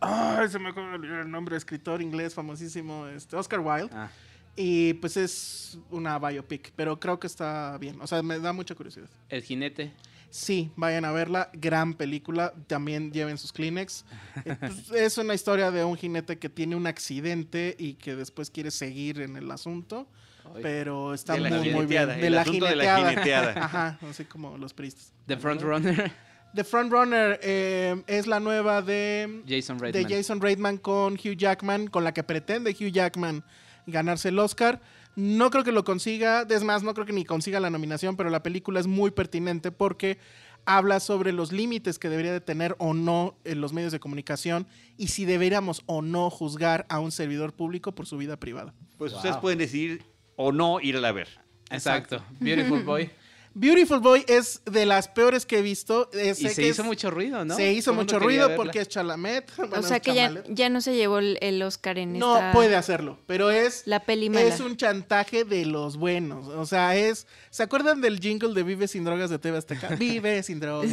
Ay, 0.00 0.48
se 0.48 0.58
me 0.58 0.70
acaba 0.70 0.88
de 0.88 0.94
olvidar 0.96 1.20
el 1.20 1.30
nombre, 1.30 1.56
escritor 1.56 2.02
inglés 2.02 2.34
famosísimo, 2.34 3.06
este, 3.06 3.36
Oscar 3.36 3.60
Wilde. 3.60 3.88
Ah, 3.92 4.10
Y 4.56 4.94
pues 4.94 5.16
es 5.16 5.78
una 5.90 6.18
biopic, 6.18 6.72
pero 6.76 6.98
creo 7.00 7.18
que 7.18 7.26
está 7.26 7.78
bien. 7.78 8.00
O 8.00 8.06
sea, 8.06 8.22
me 8.22 8.38
da 8.38 8.52
mucha 8.52 8.74
curiosidad. 8.74 9.08
El 9.28 9.42
Jinete. 9.42 9.92
Sí, 10.32 10.70
vayan 10.76 11.04
a 11.04 11.12
verla. 11.12 11.50
Gran 11.52 11.92
película. 11.92 12.54
También 12.66 13.12
lleven 13.12 13.36
sus 13.36 13.52
Kleenex. 13.52 14.04
Eh, 14.44 14.56
pues, 14.58 14.90
es 14.90 15.18
una 15.18 15.34
historia 15.34 15.70
de 15.70 15.84
un 15.84 15.94
jinete 15.94 16.38
que 16.38 16.48
tiene 16.48 16.74
un 16.74 16.86
accidente 16.86 17.76
y 17.78 17.94
que 17.94 18.16
después 18.16 18.50
quiere 18.50 18.70
seguir 18.70 19.20
en 19.20 19.36
el 19.36 19.50
asunto. 19.50 20.06
Ay. 20.44 20.60
Pero 20.62 21.12
está 21.12 21.34
De 21.34 21.40
la 21.40 21.50
muy, 21.50 21.70
muy 21.70 21.86
bien. 21.86 22.08
jineteada, 22.08 22.26
el 22.26 22.38
asunto 22.38 22.64
de 22.64 22.76
la 22.76 22.96
jineteada. 22.96 23.52
Ajá, 23.64 23.98
así 24.08 24.24
como 24.24 24.56
los 24.56 24.72
pristas. 24.72 25.12
The 25.26 25.36
Frontrunner, 25.36 26.12
The 26.54 26.64
Frontrunner 26.64 27.38
eh, 27.42 28.02
es 28.06 28.26
la 28.26 28.40
nueva 28.40 28.80
de, 28.80 29.42
Jason 29.46 29.76
de 29.76 29.92
Reitman. 29.92 30.10
Jason 30.10 30.40
Reitman 30.40 30.78
con 30.78 31.14
Hugh 31.14 31.36
Jackman, 31.36 31.88
con 31.88 32.04
la 32.04 32.12
que 32.12 32.22
pretende 32.22 32.70
Hugh 32.70 32.90
Jackman 32.90 33.44
ganarse 33.86 34.28
el 34.30 34.38
Oscar. 34.38 34.80
No 35.16 35.50
creo 35.50 35.64
que 35.64 35.72
lo 35.72 35.84
consiga, 35.84 36.46
es 36.48 36.64
más, 36.64 36.82
no 36.82 36.94
creo 36.94 37.06
que 37.06 37.12
ni 37.12 37.24
consiga 37.24 37.60
la 37.60 37.70
nominación, 37.70 38.16
pero 38.16 38.30
la 38.30 38.42
película 38.42 38.80
es 38.80 38.86
muy 38.86 39.10
pertinente 39.10 39.70
porque 39.70 40.18
habla 40.64 41.00
sobre 41.00 41.32
los 41.32 41.50
límites 41.52 41.98
que 41.98 42.08
debería 42.08 42.32
de 42.32 42.40
tener 42.40 42.76
o 42.78 42.94
no 42.94 43.36
en 43.44 43.60
los 43.60 43.72
medios 43.72 43.92
de 43.92 44.00
comunicación 44.00 44.66
y 44.96 45.08
si 45.08 45.24
deberíamos 45.24 45.82
o 45.86 46.02
no 46.02 46.30
juzgar 46.30 46.86
a 46.88 47.00
un 47.00 47.10
servidor 47.12 47.52
público 47.52 47.94
por 47.94 48.06
su 48.06 48.16
vida 48.16 48.36
privada. 48.38 48.72
Pues 48.96 49.12
Wow. 49.12 49.18
ustedes 49.18 49.36
pueden 49.38 49.58
decidir 49.58 50.02
o 50.36 50.52
no 50.52 50.80
ir 50.80 50.96
a 50.96 51.00
la 51.00 51.12
ver. 51.12 51.28
Exacto. 51.70 52.22
Beautiful 52.40 52.82
Boy. 52.84 53.10
Beautiful 53.54 54.00
Boy 54.00 54.24
es 54.28 54.62
de 54.64 54.86
las 54.86 55.08
peores 55.08 55.44
que 55.46 55.58
he 55.58 55.62
visto. 55.62 56.08
Eh, 56.12 56.30
y 56.30 56.34
sé 56.34 56.48
se 56.54 56.62
que 56.62 56.68
hizo 56.68 56.82
es- 56.82 56.88
mucho 56.88 57.10
ruido, 57.10 57.44
¿no? 57.44 57.54
Se 57.56 57.72
hizo 57.72 57.92
mucho 57.94 58.18
ruido 58.18 58.48
verla. 58.48 58.56
porque 58.56 58.80
es 58.80 58.88
Chalamet. 58.88 59.50
o 59.76 59.82
sea 59.82 60.00
que 60.00 60.14
ya, 60.48 60.68
no 60.68 60.80
se 60.80 60.94
llevó 60.94 61.18
el, 61.18 61.38
el 61.40 61.62
Oscar 61.62 61.98
en 61.98 62.18
No 62.18 62.36
esta... 62.36 62.52
puede 62.52 62.76
hacerlo, 62.76 63.18
pero 63.26 63.50
es 63.50 63.82
La 63.86 64.00
peli 64.00 64.30
mala. 64.30 64.42
es 64.46 64.60
un 64.60 64.76
chantaje 64.76 65.44
de 65.44 65.66
los 65.66 65.96
buenos. 65.96 66.48
O 66.48 66.64
sea, 66.66 66.96
es. 66.96 67.26
¿Se 67.50 67.62
acuerdan 67.62 68.00
del 68.00 68.18
jingle 68.20 68.54
de 68.54 68.62
Vive 68.62 68.88
sin 68.88 69.04
drogas 69.04 69.28
de 69.30 69.38
TV 69.38 69.58
Azteca? 69.58 69.88
Vive 69.98 70.42
sin 70.42 70.58
drogas. 70.60 70.90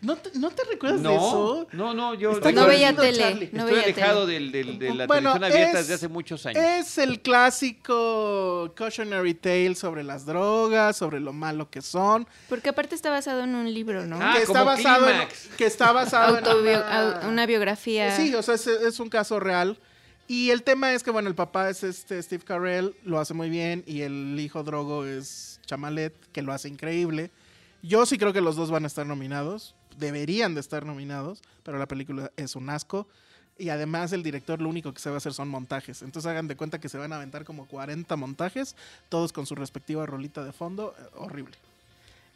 ¿No 0.00 0.16
te, 0.16 0.36
¿no 0.38 0.50
te 0.50 0.64
recuerdas 0.64 1.02
de 1.02 1.14
eso? 1.14 1.66
no, 1.72 1.94
no, 1.94 2.14
yo 2.14 2.32
Está 2.32 2.50
No 2.52 2.66
veía 2.66 2.94
tele. 2.96 3.50
No 3.52 3.60
estoy 3.60 3.74
veía 3.74 3.82
alejado 3.84 4.26
tele. 4.26 4.32
del, 4.50 4.52
del- 4.52 4.78
de 4.78 4.94
la 4.94 5.06
Bueno, 5.06 5.32
televisión 5.34 5.44
abierta 5.44 5.80
es- 5.80 5.86
desde 5.86 5.94
hace 5.94 6.08
muchos 6.08 6.44
años. 6.46 6.62
Es 6.64 6.98
el 6.98 7.20
clásico 7.20 8.72
cautionary 8.74 9.34
tale 9.34 9.74
sobre 9.74 10.02
las 10.02 10.26
drogas, 10.26 10.96
sobre 10.96 11.20
lo 11.20 11.32
malo 11.32 11.70
que 11.70 11.75
son. 11.82 12.26
Porque 12.48 12.70
aparte 12.70 12.94
está 12.94 13.10
basado 13.10 13.42
en 13.44 13.54
un 13.54 13.72
libro, 13.72 14.06
¿no? 14.06 14.18
Ah, 14.20 14.32
que, 14.36 14.42
está 14.42 14.52
como 14.60 14.64
basado 14.64 15.08
en, 15.10 15.28
que 15.56 15.66
está 15.66 15.92
basado 15.92 16.38
en 16.38 16.44
Autobio- 16.44 17.28
una- 17.28 17.46
biografía. 17.46 18.16
Sí, 18.16 18.34
o 18.34 18.42
sea, 18.42 18.54
es, 18.54 18.66
es 18.66 19.00
un 19.00 19.08
caso 19.08 19.38
real. 19.40 19.78
Y 20.28 20.50
el 20.50 20.62
tema 20.64 20.92
es 20.92 21.02
que, 21.02 21.10
bueno, 21.12 21.28
el 21.28 21.34
papá 21.36 21.70
es 21.70 21.84
este 21.84 22.20
Steve 22.22 22.42
Carell, 22.44 22.94
lo 23.04 23.20
hace 23.20 23.32
muy 23.32 23.48
bien, 23.48 23.84
y 23.86 24.00
el 24.02 24.36
hijo 24.40 24.64
Drogo 24.64 25.04
es 25.04 25.60
Chamalet, 25.66 26.12
que 26.32 26.42
lo 26.42 26.52
hace 26.52 26.68
increíble. 26.68 27.30
Yo 27.82 28.04
sí 28.06 28.18
creo 28.18 28.32
que 28.32 28.40
los 28.40 28.56
dos 28.56 28.70
van 28.70 28.82
a 28.84 28.86
estar 28.88 29.06
nominados, 29.06 29.76
deberían 29.96 30.54
de 30.54 30.60
estar 30.60 30.84
nominados, 30.84 31.42
pero 31.62 31.78
la 31.78 31.86
película 31.86 32.32
es 32.36 32.56
un 32.56 32.68
asco. 32.70 33.06
Y 33.58 33.70
además 33.70 34.12
el 34.12 34.22
director 34.22 34.60
lo 34.60 34.68
único 34.68 34.92
que 34.92 35.00
se 35.00 35.08
va 35.08 35.14
a 35.14 35.18
hacer 35.18 35.32
son 35.32 35.48
montajes. 35.48 36.02
Entonces 36.02 36.28
hagan 36.28 36.46
de 36.46 36.56
cuenta 36.56 36.78
que 36.78 36.90
se 36.90 36.98
van 36.98 37.12
a 37.14 37.16
aventar 37.16 37.44
como 37.46 37.66
40 37.66 38.14
montajes, 38.16 38.76
todos 39.08 39.32
con 39.32 39.46
su 39.46 39.54
respectiva 39.54 40.04
rolita 40.04 40.44
de 40.44 40.52
fondo. 40.52 40.94
Eh, 40.98 41.02
horrible. 41.14 41.56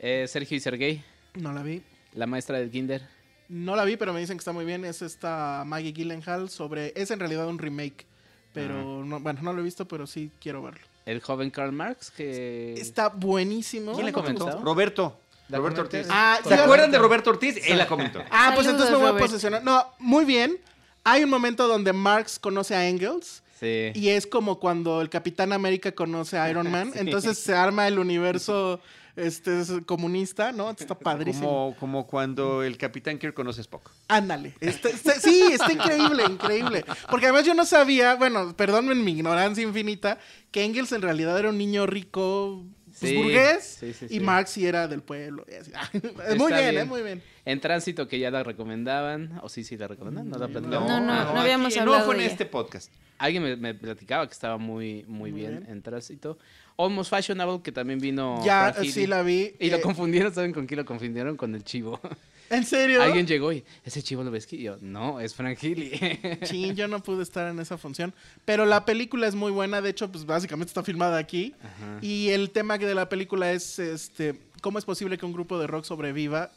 Eh, 0.02 0.26
Sergio 0.28 0.56
y 0.56 0.60
Sergey. 0.60 1.04
No 1.34 1.52
la 1.52 1.62
vi. 1.62 1.82
La 2.14 2.26
maestra 2.26 2.58
del 2.58 2.70
Kinder. 2.70 3.02
No 3.50 3.76
la 3.76 3.84
vi, 3.84 3.96
pero 3.96 4.14
me 4.14 4.20
dicen 4.20 4.36
que 4.36 4.40
está 4.40 4.52
muy 4.52 4.64
bien. 4.64 4.84
Es 4.86 5.02
esta 5.02 5.62
Maggie 5.66 5.92
Gyllenhaal 5.92 6.48
sobre... 6.48 6.92
Es 6.96 7.10
en 7.10 7.20
realidad 7.20 7.46
un 7.46 7.58
remake. 7.58 8.06
Pero, 8.54 9.04
no, 9.04 9.20
bueno, 9.20 9.40
no 9.42 9.52
lo 9.52 9.60
he 9.60 9.64
visto, 9.64 9.86
pero 9.86 10.06
sí 10.06 10.30
quiero 10.40 10.62
verlo. 10.62 10.80
El 11.04 11.20
joven 11.20 11.50
Karl 11.50 11.72
Marx, 11.72 12.10
que... 12.10 12.74
Está 12.74 13.10
buenísimo. 13.10 13.92
¿Quién 13.92 14.06
le 14.06 14.12
comentó? 14.12 14.60
Roberto. 14.62 15.20
Roberto 15.50 15.82
Ortiz. 15.82 16.06
Ah, 16.08 16.38
¿Se 16.46 16.54
acuerdan 16.54 16.90
de 16.90 16.98
Roberto 16.98 17.30
Ortiz? 17.30 17.56
Él 17.66 17.76
la 17.76 17.86
comentó. 17.86 18.22
Ah, 18.30 18.52
pues 18.54 18.66
entonces 18.66 18.92
me 18.92 19.02
voy 19.02 19.16
a 19.16 19.18
posicionar. 19.18 19.62
No, 19.62 19.84
muy 19.98 20.24
bien. 20.24 20.58
Hay 21.04 21.24
un 21.24 21.30
momento 21.30 21.68
donde 21.68 21.92
Marx 21.92 22.38
conoce 22.38 22.74
a 22.74 22.88
Engels. 22.88 23.42
Sí. 23.58 23.90
Y 23.94 24.08
es 24.08 24.26
como 24.26 24.58
cuando 24.58 25.02
el 25.02 25.10
Capitán 25.10 25.52
América 25.52 25.92
conoce 25.92 26.38
a 26.38 26.48
Iron 26.48 26.70
Man. 26.72 26.92
Entonces 26.94 27.38
se 27.38 27.54
arma 27.54 27.86
el 27.88 27.98
universo 27.98 28.80
este 29.26 29.60
es 29.60 29.72
comunista, 29.86 30.52
¿no? 30.52 30.70
Está 30.70 30.98
padrísimo. 30.98 31.46
Como, 31.46 31.76
como 31.76 32.06
cuando 32.06 32.62
el 32.62 32.76
Capitán 32.78 33.18
Kirk 33.18 33.34
conoce 33.34 33.60
a 33.60 33.62
Spock. 33.62 33.90
Ándale. 34.08 34.54
Este, 34.60 34.90
este, 34.90 35.20
sí, 35.20 35.50
está 35.52 35.72
increíble, 35.72 36.24
increíble. 36.28 36.84
Porque 37.10 37.26
además 37.26 37.44
yo 37.44 37.54
no 37.54 37.64
sabía, 37.64 38.14
bueno, 38.14 38.56
perdónenme 38.56 39.02
mi 39.02 39.12
ignorancia 39.12 39.62
infinita, 39.62 40.18
que 40.50 40.64
Engels 40.64 40.92
en 40.92 41.02
realidad 41.02 41.38
era 41.38 41.50
un 41.50 41.58
niño 41.58 41.86
rico 41.86 42.64
pues, 42.98 43.14
burgués 43.14 43.80
y 44.10 44.20
Marx 44.20 44.50
sí 44.50 44.66
era 44.66 44.88
del 44.88 45.02
pueblo. 45.02 45.44
muy 46.36 46.52
bien, 46.52 46.78
¿eh? 46.78 46.84
muy 46.84 47.02
bien. 47.02 47.22
En 47.44 47.60
tránsito 47.60 48.08
que 48.08 48.18
ya 48.18 48.30
la 48.30 48.42
recomendaban, 48.42 49.40
o 49.42 49.48
sí, 49.48 49.64
sí 49.64 49.76
la 49.76 49.88
recomendaban, 49.88 50.28
no 50.28 50.38
la 50.38 50.48
No, 50.48 50.60
no, 50.60 51.00
no, 51.00 51.00
no, 51.00 51.40
habíamos 51.40 51.76
hablado. 51.76 52.00
No 52.00 52.04
fue 52.04 52.16
en 52.16 52.22
este 52.22 52.46
podcast. 52.46 52.92
Alguien 53.18 53.60
me, 53.60 53.74
platicaba 53.74 54.26
que 54.26 54.32
estaba 54.32 54.56
muy, 54.56 55.04
muy, 55.06 55.30
bien, 55.32 55.66
en 55.68 55.82
tránsito. 55.82 56.38
Almost 56.84 57.10
Fashionable, 57.10 57.60
que 57.62 57.72
también 57.72 57.98
vino. 57.98 58.42
Ya, 58.44 58.74
sí 58.82 59.06
la 59.06 59.22
vi. 59.22 59.54
Y 59.58 59.70
lo 59.70 59.76
eh, 59.76 59.80
confundieron, 59.80 60.34
¿saben 60.34 60.52
con 60.52 60.66
quién 60.66 60.78
lo 60.78 60.84
confundieron? 60.84 61.36
Con 61.36 61.54
el 61.54 61.64
chivo. 61.64 62.00
¿En 62.50 62.64
serio? 62.64 63.00
Alguien 63.00 63.28
llegó 63.28 63.52
y, 63.52 63.64
¿ese 63.84 64.02
chivo 64.02 64.24
lo 64.24 64.30
ves? 64.32 64.52
Y 64.52 64.62
yo, 64.62 64.76
no, 64.80 65.20
es 65.20 65.34
Frank 65.34 65.58
Healy. 65.62 66.40
Sí, 66.42 66.74
yo 66.74 66.88
no 66.88 67.00
pude 67.00 67.22
estar 67.22 67.48
en 67.48 67.60
esa 67.60 67.78
función. 67.78 68.12
Pero 68.44 68.66
la 68.66 68.84
película 68.84 69.28
es 69.28 69.36
muy 69.36 69.52
buena. 69.52 69.80
De 69.80 69.90
hecho, 69.90 70.10
pues 70.10 70.26
básicamente 70.26 70.70
está 70.70 70.82
filmada 70.82 71.18
aquí. 71.18 71.54
Y 72.00 72.30
el 72.30 72.50
tema 72.50 72.76
de 72.76 72.94
la 72.94 73.08
película 73.08 73.52
es, 73.52 73.78
este, 73.78 74.34
¿cómo 74.62 74.80
es 74.80 74.84
posible 74.84 75.16
que 75.16 75.24
un 75.24 75.32
grupo 75.32 75.60
de 75.60 75.68
rock 75.68 75.84
sobreviva 75.84 76.50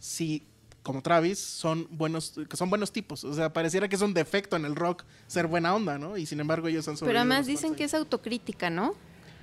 si 0.00 0.42
como 0.86 1.02
Travis, 1.02 1.40
son 1.40 1.88
buenos, 1.90 2.34
que 2.48 2.56
son 2.56 2.70
buenos 2.70 2.92
tipos. 2.92 3.24
O 3.24 3.34
sea, 3.34 3.52
pareciera 3.52 3.88
que 3.88 3.96
es 3.96 4.02
un 4.02 4.14
defecto 4.14 4.54
en 4.54 4.64
el 4.64 4.76
rock 4.76 5.02
ser 5.26 5.48
buena 5.48 5.74
onda, 5.74 5.98
¿no? 5.98 6.16
Y 6.16 6.26
sin 6.26 6.38
embargo 6.38 6.68
ellos 6.68 6.86
han 6.86 6.96
sobrevivido. 6.96 7.24
Pero 7.24 7.32
además 7.32 7.46
dicen 7.48 7.74
que 7.74 7.82
es 7.82 7.92
autocrítica, 7.92 8.70
¿no? 8.70 8.94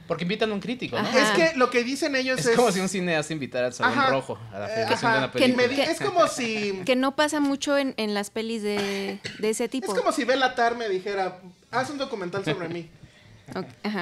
Porque 0.08 0.24
invitan 0.24 0.52
a 0.52 0.54
un 0.54 0.60
crítico, 0.60 1.02
¿no? 1.02 1.08
Es 1.08 1.30
que 1.32 1.58
lo 1.58 1.70
que 1.70 1.84
dicen 1.84 2.16
ellos 2.16 2.40
es... 2.40 2.48
Es 2.48 2.56
como 2.56 2.72
si 2.72 2.80
un 2.80 2.90
cineasta 2.90 3.32
invitara 3.32 3.68
al 3.68 3.74
Salón 3.74 4.10
Rojo 4.10 4.38
a 4.52 4.60
la 4.60 4.68
filmación 4.68 5.12
de 5.12 5.18
una 5.18 5.32
película. 5.32 5.84
es 5.84 6.00
como 6.02 6.28
si... 6.28 6.82
Que 6.86 6.96
no 6.96 7.16
pasa 7.16 7.40
mucho 7.40 7.78
en, 7.78 7.94
en 7.98 8.14
las 8.14 8.30
pelis 8.30 8.62
de, 8.64 9.20
de, 9.40 9.50
ese 9.50 9.70
tipo. 9.70 9.94
Es 9.94 10.00
como 10.00 10.12
si 10.12 10.26
Bela 10.26 10.56
Tar 10.56 10.76
me 10.76 10.90
dijera, 10.90 11.40
haz 11.72 11.90
un 11.90 11.98
documental 11.98 12.44
sobre 12.44 12.70
mí. 12.70 12.90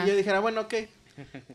Y 0.05 0.07
yo 0.07 0.15
dijera, 0.15 0.39
bueno, 0.39 0.61
ok. 0.61 0.73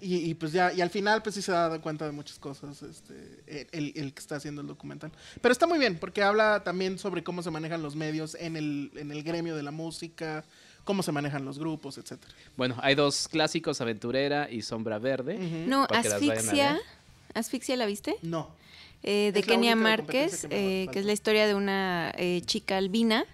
Y, 0.01 0.16
y, 0.30 0.34
pues 0.34 0.53
ya, 0.53 0.72
y 0.72 0.80
al 0.80 0.90
final 0.90 1.22
pues 1.22 1.34
sí 1.34 1.42
se 1.42 1.53
da 1.53 1.78
cuenta 1.80 2.05
de 2.05 2.12
muchas 2.12 2.38
cosas 2.38 2.82
este, 2.82 3.68
el, 3.72 3.92
el, 3.97 4.12
que 4.12 4.20
está 4.20 4.36
haciendo 4.36 4.61
el 4.61 4.66
documental. 4.66 5.12
Pero 5.40 5.53
está 5.53 5.66
muy 5.66 5.78
bien, 5.78 5.97
porque 5.99 6.22
habla 6.22 6.62
también 6.64 6.99
sobre 6.99 7.22
cómo 7.22 7.42
se 7.42 7.51
manejan 7.51 7.82
los 7.82 7.97
medios 7.97 8.36
en 8.38 8.57
el, 8.57 8.90
en 8.97 9.11
el 9.11 9.22
gremio 9.22 9.57
de 9.57 9.62
la 9.62 9.70
música, 9.70 10.44
cómo 10.87 11.03
se 11.03 11.12
manejan 11.12 11.45
los 11.45 11.59
grupos, 11.59 11.99
etcétera. 11.99 12.32
Bueno, 12.57 12.76
hay 12.80 12.95
dos 12.95 13.28
clásicos, 13.28 13.82
Aventurera 13.82 14.49
y 14.51 14.62
Sombra 14.62 14.99
Verde. 14.99 15.37
No, 15.66 15.87
Asfixia. 15.91 16.80
¿Asfixia 17.34 17.76
la 17.76 17.84
viste? 17.84 18.16
No. 18.22 18.49
Eh, 19.03 19.32
de 19.34 19.43
Kenia 19.43 19.76
Márquez, 19.76 20.47
que, 20.49 20.89
es 20.91 21.05
la 21.05 21.12
historia 21.12 21.47
de 21.47 21.55
una 21.55 22.12
eh, 22.16 22.41
chica 22.47 22.78
albina 22.78 23.26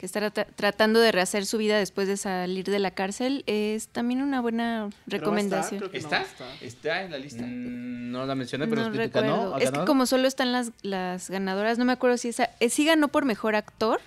que 0.00 0.06
está 0.06 0.30
tratando 0.30 0.98
de 0.98 1.12
rehacer 1.12 1.44
su 1.44 1.58
vida 1.58 1.78
después 1.78 2.08
de 2.08 2.16
salir 2.16 2.64
de 2.64 2.78
la 2.78 2.90
cárcel, 2.90 3.44
es 3.46 3.88
también 3.88 4.22
una 4.22 4.40
buena 4.40 4.88
recomendación. 5.06 5.90
¿Está? 5.92 6.24
¿Está? 6.62 7.02
en 7.02 7.10
la 7.10 7.18
lista? 7.18 7.42
Mm, 7.42 8.10
no 8.10 8.24
la 8.24 8.34
mencioné, 8.34 8.66
pero 8.66 8.88
no 8.88 9.10
ganó. 9.10 9.58
Es 9.58 9.70
que 9.70 9.84
como 9.84 10.06
solo 10.06 10.26
están 10.26 10.52
las, 10.52 10.72
las 10.80 11.28
ganadoras, 11.28 11.76
no 11.76 11.84
me 11.84 11.92
acuerdo 11.92 12.16
si 12.16 12.28
esa... 12.28 12.48
Eh, 12.60 12.70
sí 12.70 12.86
ganó 12.86 13.08
por 13.08 13.26
mejor 13.26 13.54
actor, 13.56 14.00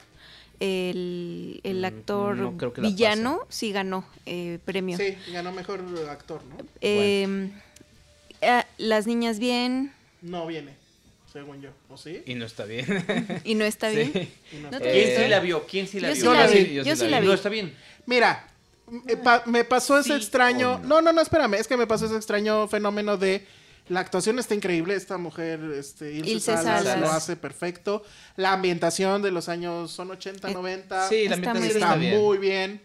el, 0.59 1.59
el 1.63 1.81
mm, 1.81 1.85
actor 1.85 2.53
villano 2.77 3.45
sí 3.49 3.71
ganó 3.71 4.05
eh, 4.25 4.59
premio. 4.63 4.97
Sí, 4.97 5.17
ganó 5.31 5.51
mejor 5.51 5.83
actor, 6.09 6.41
¿no? 6.45 6.57
Eh, 6.81 7.49
eh, 8.41 8.63
las 8.77 9.07
niñas 9.07 9.39
bien. 9.39 9.93
No 10.21 10.47
viene, 10.47 10.73
según 11.31 11.61
yo, 11.61 11.71
¿o 11.89 11.97
sí? 11.97 12.21
Y 12.25 12.35
no 12.35 12.45
está 12.45 12.65
bien. 12.65 12.85
y 13.43 13.55
no 13.55 13.65
está 13.65 13.89
bien. 13.89 14.11
¿Quién 14.11 15.17
sí 15.17 15.27
la 15.27 15.39
vio? 15.39 15.65
¿Quién 15.65 15.87
sí 15.87 15.99
la 15.99 16.13
yo 16.13 16.13
vio? 16.13 16.31
Sí 16.31 16.37
la 16.37 16.47
vi. 16.47 16.73
Yo, 16.73 16.95
sí 16.95 17.07
la 17.07 17.19
vi. 17.19 17.27
No 17.27 17.33
está 17.33 17.49
bien. 17.49 17.75
Mira, 18.05 18.47
me 19.45 19.63
pasó 19.63 19.99
ese 19.99 20.15
extraño. 20.15 20.79
No? 20.79 21.01
no, 21.01 21.11
no, 21.11 21.21
espérame. 21.21 21.55
Es 21.55 21.67
que 21.67 21.77
me 21.77 21.87
pasó 21.87 22.05
ese 22.05 22.15
extraño 22.15 22.67
fenómeno 22.67 23.17
de 23.17 23.45
la 23.89 23.99
actuación 23.99 24.39
está 24.39 24.55
increíble, 24.55 24.95
esta 24.95 25.17
mujer, 25.17 25.59
este, 25.77 26.13
Ilse, 26.13 26.55
Salas, 26.57 26.99
lo 26.99 27.11
hace 27.11 27.35
perfecto. 27.35 28.03
La 28.37 28.53
ambientación 28.53 29.21
de 29.21 29.31
los 29.31 29.49
años 29.49 29.91
son 29.91 30.11
80, 30.11 30.51
90. 30.51 31.05
Eh, 31.05 31.09
sí, 31.09 31.27
la 31.27 31.35
ambientación 31.35 31.75
está, 31.75 31.95
muy 31.97 32.37
bien. 32.37 32.81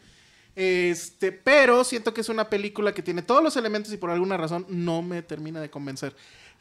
Este, 0.56 1.30
pero 1.30 1.84
siento 1.84 2.12
que 2.12 2.20
es 2.20 2.28
una 2.28 2.50
película 2.50 2.92
que 2.92 3.00
tiene 3.02 3.22
todos 3.22 3.44
los 3.44 3.56
elementos 3.56 3.92
y 3.92 3.96
por 3.96 4.10
alguna 4.10 4.36
razón 4.36 4.66
no 4.68 5.02
me 5.02 5.22
termina 5.22 5.60
de 5.60 5.70
convencer. 5.70 6.16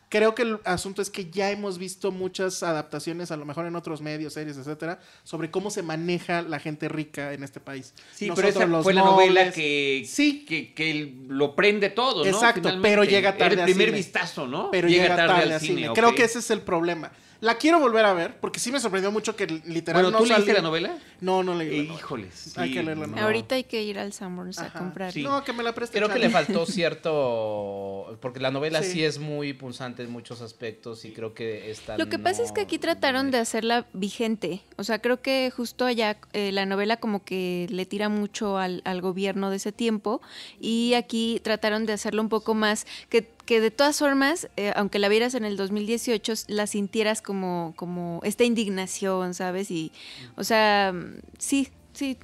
Creo 0.09 0.35
que 0.35 0.43
el 0.43 0.59
asunto 0.63 1.01
es 1.01 1.09
que 1.09 1.29
ya 1.29 1.51
hemos 1.51 1.77
visto 1.77 2.11
muchas 2.11 2.63
adaptaciones, 2.63 3.29
a 3.31 3.35
lo 3.35 3.45
mejor 3.45 3.65
en 3.65 3.75
otros 3.75 4.01
medios, 4.01 4.33
series, 4.33 4.55
etcétera, 4.57 4.99
sobre 5.23 5.51
cómo 5.51 5.69
se 5.69 5.83
maneja 5.83 6.41
la 6.43 6.59
gente 6.59 6.87
rica 6.87 7.33
en 7.33 7.43
este 7.43 7.59
país. 7.59 7.93
Sí, 8.13 8.31
pero 8.33 8.47
esa 8.47 8.67
fue 8.83 8.93
la 8.93 9.01
novela 9.01 9.51
que, 9.51 10.05
sí. 10.07 10.45
que, 10.45 11.13
lo 11.27 11.55
prende 11.55 11.89
todo, 11.89 12.23
¿no? 12.23 12.29
Exacto, 12.29 12.69
pero 12.81 13.03
llega 13.03 13.35
tarde. 13.35 13.59
el 13.59 13.65
primer 13.65 13.91
vistazo, 13.91 14.47
¿no? 14.47 14.71
Pero 14.71 14.87
llega, 14.87 15.15
tarde, 15.15 15.53
al 15.53 15.59
cine. 15.59 15.89
Creo 15.93 16.15
que 16.15 16.23
ese 16.23 16.39
es 16.39 16.51
el 16.51 16.61
problema. 16.61 17.11
La 17.39 17.55
quiero 17.55 17.79
volver 17.79 18.05
a 18.05 18.13
ver, 18.13 18.39
porque 18.39 18.59
sí 18.59 18.71
me 18.71 18.79
sorprendió 18.79 19.11
mucho 19.11 19.35
que 19.35 19.45
literalmente 19.47 19.93
bueno, 19.93 20.17
¿tú 20.17 20.25
leíste 20.25 20.53
la 20.53 20.61
novela? 20.61 20.97
No, 21.21 21.43
no 21.43 21.53
leí 21.53 21.87
la 21.87 21.93
Híjoles. 21.93 22.57
Hay 22.57 22.73
que 22.73 22.83
leerla. 22.83 23.07
No. 23.07 23.17
Ahorita 23.21 23.55
hay 23.55 23.63
que 23.63 23.83
ir 23.83 23.99
al 23.99 24.13
Sanborns 24.13 24.59
a 24.59 24.71
comprar. 24.73 25.15
No, 25.17 25.43
que 25.43 25.53
me 25.53 25.63
la 25.63 25.73
preste. 25.73 25.97
Creo 25.97 26.09
que 26.09 26.19
le 26.19 26.29
faltó 26.29 26.65
cierto... 26.67 28.17
Porque 28.21 28.39
la 28.39 28.51
novela 28.51 28.81
sí. 28.81 29.03
es 29.03 29.19
muy 29.19 29.53
pulsante 29.53 30.03
en 30.03 30.11
muchos 30.11 30.41
aspectos 30.41 31.05
y 31.05 31.11
creo 31.11 31.33
que 31.33 31.69
está... 31.71 31.97
Lo 31.97 32.07
que 32.09 32.19
pasa 32.19 32.43
es 32.43 32.51
que 32.51 32.61
aquí 32.61 32.79
trataron 32.79 33.31
de 33.31 33.37
hacerla 33.37 33.85
vigente. 33.93 34.61
O 34.77 34.83
sea, 34.83 34.99
creo 34.99 35.21
que 35.21 35.51
justo 35.55 35.85
allá 35.85 36.17
eh, 36.33 36.51
la 36.51 36.65
novela 36.65 36.97
como 36.97 37.23
que 37.23 37.67
le 37.69 37.85
tira 37.85 38.09
mucho 38.09 38.57
al, 38.57 38.81
al 38.85 39.01
gobierno 39.01 39.49
de 39.49 39.57
ese 39.57 39.71
tiempo 39.71 40.21
y 40.59 40.93
aquí 40.95 41.39
trataron 41.43 41.85
de 41.85 41.93
hacerlo 41.93 42.21
un 42.21 42.29
poco 42.29 42.53
más... 42.53 42.85
que 43.09 43.36
que 43.47 43.61
de 43.61 43.71
todas 43.71 43.97
formas, 43.97 44.49
eh, 44.57 44.73
aunque 44.75 44.99
la 44.99 45.07
vieras 45.07 45.33
en 45.33 45.45
el 45.45 45.55
2018, 45.55 46.33
la 46.49 46.67
sintieras 46.67 47.21
como, 47.21 47.73
como 47.77 48.19
esta 48.23 48.43
indignación, 48.43 49.33
¿sabes? 49.33 49.71
Y, 49.71 49.93
o 50.35 50.43
sea, 50.43 50.93
sí, 51.39 51.69
sí, 51.93 52.17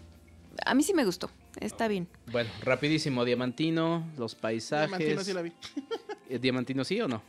a 0.65 0.75
mí 0.75 0.83
sí 0.83 0.93
me 0.93 1.05
gustó, 1.05 1.31
está 1.61 1.87
bien. 1.87 2.09
Bueno, 2.29 2.49
rapidísimo, 2.61 3.23
Diamantino, 3.23 4.05
los 4.17 4.35
paisajes. 4.35 4.89
Diamantino 4.89 5.23
sí 5.23 5.33
la 5.33 5.41
vi. 5.41 5.53
¿Eh, 6.29 6.39
¿Diamantino 6.39 6.83
sí 6.83 6.99
o 6.99 7.07
no? 7.07 7.23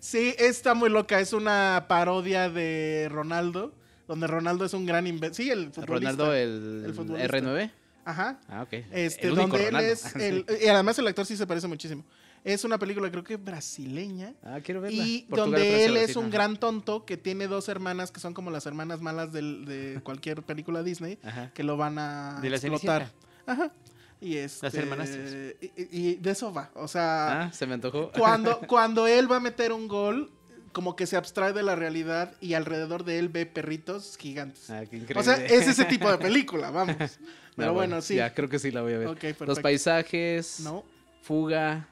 Sí, 0.00 0.34
está 0.36 0.74
muy 0.74 0.90
loca, 0.90 1.20
es 1.20 1.32
una 1.32 1.86
parodia 1.88 2.50
de 2.50 3.08
Ronaldo, 3.08 3.72
donde 4.08 4.26
Ronaldo 4.26 4.64
es 4.64 4.74
un 4.74 4.84
gran 4.84 5.06
imbécil. 5.06 5.44
Sí, 5.44 5.50
el 5.50 5.70
futbolista. 5.70 6.10
Ronaldo, 6.10 6.34
el, 6.34 6.84
el 6.86 7.30
R9. 7.30 7.70
Ajá. 8.04 8.40
Ah, 8.48 8.62
ok. 8.62 8.72
Este, 8.90 9.28
donde 9.28 9.68
él 9.68 9.76
es 9.76 10.16
el, 10.16 10.44
y 10.60 10.66
además 10.66 10.98
el 10.98 11.06
actor 11.06 11.24
sí 11.24 11.36
se 11.36 11.46
parece 11.46 11.68
muchísimo. 11.68 12.04
Es 12.44 12.64
una 12.64 12.78
película 12.78 13.10
creo 13.10 13.24
que 13.24 13.36
brasileña. 13.36 14.34
Ah, 14.42 14.60
quiero 14.62 14.80
verla. 14.80 15.04
Y 15.04 15.26
donde 15.28 15.84
él 15.84 15.96
es 15.96 16.16
un 16.16 16.30
gran 16.30 16.56
tonto 16.56 17.04
que 17.04 17.16
tiene 17.16 17.46
dos 17.46 17.68
hermanas 17.68 18.10
que 18.10 18.20
son 18.20 18.34
como 18.34 18.50
las 18.50 18.66
hermanas 18.66 19.00
malas 19.00 19.32
de 19.32 20.00
cualquier 20.02 20.42
película 20.42 20.82
Disney 20.82 21.18
que 21.54 21.62
lo 21.62 21.76
van 21.76 21.98
a 21.98 22.40
de 22.40 22.50
la 22.50 22.56
explotar. 22.56 23.10
Ajá. 23.46 23.72
Y 24.20 24.36
este, 24.36 24.66
Las 24.66 24.74
hermanas. 24.74 25.10
Y, 25.76 26.16
de 26.16 26.30
eso 26.30 26.52
va. 26.52 26.70
O 26.74 26.88
sea. 26.88 27.42
Ah, 27.42 27.52
se 27.52 27.66
me 27.66 27.74
antojó. 27.74 28.10
Cuando, 28.12 28.60
cuando 28.66 29.06
él 29.06 29.30
va 29.30 29.36
a 29.36 29.40
meter 29.40 29.72
un 29.72 29.86
gol, 29.86 30.30
como 30.72 30.96
que 30.96 31.06
se 31.06 31.16
abstrae 31.16 31.52
de 31.52 31.62
la 31.62 31.76
realidad 31.76 32.34
y 32.40 32.54
alrededor 32.54 33.04
de 33.04 33.18
él 33.18 33.28
ve 33.28 33.46
perritos 33.46 34.16
gigantes. 34.18 34.70
Ah, 34.70 34.84
qué 34.90 34.96
increíble. 34.96 35.20
O 35.20 35.22
sea, 35.22 35.36
es 35.44 35.68
ese 35.68 35.84
tipo 35.84 36.10
de 36.10 36.18
película, 36.18 36.70
vamos. 36.72 36.96
Pero 37.56 37.74
bueno, 37.74 38.00
sí. 38.00 38.16
Ya, 38.16 38.34
creo 38.34 38.48
que 38.48 38.58
sí 38.58 38.70
la 38.70 38.82
voy 38.82 38.94
a 38.94 38.98
ver. 38.98 39.36
Los 39.46 39.60
paisajes. 39.60 40.60
No. 40.60 40.84
Fuga. 41.22 41.88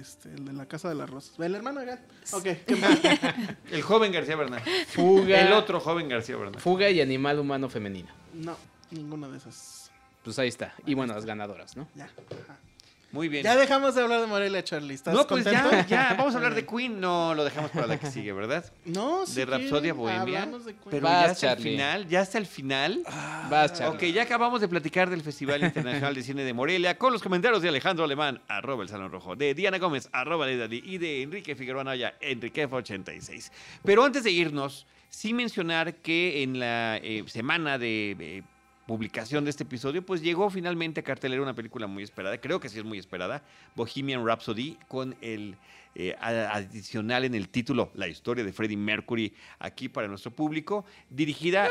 Este, 0.00 0.30
el 0.30 0.44
de 0.44 0.52
la 0.52 0.66
Casa 0.66 0.88
de 0.88 0.94
las 0.94 1.08
Rosas. 1.08 1.38
El 1.38 1.54
hermano 1.54 1.80
de 1.80 1.86
Gat. 1.86 2.00
Ok, 2.32 2.46
el 3.70 3.82
joven 3.82 4.12
García 4.12 4.36
Bernal. 4.36 4.62
Fuga. 4.88 5.40
El 5.40 5.52
otro 5.52 5.80
joven 5.80 6.08
García 6.08 6.36
Bernal. 6.36 6.60
Fuga 6.60 6.90
y 6.90 7.00
animal 7.00 7.38
humano 7.38 7.68
femenino. 7.68 8.08
No, 8.34 8.56
ninguna 8.90 9.28
de 9.28 9.38
esas. 9.38 9.90
Pues 10.24 10.38
ahí 10.38 10.48
está. 10.48 10.74
Y 10.86 10.94
bueno, 10.94 11.14
las 11.14 11.24
ganadoras, 11.24 11.76
¿no? 11.76 11.88
Ya. 11.94 12.08
Muy 13.12 13.28
bien. 13.28 13.42
Ya 13.42 13.56
dejamos 13.56 13.94
de 13.94 14.02
hablar 14.02 14.20
de 14.20 14.26
Morelia, 14.26 14.62
Charlie. 14.62 14.94
¿Estás 14.94 15.14
no, 15.14 15.26
pues 15.26 15.44
contento? 15.44 15.70
ya, 15.70 15.86
ya. 15.86 16.14
Vamos 16.16 16.34
a 16.34 16.36
hablar 16.36 16.54
de 16.54 16.64
Queen. 16.70 17.00
No, 17.00 17.34
lo 17.34 17.44
dejamos 17.44 17.70
para 17.72 17.86
la 17.86 17.98
que 17.98 18.10
sigue, 18.10 18.32
¿verdad? 18.32 18.64
No, 18.84 19.26
sí. 19.26 19.34
De 19.34 19.46
Rapsodia 19.46 19.92
Bohemia. 19.94 20.46
De 20.46 20.74
pero 20.90 21.08
ya 21.08 21.24
hasta 21.24 21.52
el 21.52 21.58
final, 21.58 22.08
ya 22.08 22.20
hasta 22.20 22.38
el 22.38 22.46
final. 22.46 23.02
Ah, 23.06 23.48
Vas, 23.50 23.72
Charlie. 23.74 23.96
Ok, 23.96 24.14
ya 24.14 24.22
acabamos 24.22 24.60
de 24.60 24.68
platicar 24.68 25.10
del 25.10 25.22
Festival 25.22 25.62
Internacional 25.62 26.14
de 26.14 26.22
Cine 26.22 26.44
de 26.44 26.52
Morelia 26.52 26.96
con 26.98 27.12
los 27.12 27.22
comentarios 27.22 27.62
de 27.62 27.68
Alejandro 27.68 28.04
Alemán, 28.04 28.40
arroba 28.48 28.82
el 28.82 28.88
Salón 28.88 29.10
Rojo, 29.10 29.34
de 29.34 29.54
Diana 29.54 29.78
Gómez, 29.78 30.08
arroba 30.12 30.46
Dali, 30.46 30.82
y 30.84 30.98
de 30.98 31.22
Enrique 31.22 31.56
Figueroa 31.56 31.84
Naya, 31.84 32.14
Enriquef86. 32.20 33.50
Pero 33.84 34.04
antes 34.04 34.22
de 34.24 34.30
irnos, 34.30 34.86
sí 35.08 35.34
mencionar 35.34 35.96
que 35.96 36.42
en 36.42 36.58
la 36.58 36.98
eh, 36.98 37.24
semana 37.26 37.78
de 37.78 38.16
eh, 38.18 38.42
publicación 38.90 39.44
de 39.44 39.50
este 39.50 39.62
episodio, 39.62 40.04
pues 40.04 40.20
llegó 40.20 40.50
finalmente 40.50 40.98
a 40.98 41.04
cartelera 41.04 41.40
una 41.40 41.54
película 41.54 41.86
muy 41.86 42.02
esperada, 42.02 42.40
creo 42.40 42.58
que 42.58 42.68
sí 42.68 42.76
es 42.76 42.84
muy 42.84 42.98
esperada, 42.98 43.40
Bohemian 43.76 44.26
Rhapsody, 44.26 44.76
con 44.88 45.14
el 45.20 45.54
eh, 45.94 46.16
adicional 46.20 47.24
en 47.24 47.36
el 47.36 47.50
título, 47.50 47.92
la 47.94 48.08
historia 48.08 48.42
de 48.42 48.52
Freddie 48.52 48.76
Mercury, 48.76 49.32
aquí 49.60 49.88
para 49.88 50.08
nuestro 50.08 50.32
público, 50.32 50.84
dirigida 51.08 51.68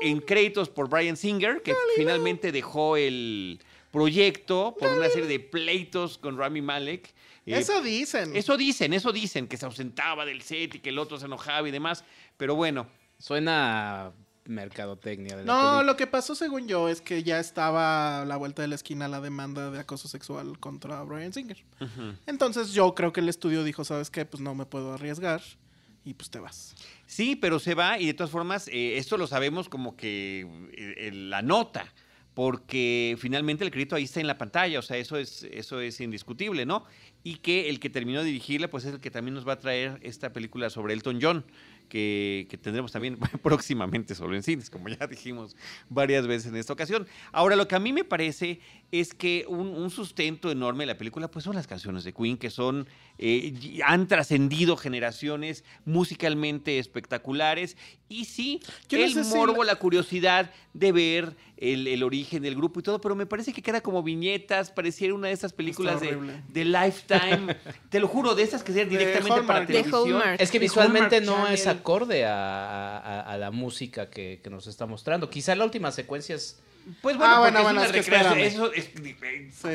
en 0.00 0.18
créditos 0.18 0.68
por 0.68 0.88
Brian 0.88 1.16
Singer, 1.16 1.62
que 1.62 1.72
finalmente 1.96 2.50
dejó 2.50 2.96
el 2.96 3.60
proyecto 3.92 4.74
por 4.76 4.88
una 4.88 5.08
serie 5.08 5.28
de 5.28 5.38
pleitos 5.38 6.18
con 6.18 6.36
Rami 6.36 6.62
Malek. 6.62 7.14
eso 7.46 7.80
dicen. 7.80 8.34
Eso 8.34 8.56
dicen, 8.56 8.92
eso 8.92 9.12
dicen, 9.12 9.46
que 9.46 9.56
se 9.56 9.66
ausentaba 9.66 10.26
del 10.26 10.42
set 10.42 10.74
y 10.74 10.78
que 10.80 10.88
el 10.88 10.98
otro 10.98 11.16
se 11.16 11.26
enojaba 11.26 11.68
y 11.68 11.70
demás, 11.70 12.02
pero 12.36 12.56
bueno. 12.56 12.88
Suena 13.18 14.12
mercadotecnia. 14.48 15.36
De 15.36 15.44
no, 15.44 15.82
lo 15.82 15.96
que 15.96 16.06
pasó 16.06 16.34
según 16.34 16.68
yo 16.68 16.88
es 16.88 17.00
que 17.00 17.22
ya 17.22 17.40
estaba 17.40 18.22
a 18.22 18.24
la 18.24 18.36
vuelta 18.36 18.62
de 18.62 18.68
la 18.68 18.74
esquina 18.74 19.08
la 19.08 19.20
demanda 19.20 19.70
de 19.70 19.78
acoso 19.78 20.08
sexual 20.08 20.58
contra 20.58 21.02
Brian 21.02 21.32
Singer. 21.32 21.64
Entonces 22.26 22.72
yo 22.72 22.94
creo 22.94 23.12
que 23.12 23.20
el 23.20 23.28
estudio 23.28 23.64
dijo, 23.64 23.84
¿sabes 23.84 24.10
qué? 24.10 24.24
Pues 24.24 24.40
no 24.40 24.54
me 24.54 24.66
puedo 24.66 24.92
arriesgar 24.92 25.42
y 26.04 26.14
pues 26.14 26.30
te 26.30 26.38
vas. 26.38 26.74
Sí, 27.06 27.36
pero 27.36 27.58
se 27.58 27.74
va 27.74 27.98
y 27.98 28.06
de 28.06 28.14
todas 28.14 28.30
formas, 28.30 28.68
eh, 28.68 28.96
esto 28.96 29.16
lo 29.16 29.26
sabemos 29.26 29.68
como 29.68 29.96
que 29.96 30.46
eh, 30.72 31.10
la 31.12 31.42
nota 31.42 31.92
porque 32.36 33.16
finalmente 33.18 33.64
el 33.64 33.70
crédito 33.70 33.96
ahí 33.96 34.04
está 34.04 34.20
en 34.20 34.26
la 34.26 34.36
pantalla, 34.36 34.78
o 34.78 34.82
sea, 34.82 34.98
eso 34.98 35.16
es, 35.16 35.44
eso 35.44 35.80
es 35.80 36.02
indiscutible, 36.02 36.66
¿no? 36.66 36.84
Y 37.24 37.36
que 37.36 37.70
el 37.70 37.80
que 37.80 37.88
terminó 37.88 38.18
de 38.18 38.26
dirigirla, 38.26 38.68
pues 38.68 38.84
es 38.84 38.92
el 38.92 39.00
que 39.00 39.10
también 39.10 39.32
nos 39.32 39.48
va 39.48 39.54
a 39.54 39.58
traer 39.58 39.98
esta 40.02 40.34
película 40.34 40.68
sobre 40.68 40.92
Elton 40.92 41.18
John, 41.18 41.46
que, 41.88 42.58
tendremos 42.62 42.92
también 42.92 43.18
próximamente 43.42 44.14
solo 44.14 44.34
en 44.36 44.42
cines, 44.42 44.70
como 44.70 44.88
ya 44.88 45.06
dijimos 45.06 45.56
varias 45.88 46.26
veces 46.26 46.52
en 46.52 46.56
esta 46.56 46.72
ocasión. 46.72 47.06
Ahora, 47.32 47.56
lo 47.56 47.68
que 47.68 47.74
a 47.74 47.78
mí 47.78 47.92
me 47.92 48.04
parece 48.04 48.60
es 48.92 49.14
que 49.14 49.44
un, 49.48 49.90
sustento 49.90 50.50
enorme 50.50 50.82
de 50.82 50.88
la 50.88 50.98
película, 50.98 51.28
pues 51.28 51.44
son 51.44 51.54
las 51.54 51.66
canciones 51.66 52.04
de 52.04 52.12
Queen, 52.12 52.36
que 52.36 52.50
son, 52.50 52.88
eh, 53.18 53.80
han 53.84 54.08
trascendido 54.08 54.76
generaciones 54.76 55.64
musicalmente 55.84 56.78
espectaculares. 56.78 57.76
Y 58.08 58.24
sí, 58.24 58.60
Yo 58.88 58.98
el 58.98 59.24
morbo, 59.26 59.64
la... 59.64 59.76
curiosidad 59.76 60.50
de 60.74 60.92
ver 60.92 61.36
el, 61.56 62.02
origen 62.02 62.42
del 62.42 62.54
grupo 62.54 62.80
y 62.80 62.82
todo, 62.82 63.00
pero 63.00 63.14
me 63.14 63.26
parece 63.26 63.52
que 63.52 63.62
queda 63.62 63.80
como 63.80 64.02
viñetas, 64.02 64.70
pareciera 64.70 65.14
una 65.14 65.28
de 65.28 65.34
esas 65.34 65.52
películas 65.52 66.00
de, 66.00 66.18
de, 66.48 66.64
Lifetime, 66.64 67.56
te 67.88 68.00
lo 68.00 68.08
juro, 68.08 68.34
de 68.34 68.42
esas 68.42 68.62
que 68.62 68.72
sean 68.72 68.88
directamente 68.88 69.42
para 69.42 69.66
televisión. 69.66 70.22
Es 70.38 70.50
que 70.50 70.58
visualmente 70.58 71.20
no 71.20 71.48
es 71.48 71.66
acorde 71.66 72.24
a, 72.26 73.36
la 73.38 73.50
música 73.50 74.10
que, 74.10 74.40
que, 74.42 74.50
nos 74.50 74.66
está 74.66 74.86
mostrando. 74.86 75.30
Quizá 75.30 75.54
la 75.54 75.64
última 75.64 75.92
secuencia 75.92 76.34
es 76.36 76.60
pues 77.00 77.16
bueno, 77.16 77.34
ah, 77.34 77.40
bueno, 77.40 77.62
bueno, 77.62 77.82
es, 77.82 77.90
que 77.90 77.98
eso 78.46 78.72
es, 78.72 78.90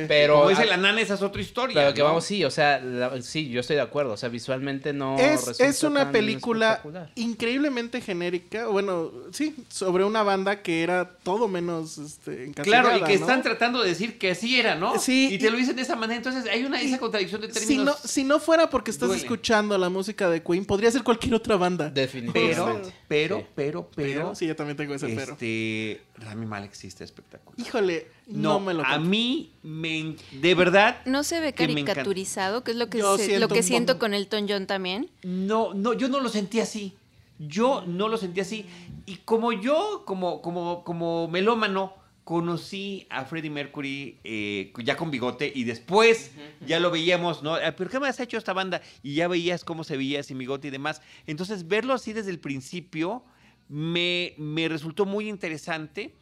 pero 0.08 0.36
como 0.36 0.50
dice 0.50 0.66
la 0.66 0.78
nana, 0.78 1.02
esa 1.02 1.16
es 1.16 1.22
otra 1.22 1.42
historia. 1.42 1.76
Pero 1.76 1.94
que 1.94 2.02
vamos, 2.02 2.24
sí, 2.24 2.46
o 2.46 2.52
sea, 2.52 2.82
sí, 3.22 3.50
yo 3.50 3.60
estoy 3.60 3.76
de 3.76 3.82
acuerdo. 3.82 4.14
O 4.14 4.18
sea, 4.18 4.30
visualmente 4.30 4.94
no. 4.94 5.20
Es, 5.20 5.60
es 5.60 5.84
una 5.84 6.12
película 6.12 6.82
increíblemente 7.16 8.00
genérica. 8.00 8.68
Bueno, 8.68 9.12
sí, 9.32 9.56
sobre 9.68 10.06
una 10.06 10.24
banda 10.24 10.62
que 10.62 10.84
era 10.84 11.18
todo 11.24 11.50
menos 11.50 11.98
este, 11.98 12.52
Claro, 12.54 12.98
y 12.98 13.02
que 13.02 13.16
están 13.16 13.42
tratando 13.42 13.82
de 13.82 13.90
decir 13.90 14.18
que 14.18 14.32
así 14.32 14.58
era, 14.58 14.76
¿no? 14.76 14.98
Sí. 14.98 15.30
Y 15.34 15.38
te 15.38 15.52
lo 15.52 15.58
dicen 15.58 15.76
de 15.76 15.82
esa 15.82 15.98
manera. 15.98 16.16
Entonces 16.18 16.50
hay 16.50 16.64
una 16.64 16.82
esa 16.82 16.98
contradicción 16.98 17.42
de 17.42 17.50
términos. 17.50 17.68
Si 17.68 17.78
no, 17.78 18.10
si 18.10 18.24
no 18.24 18.40
fuera 18.40 18.70
porque 18.70 18.92
estás 18.92 19.12
escuchando 19.12 19.78
la 19.78 19.90
música 19.90 20.30
de 20.30 20.42
Queen, 20.42 20.64
podría 20.64 20.90
ser 20.92 21.04
cualquier 21.04 21.34
otra 21.34 21.58
banda. 21.58 21.90
Definitivamente. 21.90 22.94
Pero, 23.08 23.38
pero, 23.38 23.48
pero, 23.54 23.90
pero. 23.94 24.36
sí, 24.36 24.48
yo 24.48 24.56
también 24.56 24.78
tengo 24.78 24.94
ese 24.96 25.08
pero. 25.08 25.34
Este. 25.34 26.02
Rami 26.18 26.46
Mal 26.46 26.64
existe 26.64 27.01
espectacular. 27.04 27.60
Híjole, 27.60 28.08
no, 28.28 28.60
me 28.60 28.74
lo 28.74 28.86
A 28.86 29.00
mí, 29.00 29.52
me, 29.64 30.16
de 30.32 30.56
verdad. 30.56 31.02
¿No 31.06 31.24
se 31.24 31.40
ve 31.40 31.54
caricaturizado? 31.54 32.64
Que 32.64 32.72
es 32.72 32.78
lo 32.78 32.90
que, 32.90 33.00
lo 33.00 33.48
que 33.48 33.64
siento 33.64 34.00
con 34.00 34.14
Elton 34.14 34.48
John 34.48 34.68
también. 34.68 35.10
No, 35.24 35.74
no, 35.74 35.94
yo 35.94 36.08
no 36.08 36.20
lo 36.20 36.30
sentí 36.30 36.60
así. 36.60 36.96
Yo 37.40 37.84
no 37.88 38.08
lo 38.08 38.18
sentí 38.18 38.40
así. 38.40 38.66
Y 39.06 39.18
como 39.18 39.52
yo, 39.52 40.04
como, 40.06 40.42
como, 40.42 40.84
como 40.84 41.28
melómano, 41.28 41.96
conocí 42.24 43.08
a 43.10 43.26
Freddie 43.26 43.50
Mercury 43.50 44.20
eh, 44.24 44.72
ya 44.84 44.96
con 44.96 45.12
bigote 45.12 45.52
y 45.54 45.64
después 45.64 46.32
ya 46.66 46.80
lo 46.80 46.92
veíamos, 46.92 47.42
¿no? 47.42 47.56
Ah, 47.56 47.74
¿Pero 47.76 47.90
qué 47.90 48.00
me 48.00 48.08
has 48.08 48.20
hecho 48.20 48.38
esta 48.38 48.54
banda? 48.54 48.82
Y 49.02 49.16
ya 49.16 49.28
veías 49.28 49.64
cómo 49.64 49.84
se 49.84 49.98
veía 49.98 50.22
sin 50.24 50.38
bigote 50.38 50.68
y 50.68 50.72
demás. 50.72 51.02
Entonces, 51.26 51.68
verlo 51.68 51.94
así 51.94 52.14
desde 52.14 52.32
el 52.32 52.40
principio 52.40 53.24
me, 53.68 54.34
me 54.38 54.68
resultó 54.70 55.06
muy 55.06 55.30
interesante 55.30 56.14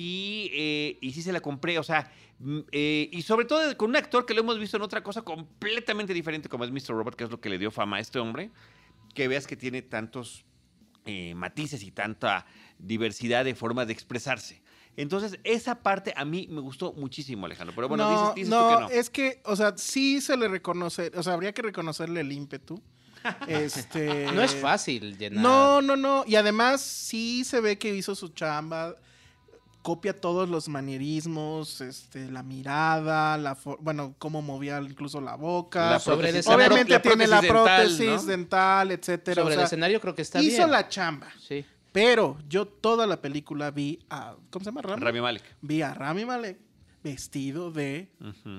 y, 0.00 0.50
eh, 0.52 0.98
y 1.00 1.10
sí 1.10 1.22
se 1.22 1.32
la 1.32 1.40
compré, 1.40 1.76
o 1.76 1.82
sea, 1.82 2.08
mm, 2.38 2.60
eh, 2.70 3.08
y 3.10 3.22
sobre 3.22 3.46
todo 3.46 3.76
con 3.76 3.90
un 3.90 3.96
actor 3.96 4.24
que 4.26 4.32
lo 4.32 4.42
hemos 4.42 4.56
visto 4.56 4.76
en 4.76 4.84
otra 4.84 5.02
cosa 5.02 5.22
completamente 5.22 6.14
diferente 6.14 6.48
como 6.48 6.62
es 6.62 6.70
Mr. 6.70 6.90
Robot, 6.90 7.16
que 7.16 7.24
es 7.24 7.30
lo 7.30 7.40
que 7.40 7.48
le 7.48 7.58
dio 7.58 7.72
fama 7.72 7.96
a 7.96 8.00
este 8.00 8.20
hombre, 8.20 8.52
que 9.12 9.26
veas 9.26 9.48
que 9.48 9.56
tiene 9.56 9.82
tantos 9.82 10.44
eh, 11.04 11.34
matices 11.34 11.82
y 11.82 11.90
tanta 11.90 12.46
diversidad 12.78 13.44
de 13.44 13.56
formas 13.56 13.88
de 13.88 13.92
expresarse. 13.92 14.62
Entonces, 14.96 15.40
esa 15.42 15.82
parte 15.82 16.14
a 16.16 16.24
mí 16.24 16.46
me 16.48 16.60
gustó 16.60 16.92
muchísimo, 16.92 17.46
Alejandro. 17.46 17.74
Pero 17.74 17.88
bueno, 17.88 18.08
no, 18.08 18.34
dices, 18.34 18.48
no, 18.48 18.68
que 18.68 18.80
no. 18.82 18.90
Es 18.90 19.10
que, 19.10 19.40
o 19.46 19.56
sea, 19.56 19.76
sí 19.76 20.20
se 20.20 20.36
le 20.36 20.46
reconoce, 20.46 21.10
o 21.16 21.24
sea, 21.24 21.32
habría 21.32 21.52
que 21.52 21.62
reconocerle 21.62 22.20
el 22.20 22.30
ímpetu. 22.30 22.80
Este... 23.48 24.30
No 24.32 24.42
es 24.42 24.54
fácil 24.54 25.18
llenar. 25.18 25.42
No, 25.42 25.82
no, 25.82 25.96
no. 25.96 26.22
Y 26.24 26.36
además 26.36 26.82
sí 26.82 27.42
se 27.44 27.60
ve 27.60 27.78
que 27.78 27.92
hizo 27.92 28.14
su 28.14 28.28
chamba 28.28 28.94
copia 29.82 30.18
todos 30.18 30.48
los 30.48 30.68
manierismos, 30.68 31.80
este, 31.80 32.30
la 32.30 32.42
mirada, 32.42 33.36
la 33.38 33.56
bueno, 33.80 34.14
cómo 34.18 34.42
movía 34.42 34.80
incluso 34.80 35.20
la 35.20 35.36
boca. 35.36 35.92
La 35.92 35.98
sobre 35.98 36.40
Obviamente 36.40 36.98
tiene 37.00 37.26
la 37.26 37.40
prótesis 37.40 38.26
dental, 38.26 38.90
etcétera. 38.90 39.42
Sobre 39.42 39.54
el 39.54 39.60
escenario 39.60 40.00
creo 40.00 40.14
que 40.14 40.22
está 40.22 40.40
hizo 40.40 40.48
bien. 40.48 40.60
Hizo 40.60 40.66
la 40.70 40.88
chamba. 40.88 41.28
Sí. 41.40 41.64
Pero 41.92 42.38
yo 42.48 42.66
toda 42.66 43.06
la 43.06 43.20
película 43.20 43.70
vi 43.70 43.98
a 44.10 44.36
¿cómo 44.50 44.64
se 44.64 44.70
llama? 44.70 44.82
Rami, 44.82 45.02
Rami 45.02 45.20
Malek. 45.20 45.56
Vi 45.62 45.82
a 45.82 45.94
Rami 45.94 46.24
Malek 46.24 46.58
vestido 47.02 47.70
de 47.70 48.08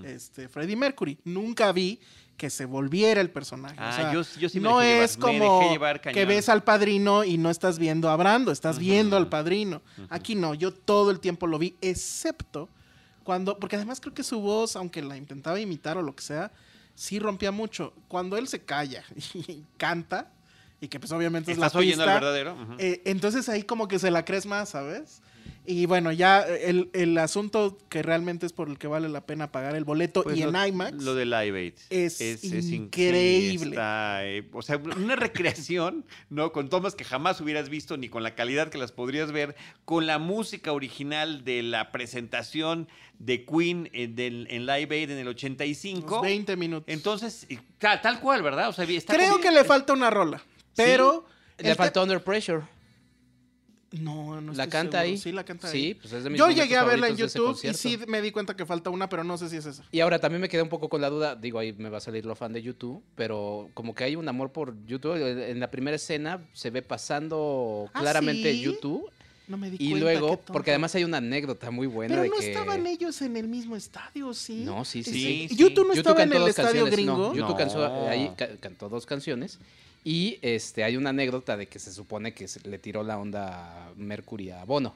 este 0.03 0.47
Freddie 0.47 0.75
Mercury. 0.75 1.19
Nunca 1.25 1.71
vi 1.71 1.99
que 2.39 2.49
se 2.49 2.63
volviera 2.65 3.19
el 3.19 3.29
personaje. 3.29 3.75
Ah, 3.77 4.13
yo, 4.13 4.23
sí 4.23 4.39
me 4.55 4.69
no 4.69 4.81
es 4.81 5.17
como 5.17 5.77
que 6.13 6.25
ves 6.25 6.47
al 6.47 6.63
padrino 6.63 7.25
y 7.25 7.37
no 7.37 7.49
estás 7.49 7.77
viendo 7.77 8.09
a 8.09 8.15
Brando, 8.15 8.53
estás 8.53 8.79
viendo 8.79 9.17
al 9.17 9.27
padrino. 9.27 9.81
Aquí 10.09 10.35
no, 10.35 10.53
yo 10.53 10.73
todo 10.73 11.11
el 11.11 11.19
tiempo 11.19 11.47
lo 11.47 11.59
vi, 11.59 11.75
excepto 11.81 12.69
cuando, 13.25 13.59
porque 13.59 13.75
además 13.75 13.99
creo 13.99 14.13
que 14.13 14.23
su 14.23 14.39
voz, 14.39 14.77
aunque 14.77 15.01
la 15.01 15.17
intentaba 15.17 15.59
imitar 15.59 15.97
o 15.97 16.01
lo 16.01 16.15
que 16.15 16.23
sea, 16.23 16.51
sí 16.95 17.19
rompía 17.19 17.51
mucho. 17.51 17.93
Cuando 18.07 18.37
él 18.37 18.47
se 18.47 18.63
calla 18.63 19.03
y 19.33 19.65
canta, 19.77 20.31
y 20.79 20.87
que 20.87 20.97
pues 20.97 21.11
obviamente 21.11 21.51
es 21.51 21.57
la 21.57 21.67
pista, 21.67 21.79
oyendo 21.79 22.05
verdadero? 22.05 22.57
Eh, 22.77 23.01
entonces 23.03 23.49
ahí 23.49 23.63
como 23.63 23.89
que 23.89 23.99
se 23.99 24.11
la 24.11 24.23
crees 24.23 24.45
más, 24.45 24.69
¿sabes? 24.69 25.21
Y 25.71 25.85
bueno, 25.85 26.11
ya 26.11 26.41
el, 26.41 27.15
asunto 27.19 27.77
que 27.89 28.01
realmente 28.01 28.47
es 28.47 28.53
por 28.53 28.69
el 28.69 28.79
que 28.79 28.87
vale 28.87 29.07
la 29.07 29.21
pena 29.21 29.51
pagar 29.51 29.75
el 29.75 29.83
boleto 29.83 30.23
pues 30.23 30.35
y 30.35 30.41
en 30.41 30.55
IMAX. 30.55 31.03
Lo 31.03 31.13
de 31.13 31.25
Live 31.27 31.59
Aid. 31.59 31.73
Es, 31.91 32.43
increíble. 32.43 33.77
Eh, 33.79 34.49
o 34.51 34.63
sea, 34.63 34.77
una 34.77 35.15
recreación, 35.15 36.05
¿no? 36.31 36.51
Con 36.53 36.69
tomas 36.69 36.95
que 36.95 37.03
jamás 37.03 37.39
hubieras 37.39 37.69
visto 37.69 37.97
ni 37.97 38.09
con 38.09 38.23
la 38.23 38.33
calidad 38.33 38.69
que 38.69 38.79
las 38.79 38.91
podrías 38.91 39.31
ver, 39.31 39.55
con 39.85 40.07
la 40.07 40.17
música 40.17 40.73
original 40.73 41.45
de 41.45 41.61
la 41.61 41.91
presentación 41.91 42.87
de 43.19 43.45
Queen 43.45 43.91
en, 43.93 44.17
en 44.49 44.65
Live 44.65 44.87
Aid 44.89 45.11
en 45.11 45.19
el 45.19 45.27
85. 45.27 46.21
20 46.21 46.57
minutos. 46.57 46.85
Entonces, 46.87 47.45
tal, 47.77 48.19
cual, 48.21 48.41
¿verdad? 48.41 48.69
O 48.69 48.73
sea, 48.73 48.87
Creo 48.87 49.39
que 49.39 49.51
le 49.51 49.63
falta 49.63 49.93
una 49.93 50.09
rola, 50.09 50.41
pero... 50.75 51.27
Le 51.59 51.75
falta 51.75 52.01
Under 52.01 52.23
Pressure. 52.23 52.63
No, 53.91 54.39
no 54.39 54.53
¿La 54.53 54.67
canta 54.67 54.99
ahí? 54.99 55.17
Sí, 55.17 55.31
la 55.31 55.43
canta 55.43 55.67
ahí. 55.69 55.95
Pues 55.95 56.13
es 56.13 56.23
de 56.23 56.29
mis 56.29 56.37
Yo 56.37 56.49
llegué 56.49 56.77
a 56.77 56.83
verla 56.83 57.07
en 57.07 57.17
YouTube 57.17 57.59
y 57.63 57.73
sí 57.73 57.99
me 58.07 58.21
di 58.21 58.31
cuenta 58.31 58.55
que 58.55 58.65
falta 58.65 58.89
una, 58.89 59.09
pero 59.09 59.23
no 59.23 59.37
sé 59.37 59.49
si 59.49 59.57
es 59.57 59.65
esa. 59.65 59.83
Y 59.91 59.99
ahora 59.99 60.19
también 60.19 60.41
me 60.41 60.49
quedé 60.49 60.61
un 60.61 60.69
poco 60.69 60.89
con 60.89 61.01
la 61.01 61.09
duda, 61.09 61.35
digo, 61.35 61.59
ahí 61.59 61.73
me 61.73 61.89
va 61.89 61.97
a 61.97 62.01
salir 62.01 62.25
lo 62.25 62.35
fan 62.35 62.53
de 62.53 62.61
YouTube, 62.61 63.03
pero 63.15 63.69
como 63.73 63.95
que 63.95 64.03
hay 64.03 64.15
un 64.15 64.27
amor 64.27 64.51
por 64.51 64.75
YouTube. 64.85 65.15
En 65.15 65.59
la 65.59 65.71
primera 65.71 65.95
escena 65.95 66.39
se 66.53 66.69
ve 66.69 66.81
pasando 66.81 67.89
ah, 67.93 67.99
claramente 67.99 68.59
YouTube 68.59 69.09
No 69.47 69.57
me 69.57 69.71
di 69.71 69.77
y 69.79 69.95
luego, 69.95 70.39
porque 70.41 70.69
además 70.71 70.93
hay 70.93 71.03
una 71.03 71.17
anécdota 71.17 71.71
muy 71.71 71.87
buena 71.87 72.13
Pero 72.13 72.23
de 72.23 72.29
no 72.29 72.35
que... 72.35 72.47
estaban 72.47 72.85
ellos 72.85 73.21
en 73.23 73.37
el 73.37 73.47
mismo 73.47 73.75
estadio, 73.75 74.33
¿sí? 74.35 74.63
No, 74.65 74.85
sí, 74.85 75.03
sí. 75.03 75.11
sí, 75.11 75.47
sí. 75.49 75.55
YouTube 75.55 75.87
no 75.87 75.93
estaba 75.93 76.21
en 76.21 76.33
el 76.33 76.47
estadio 76.47 76.85
gringo. 76.85 77.17
No, 77.17 77.35
YouTube 77.35 77.57
Cantó, 77.57 78.07
ahí 78.07 78.31
cantó 78.59 78.87
dos 78.87 79.07
canciones. 79.07 79.59
Y 80.03 80.39
este 80.41 80.83
hay 80.83 80.97
una 80.97 81.09
anécdota 81.09 81.57
de 81.57 81.67
que 81.67 81.79
se 81.79 81.91
supone 81.91 82.33
que 82.33 82.47
se 82.47 82.67
le 82.67 82.79
tiró 82.79 83.03
la 83.03 83.17
onda 83.17 83.91
Mercury 83.95 84.51
a 84.51 84.63
Bono. 84.63 84.95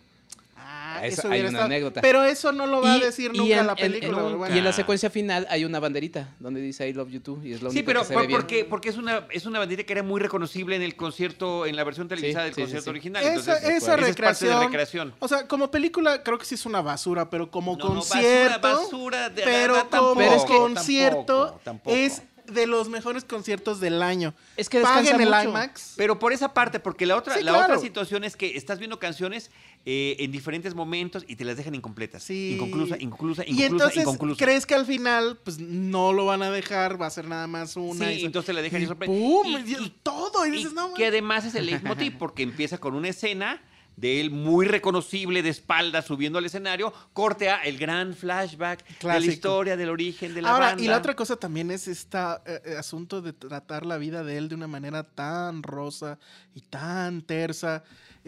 Ah, 0.66 1.02
eso, 1.04 1.30
hay 1.30 1.42
una 1.42 1.66
anécdota. 1.66 2.00
Pero 2.02 2.24
eso 2.24 2.52
no 2.52 2.66
lo 2.66 2.82
va 2.82 2.94
a 2.94 3.00
decir 3.00 3.36
nunca 3.36 3.60
en, 3.60 3.68
la 3.68 3.76
película. 3.76 4.50
Y 4.54 4.60
en 4.60 4.64
la 4.64 4.72
secuencia 4.72 5.10
final 5.10 5.46
hay 5.50 5.66
una 5.66 5.80
banderita 5.80 6.30
donde 6.40 6.62
dice 6.62 6.88
I 6.88 6.94
love 6.94 7.10
you 7.10 7.20
too. 7.20 7.42
Y 7.44 7.54
es 7.54 7.62
lo 7.62 7.70
sí, 7.70 7.84
pero 7.84 8.02
que 8.02 8.08
se 8.08 8.14
porque, 8.14 8.66
porque 8.66 8.90
es 8.90 8.98
una, 8.98 9.28
es 9.32 9.46
una 9.46 9.60
banderita 9.60 9.86
que 9.86 9.94
era 9.94 10.04
muy 10.04 10.22
reconocible 10.22 10.76
en 10.76 10.82
el 10.82 10.96
concierto, 10.96 11.66
en 11.66 11.76
la 11.76 11.84
versión 11.84 12.08
televisada 12.08 12.46
del 12.46 12.56
concierto 12.56 12.90
original. 12.92 13.24
Esa, 13.24 13.58
esa, 13.58 13.96
recreación, 13.98 15.14
O 15.20 15.28
sea, 15.28 15.48
como 15.48 15.70
película 15.70 16.24
creo 16.24 16.38
que 16.38 16.46
sí 16.46 16.56
es 16.56 16.66
una 16.66 16.82
basura, 16.82 17.30
pero 17.30 17.52
como 17.52 17.78
concierto. 17.78 18.68
No, 18.70 18.76
basura, 18.76 18.80
basura 18.80 19.30
de, 19.30 19.44
pero 19.44 19.90
como 19.90 20.46
concierto 20.46 21.60
es 21.86 22.22
de 22.46 22.68
los 22.68 22.90
mejores 22.90 23.24
conciertos 23.24 23.80
del 23.80 24.02
año. 24.02 24.34
Es 24.58 24.70
que 24.70 24.82
Paguen 24.82 25.20
el 25.22 25.28
IMAX. 25.28 25.94
Pero 25.98 26.20
por 26.20 26.34
esa 26.34 26.54
parte, 26.54 26.80
porque 26.80 27.06
la 27.06 27.16
otra, 27.16 27.40
la 27.42 27.58
otra 27.58 27.80
situación 27.80 28.24
es 28.24 28.36
que 28.36 28.58
estás 28.58 28.80
viendo 28.80 29.00
canciones 29.00 29.52
eh, 29.86 30.16
en 30.20 30.32
diferentes 30.32 30.76
momentos 30.76 31.26
y 31.28 31.36
te 31.36 31.46
las 31.46 31.58
dejan 31.58 31.76
incompletas. 31.76 32.24
Sí. 32.24 32.54
Inconclusa, 32.54 32.98
inconclusa, 33.00 33.44
inconclusa, 33.44 33.64
y 33.64 33.64
entonces, 33.64 34.38
¿crees 34.38 34.66
que 34.66 34.76
al 34.76 34.86
final 34.86 35.40
pues 35.44 35.60
no 35.60 36.14
lo 36.14 36.26
van 36.26 36.42
a 36.42 36.52
dejar? 36.52 37.02
Va 37.02 37.08
a 37.08 37.10
ser 37.10 37.28
nada 37.28 37.48
más 37.48 37.76
una. 37.76 38.08
Sí, 38.08 38.26
entonces 38.26 38.54
la 38.56 38.62
dejan 38.62 38.82
y, 38.82 38.86
y, 38.86 39.76
y, 39.80 39.90
todo. 40.02 40.46
Y, 40.46 40.52
dices, 40.52 40.74
no, 40.74 40.94
que 40.94 41.08
además 41.08 41.46
es 41.46 41.56
el 41.56 41.66
leitmotiv, 41.68 42.18
porque 42.18 42.44
empieza 42.44 42.78
con 42.78 42.96
una 42.96 43.10
escena 43.10 43.62
de 43.96 44.20
él 44.20 44.32
muy 44.32 44.66
reconocible 44.66 45.44
de 45.44 45.50
espalda 45.50 46.02
subiendo 46.02 46.40
al 46.40 46.46
escenario, 46.46 46.94
corte 47.14 47.50
a 47.50 47.64
el 47.64 47.78
gran 47.78 48.16
flashback 48.16 48.86
de 49.00 49.08
la 49.08 49.20
historia, 49.20 49.78
del 49.78 49.90
origen 49.90 50.34
de 50.34 50.42
la 50.42 50.50
Ahora, 50.50 50.76
Y 50.78 50.88
la 50.88 50.98
otra 50.98 51.16
cosa 51.16 51.36
también 51.36 51.72
es 51.72 51.88
este 51.88 52.18
asunto 52.78 53.22
de 53.22 53.34
tratar 53.34 53.86
la 53.86 53.98
vida 53.98 54.24
de 54.24 54.38
él 54.38 54.50
de 54.50 54.56
una 54.56 54.68
manera 54.68 55.04
tan 55.04 55.64
rosa 55.64 56.18
y 56.54 56.62
tan 56.62 57.22
tersa. 57.22 57.84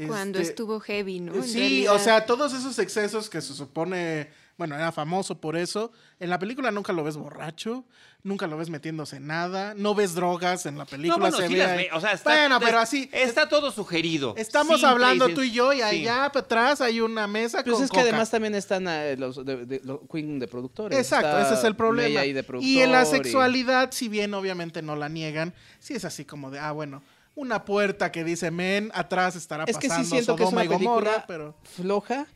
Cuando 0.08 0.40
este, 0.40 0.52
estuvo 0.52 0.80
heavy, 0.80 1.22
¿no? 1.22 1.42
sí, 1.42 1.88
o 1.88 1.98
sea, 2.00 2.26
todos 2.26 2.54
esos 2.54 2.78
excesos 2.80 3.30
que 3.30 3.42
se 3.42 3.54
supone 3.54 4.30
bueno, 4.58 4.76
era 4.76 4.92
famoso 4.92 5.40
por 5.40 5.58
eso. 5.58 5.92
En 6.20 6.30
la 6.30 6.40
película 6.40 6.72
nunca 6.72 6.94
lo 6.94 7.04
ves 7.04 7.18
borracho, 7.18 7.86
nunca 8.26 8.48
lo 8.48 8.58
ves 8.58 8.70
metiéndose 8.70 9.18
en 9.18 9.28
nada, 9.28 9.74
no 9.76 9.96
ves 9.96 10.16
drogas 10.16 10.66
en 10.66 10.78
la 10.78 10.86
película. 10.86 11.30
No, 11.30 11.38
bueno, 11.38 11.84
o 11.94 12.02
sea, 12.02 12.12
está, 12.12 12.32
bueno, 12.32 12.60
pero 12.60 12.80
así. 12.80 13.08
Está 13.14 13.48
todo 13.48 13.72
sugerido. 13.72 14.34
Estamos 14.36 14.84
hablando 14.84 15.30
tú 15.30 15.44
y 15.44 15.52
yo 15.52 15.72
y 15.72 15.82
allá 15.82 16.26
atrás 16.26 16.82
hay 16.82 17.00
una 17.00 17.28
mesa 17.28 17.64
pues 17.64 17.80
es 17.80 17.92
que 17.92 18.00
además 18.00 18.30
también 18.30 18.56
están 18.56 18.88
eh, 18.88 19.16
los, 19.18 19.46
de, 19.46 19.82
Queen 20.12 20.40
de 20.40 20.48
productores. 20.48 20.98
Exacto, 20.98 21.40
ese 21.40 21.54
es 21.54 21.64
el 21.64 21.76
problema. 21.76 22.26
y 22.60 22.80
en 22.80 22.92
la 22.92 23.06
sexualidad, 23.06 23.92
si 23.92 24.10
bien 24.10 24.34
obviamente 24.34 24.82
no 24.82 24.96
la 24.96 25.08
niegan, 25.08 25.54
sí 25.80 25.94
es 25.94 26.04
así 26.04 26.26
como 26.26 26.52
de, 26.52 26.60
ah, 26.60 26.72
bueno 26.72 27.02
una 27.36 27.66
puerta 27.66 28.14
que 28.14 28.24
dice 28.24 28.50
men, 28.50 28.92
atrás 28.94 29.36
estará 29.36 29.66
pasando. 29.66 29.86
Es 29.86 29.92
que 29.92 30.04
sí 30.04 30.10
siento 30.10 30.38
que 30.38 30.44
es 30.46 30.52
una 30.54 30.62
película 30.62 31.26
pero... 31.28 31.54
floja, 31.64 32.28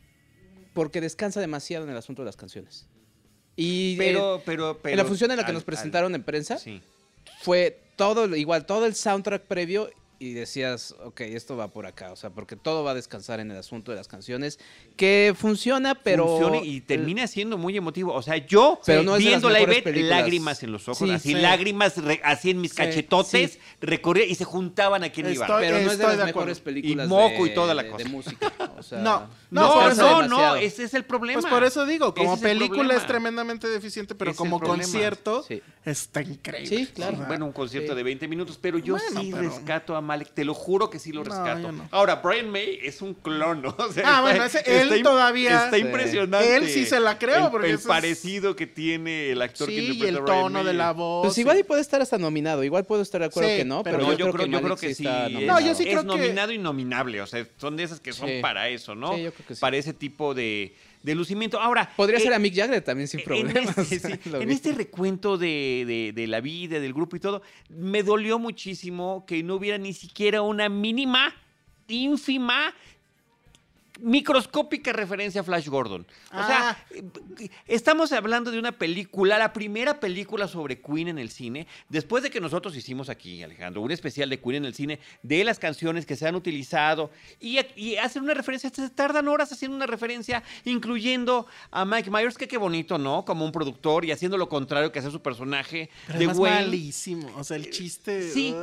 porque 0.74 1.00
descansa 1.00 1.40
demasiado 1.40 1.84
en 1.84 1.90
el 1.90 1.96
asunto 1.96 2.20
de 2.22 2.26
las 2.26 2.36
canciones. 2.36 2.86
Y 3.62 3.96
pero, 3.96 4.40
pero, 4.46 4.78
pero, 4.82 4.94
en 4.94 4.96
la 4.96 5.04
función 5.04 5.30
en 5.30 5.36
la 5.36 5.44
que 5.44 5.52
nos 5.52 5.64
presentaron 5.64 6.14
en 6.14 6.22
prensa, 6.22 6.58
fue 7.42 7.78
todo, 7.96 8.34
igual, 8.34 8.64
todo 8.64 8.86
el 8.86 8.94
soundtrack 8.94 9.42
previo 9.42 9.90
y 10.18 10.32
decías, 10.32 10.94
ok, 11.04 11.20
esto 11.22 11.58
va 11.58 11.68
por 11.68 11.84
acá, 11.84 12.10
o 12.10 12.16
sea, 12.16 12.30
porque 12.30 12.56
todo 12.56 12.84
va 12.84 12.92
a 12.92 12.94
descansar 12.94 13.38
en 13.38 13.50
el 13.50 13.58
asunto 13.58 13.90
de 13.90 13.98
las 13.98 14.08
canciones, 14.08 14.58
que 14.96 15.34
funciona, 15.36 15.94
pero... 15.94 16.26
Funciona 16.26 16.64
y 16.64 16.80
termina 16.80 17.26
siendo 17.26 17.58
muy 17.58 17.76
emotivo, 17.76 18.14
o 18.14 18.22
sea, 18.22 18.38
yo 18.38 18.80
pero 18.86 19.02
no 19.02 19.16
viendo 19.16 19.50
la 19.50 19.60
lágrimas 19.60 20.62
en 20.62 20.72
los 20.72 20.88
ojos, 20.88 21.08
así, 21.10 21.34
lágrimas 21.34 21.94
así 22.22 22.50
en 22.50 22.62
mis 22.62 22.72
cachetotes, 22.72 23.58
recorría 23.80 24.24
y 24.24 24.34
se 24.34 24.44
juntaban 24.44 25.04
aquí 25.04 25.20
en 25.20 25.30
mi. 25.30 25.36
Pero 25.36 25.80
no 25.80 25.90
es 25.90 25.98
de 25.98 26.04
las 26.04 26.24
mejores 26.24 26.60
películas 26.60 27.06
y 27.06 27.08
moco 27.08 27.46
y 27.46 27.54
toda 27.54 27.74
la 27.74 27.86
cosa. 27.88 28.04
de 28.04 28.10
música, 28.10 28.52
o 28.78 28.82
sea, 28.82 29.00
no, 29.00 29.28
no, 29.50 29.94
no, 29.94 30.28
no, 30.28 30.56
ese 30.56 30.84
es 30.84 30.94
el 30.94 31.04
problema. 31.04 31.40
Pues 31.40 31.52
por 31.52 31.64
eso 31.64 31.86
digo, 31.86 32.14
como 32.14 32.40
película 32.40 32.94
es 32.94 33.06
tremendamente 33.06 33.68
deficiente, 33.68 34.14
pero 34.14 34.34
como 34.34 34.60
concierto 34.60 35.44
está 35.84 36.22
increíble. 36.22 36.76
Sí, 36.76 36.86
claro. 36.86 37.18
Bueno, 37.26 37.46
un 37.46 37.52
concierto 37.52 37.94
de 37.94 38.02
20 38.02 38.28
minutos, 38.28 38.58
pero 38.60 38.78
yo 38.78 38.96
sí 38.98 39.32
rescato 39.32 39.96
a 39.96 40.00
Malek, 40.00 40.32
te 40.32 40.44
lo 40.44 40.54
juro 40.54 40.90
que 40.90 40.98
sí 40.98 41.12
lo 41.12 41.24
rescato. 41.24 41.72
Ahora, 41.90 42.16
Brian 42.16 42.50
May 42.50 42.78
es 42.82 43.02
un 43.02 43.14
clon, 43.14 43.62
¿no? 43.62 43.76
ah, 44.04 44.20
bueno, 44.22 44.44
él 44.64 45.02
todavía. 45.02 45.64
Está 45.64 45.78
impresionante. 45.78 46.56
Él 46.56 46.68
sí 46.68 46.86
se 46.86 47.00
la 47.00 47.18
creo. 47.18 47.46
El, 47.46 47.50
porque 47.50 47.70
el 47.70 47.78
parecido 47.78 48.56
que 48.56 48.66
tiene 48.66 49.30
el 49.30 49.42
actor 49.42 49.68
que 49.68 49.74
interpreta 49.74 50.04
y 50.04 50.08
el 50.08 50.24
tono 50.24 50.64
de 50.64 50.74
la 50.74 50.92
voz. 50.92 51.26
Pues 51.26 51.38
igual 51.38 51.58
y 51.58 51.62
puede 51.62 51.80
estar 51.80 52.00
hasta 52.00 52.18
nominado. 52.18 52.62
Igual 52.64 52.84
puedo 52.84 53.02
estar 53.02 53.20
de 53.20 53.26
acuerdo 53.26 53.48
que 53.48 53.64
no, 53.64 53.82
pero, 53.82 54.14
yo, 54.14 54.30
creo, 54.32 54.46
yo 54.46 54.62
creo 54.62 54.76
que 54.76 54.94
sí. 54.94 55.04
no, 55.04 55.60
yo 55.60 55.74
sí 55.74 55.84
creo 55.84 56.00
es 56.00 56.04
nominado 56.04 56.52
y 56.52 56.58
nominable. 56.58 57.20
O 57.20 57.26
sea, 57.26 57.46
son 57.56 57.76
de 57.76 57.84
esas 57.84 58.00
que 58.00 58.12
son 58.12 58.28
para 58.40 58.68
eso, 58.68 58.94
¿no? 58.94 59.14
Sí, 59.14 59.22
yo 59.22 59.32
creo 59.32 59.36
que 59.36 59.39
sí. 59.48 59.60
Para 59.60 59.76
ese 59.76 59.92
tipo 59.92 60.34
de 60.34 60.74
de 61.02 61.14
lucimiento. 61.14 61.60
Ahora. 61.60 61.90
Podría 61.96 62.20
ser 62.20 62.32
a 62.32 62.38
Mick 62.38 62.54
Jagger 62.54 62.82
también 62.82 63.08
sin 63.08 63.22
problemas. 63.22 63.76
Este, 63.90 64.20
en 64.40 64.50
este, 64.50 64.72
recuento 64.72 65.38
de, 65.38 66.12
de, 66.14 66.26
la 66.26 66.40
vida, 66.40 66.80
del 66.80 66.92
grupo 66.92 67.16
y 67.16 67.20
todo, 67.20 67.42
me 67.68 68.02
dolió 68.02 68.38
muchísimo 68.38 69.24
que 69.26 69.42
no 69.42 69.56
hubiera 69.56 69.78
ni 69.78 69.92
siquiera 69.92 70.42
una 70.42 70.68
mínima, 70.68 71.34
ínfima 71.88 72.74
microscópica 74.02 74.92
referencia 74.92 75.40
a 75.40 75.44
Flash 75.44 75.68
Gordon. 75.68 76.06
O 76.32 76.46
sea, 76.46 76.70
ah. 76.70 76.76
estamos 77.66 78.12
hablando 78.12 78.50
de 78.50 78.58
una 78.58 78.72
película, 78.72 79.38
la 79.38 79.52
primera 79.52 80.00
película 80.00 80.48
sobre 80.48 80.80
Queen 80.80 81.08
en 81.08 81.18
el 81.18 81.30
cine, 81.30 81.66
después 81.88 82.22
de 82.22 82.30
que 82.30 82.40
nosotros 82.40 82.76
hicimos 82.76 83.08
aquí, 83.08 83.42
Alejandro, 83.42 83.82
un 83.82 83.90
especial 83.90 84.30
de 84.30 84.40
Queen 84.40 84.56
en 84.56 84.64
el 84.64 84.74
cine, 84.74 85.00
de 85.22 85.44
las 85.44 85.58
canciones 85.58 86.06
que 86.06 86.16
se 86.16 86.26
han 86.26 86.34
utilizado 86.34 87.10
y, 87.40 87.58
y 87.76 87.96
hacen 87.96 88.22
una 88.22 88.34
referencia, 88.34 88.70
se 88.70 88.90
tardan 88.90 89.28
horas 89.28 89.52
haciendo 89.52 89.76
una 89.76 89.86
referencia, 89.86 90.42
incluyendo 90.64 91.46
a 91.70 91.84
Mike 91.84 92.10
Myers, 92.10 92.36
que 92.36 92.48
qué 92.48 92.58
bonito, 92.58 92.98
¿no? 92.98 93.24
Como 93.24 93.44
un 93.44 93.52
productor 93.52 94.04
y 94.04 94.12
haciendo 94.12 94.36
lo 94.38 94.48
contrario 94.48 94.92
que 94.92 94.98
hace 94.98 95.10
su 95.10 95.22
personaje 95.22 95.90
de 96.18 96.26
malísimo, 96.28 97.30
o 97.36 97.44
sea, 97.44 97.56
el 97.56 97.70
chiste... 97.70 98.30
Sí. 98.30 98.54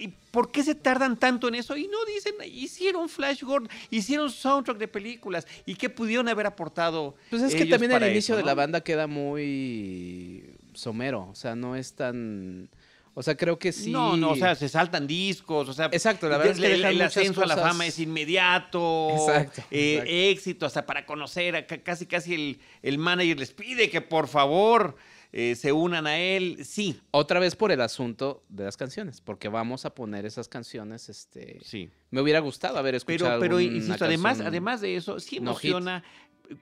¿Y 0.00 0.08
por 0.30 0.50
qué 0.50 0.62
se 0.62 0.74
tardan 0.74 1.18
tanto 1.18 1.48
en 1.48 1.56
eso? 1.56 1.76
Y 1.76 1.86
no 1.86 2.04
dicen, 2.06 2.34
hicieron 2.52 3.08
Flash 3.08 3.42
Gordon, 3.42 3.68
hicieron 3.90 4.30
soundtrack 4.30 4.78
de 4.78 4.88
películas. 4.88 5.46
¿Y 5.66 5.74
qué 5.74 5.90
pudieron 5.90 6.28
haber 6.28 6.46
aportado? 6.46 7.14
Pues 7.28 7.42
es 7.42 7.54
que 7.54 7.66
también 7.66 7.92
el 7.92 8.10
inicio 8.10 8.36
de 8.36 8.42
la 8.42 8.54
banda 8.54 8.80
queda 8.80 9.06
muy 9.06 10.44
somero. 10.72 11.28
O 11.30 11.34
sea, 11.34 11.54
no 11.54 11.76
es 11.76 11.92
tan. 11.92 12.68
O 13.12 13.22
sea, 13.22 13.36
creo 13.36 13.58
que 13.58 13.72
sí. 13.72 13.90
No, 13.90 14.16
no, 14.16 14.30
o 14.30 14.36
sea, 14.36 14.54
se 14.54 14.68
saltan 14.68 15.06
discos, 15.06 15.68
o 15.68 15.72
sea. 15.74 15.86
Exacto, 15.92 16.28
la 16.28 16.38
verdad 16.38 16.54
es 16.54 16.60
que 16.60 16.74
el, 16.74 17.02
ascenso 17.02 17.42
a 17.42 17.46
la 17.46 17.56
fama 17.56 17.86
es 17.86 17.98
inmediato. 17.98 19.10
Exacto, 19.10 19.62
eh, 19.70 20.30
Éxito, 20.30 20.64
hasta 20.64 20.86
para 20.86 21.04
conocer, 21.04 21.66
casi 21.82 22.06
casi 22.06 22.34
el, 22.34 22.60
el 22.82 22.98
manager 22.98 23.38
les 23.38 23.52
pide 23.52 23.90
que 23.90 24.00
por 24.00 24.28
favor 24.28 24.96
eh, 25.32 25.54
se 25.54 25.72
unan 25.72 26.06
a 26.06 26.18
él, 26.18 26.58
sí. 26.64 27.00
Otra 27.12 27.38
vez 27.38 27.54
por 27.54 27.70
el 27.70 27.80
asunto 27.80 28.42
de 28.48 28.64
las 28.64 28.76
canciones, 28.76 29.20
porque 29.20 29.48
vamos 29.48 29.84
a 29.84 29.94
poner 29.94 30.26
esas 30.26 30.48
canciones, 30.48 31.08
este... 31.08 31.58
Sí. 31.62 31.88
Me 32.10 32.20
hubiera 32.20 32.40
gustado 32.40 32.78
haber 32.78 32.96
escuchado 32.96 33.38
Pero, 33.38 33.56
pero 33.56 33.60
insisto, 33.60 34.04
además, 34.04 34.40
además 34.40 34.80
de 34.80 34.96
eso, 34.96 35.20
sí 35.20 35.36
emociona... 35.36 36.02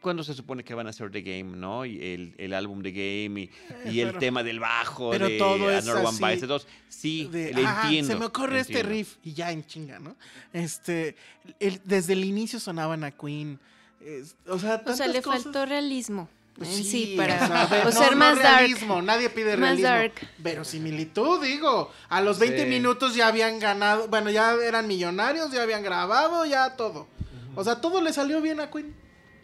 cuando 0.02 0.22
se 0.22 0.34
supone 0.34 0.64
que 0.64 0.74
van 0.74 0.86
a 0.86 0.90
hacer 0.90 1.10
The 1.10 1.22
Game, 1.22 1.56
¿no? 1.56 1.86
Y 1.86 1.98
el, 2.02 2.34
el 2.36 2.52
álbum 2.52 2.82
The 2.82 2.90
Game 2.90 3.48
y, 3.90 4.00
el 4.00 4.18
tema 4.18 4.42
del 4.42 4.60
bajo 4.60 5.12
pero 5.12 5.28
de 5.28 5.38
todo 5.38 5.70
es 5.70 5.88
así, 5.88 6.66
Sí, 6.90 7.28
le 7.32 7.62
entiendo. 7.62 8.12
Se 8.12 8.18
me 8.18 8.26
ocurre 8.26 8.60
este 8.60 8.82
riff 8.82 9.16
y 9.24 9.32
ya 9.32 9.50
en 9.50 9.64
chinga, 9.64 9.98
¿no? 9.98 10.14
Este, 10.52 11.16
desde 11.84 12.12
el 12.12 12.22
inicio 12.22 12.60
sonaban 12.60 13.02
a 13.02 13.12
Queen. 13.12 13.58
o 14.46 14.58
sea, 14.58 14.82
o 14.84 14.92
sea, 14.92 15.08
le 15.08 15.22
faltó 15.22 15.64
realismo. 15.64 16.28
Pues 16.58 16.70
sí, 16.70 17.14
para 17.16 17.86
o, 17.86 17.92
ser 17.92 18.16
más 18.16 18.36
realismo, 18.36 19.00
nadie 19.00 19.30
pide 19.30 19.56
más 19.56 19.80
realismo. 19.80 19.88
Dark. 20.42 20.64
similitud, 20.64 21.40
digo, 21.40 21.92
a 22.08 22.20
los 22.20 22.40
20 22.40 22.66
minutos 22.66 23.14
ya 23.14 23.28
habían 23.28 23.60
ganado, 23.60 24.08
bueno, 24.08 24.28
ya 24.28 24.54
eran 24.54 24.88
millonarios, 24.88 25.52
ya 25.52 25.62
habían 25.62 25.84
grabado, 25.84 26.44
ya 26.46 26.74
todo. 26.74 27.06
O 27.54 27.62
sea, 27.62 27.80
todo 27.80 28.00
le 28.00 28.12
salió 28.12 28.40
bien 28.40 28.58
a 28.58 28.70
Queen. 28.70 28.92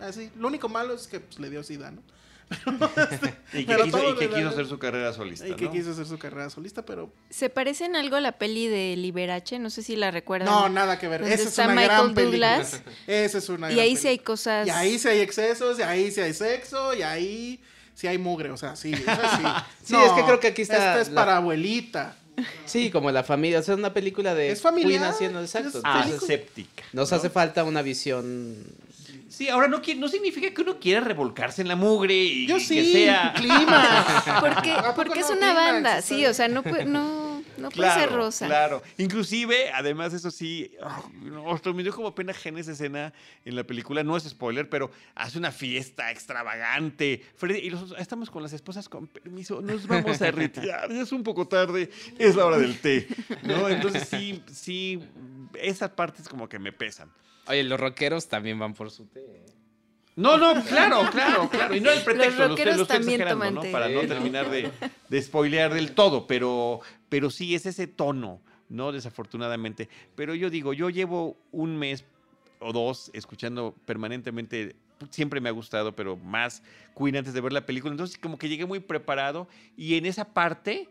Así, 0.01 0.31
lo 0.37 0.49
único 0.49 0.69
malo 0.69 0.95
es 0.95 1.07
que 1.07 1.21
pues, 1.21 1.39
le 1.39 1.51
dio 1.51 1.63
sida, 1.63 1.93
¿no? 1.93 2.03
y 3.53 3.65
que, 3.65 3.77
quiso, 3.77 4.17
quiso, 4.17 4.49
hacer 4.49 4.67
su 4.67 4.79
carrera 4.79 5.13
solista. 5.13 5.49
Y 5.49 5.55
que 5.55 5.71
quiso 5.71 5.93
hacer 5.93 6.07
su 6.07 6.19
carrera 6.19 6.51
solista, 6.51 6.85
pero. 6.85 7.13
¿Se 7.31 7.51
parecen 7.51 7.97
algo 7.97 8.17
a 8.17 8.21
la 8.21 8.33
peli 8.33 8.67
de 8.67 8.97
Liberace? 8.97 9.59
No 9.59 9.71
sé 9.71 9.83
si 9.83 9.97
la 9.97 10.11
recuerdan. 10.11 10.49
No, 10.49 10.69
nada 10.69 10.99
que 10.99 11.09
ver. 11.09 11.23
Esa 11.23 11.49
es 11.49 11.59
una 11.59 11.83
gran 11.83 12.15
Douglas. 12.15 12.83
Esa 13.07 13.39
es 13.39 13.49
una 13.49 13.73
Y 13.73 13.81
ahí 13.81 13.97
sí 13.97 14.09
hay 14.09 14.19
cosas. 14.19 14.67
Y 14.67 14.71
ahí 14.71 14.99
sí 14.99 15.09
hay 15.09 15.21
excesos, 15.21 15.79
y 15.79 15.83
ahí 15.83 16.11
sí 16.11 16.21
hay 16.21 16.35
sexo, 16.35 16.95
y 16.95 17.03
ahí 17.03 17.61
sí 17.95 18.07
hay 18.07 18.19
mugre. 18.19 18.51
O 18.51 18.57
sea, 18.57 18.77
sí. 18.77 18.95
sí. 18.95 19.03
sí, 19.85 19.97
es 19.97 20.13
que 20.13 20.23
creo 20.25 20.41
que 20.41 20.49
aquí 20.49 20.63
está. 20.63 20.77
Esta 20.77 21.01
es 21.01 21.11
para 21.11 21.37
abuelita. 21.37 22.17
Sí, 22.65 22.91
como 22.91 23.11
la 23.11 23.23
familia, 23.23 23.61
o 23.61 23.63
sea, 23.63 23.75
es 23.75 23.79
una 23.79 23.95
película 23.95 24.35
de 24.35 24.51
es 24.51 24.61
familiar, 24.61 25.01
Queen 25.01 25.05
haciendo 25.05 25.41
exacto. 25.41 25.81
aséptica. 25.85 26.83
Nos 26.93 27.13
hace 27.13 27.31
falta 27.31 27.63
una 27.65 27.83
visión 27.83 28.57
Sí, 29.35 29.49
ahora 29.49 29.67
no, 29.67 29.83
no 29.97 30.09
significa 30.09 30.49
que 30.55 30.63
uno 30.63 30.79
quiera 30.79 31.01
revolcarse 31.01 31.61
en 31.61 31.67
la 31.67 31.75
mugre 31.75 32.15
y 32.15 32.47
Yo 32.47 32.57
que 32.57 32.63
sea 32.85 33.33
clima. 33.35 34.07
porque 34.41 34.73
porque 34.95 35.21
es 35.21 35.31
una 35.31 35.53
banda, 35.53 36.03
sí, 36.03 36.25
o 36.25 36.33
sea, 36.33 36.47
no 36.47 36.63
no 36.63 37.24
no 37.57 37.71
puede 37.71 37.93
ser 37.93 38.13
rosa. 38.13 38.47
Claro, 38.47 38.83
inclusive, 38.99 39.71
además 39.73 40.13
eso 40.13 40.31
sí, 40.31 40.71
me 41.75 41.83
dio 41.83 41.95
como 41.95 42.15
pena 42.15 42.35
en 42.45 42.59
esa 42.59 42.73
escena 42.73 43.13
en 43.45 43.57
la 43.57 43.65
película, 43.65 44.03
no 44.03 44.17
es 44.17 44.25
spoiler, 44.25 44.69
pero 44.69 44.91
hace 45.15 45.39
una 45.39 45.53
fiesta 45.53 46.11
extravagante. 46.11 47.25
y 47.43 47.73
estamos 47.99 48.31
con 48.31 48.43
las 48.43 48.53
esposas 48.53 48.89
con 48.89 49.07
permiso, 49.07 49.61
nos 49.61 49.87
vamos 49.87 50.21
a 50.23 50.31
retirar, 50.31 50.91
es 50.93 51.13
un 51.13 51.23
poco 51.23 51.47
tarde, 51.47 51.91
es 52.19 52.37
la 52.37 52.47
hora 52.47 52.59
del 52.59 52.79
té, 52.79 53.09
¿no? 53.43 53.69
Entonces 53.69 54.09
sí, 54.09 54.43
sí, 54.53 55.01
esas 55.55 55.91
partes 55.91 56.29
como 56.29 56.49
que 56.49 56.59
me 56.59 56.73
pesan. 56.73 57.11
Oye, 57.47 57.63
los 57.63 57.79
rockeros 57.79 58.29
también 58.29 58.59
van 58.59 58.75
por 58.75 58.91
su 58.91 59.07
té. 59.07 59.21
¿eh? 59.21 59.45
No, 60.17 60.39
no, 60.39 60.63
claro, 60.65 61.09
claro, 61.11 61.49
claro. 61.51 61.75
Y 61.75 61.81
no 61.81 61.91
el 61.91 62.03
pretexto, 62.03 62.47
lo 62.47 62.55
estoy, 62.55 62.99
exagerando, 62.99 63.51
¿no? 63.51 63.63
Para 63.73 63.89
no 63.89 64.03
terminar 64.03 64.49
de, 64.49 64.71
de 65.09 65.23
spoilear 65.23 65.75
del 65.75 65.93
todo, 65.93 66.27
pero, 66.29 66.81
pero 67.15 67.31
sí 67.31 67.55
es 67.55 67.65
ese 67.65 67.87
tono, 67.87 68.41
¿no? 68.69 68.91
Desafortunadamente. 68.91 69.89
Pero 70.17 70.35
yo 70.35 70.51
digo, 70.51 70.73
yo 70.73 70.91
llevo 70.91 71.37
un 71.53 71.77
mes 71.77 72.05
o 72.59 72.73
dos 72.73 73.13
escuchando 73.15 73.73
permanentemente, 73.87 74.75
siempre 75.11 75.41
me 75.41 75.49
ha 75.49 75.53
gustado, 75.53 75.95
pero 75.95 76.17
más 76.17 76.65
Queen 76.99 77.15
antes 77.15 77.33
de 77.33 77.41
ver 77.41 77.53
la 77.53 77.67
película. 77.67 77.93
Entonces, 77.93 78.19
como 78.19 78.37
que 78.37 78.49
llegué 78.49 78.67
muy 78.67 78.81
preparado 78.81 79.47
y 79.77 79.95
en 79.95 80.07
esa 80.07 80.35
parte 80.35 80.89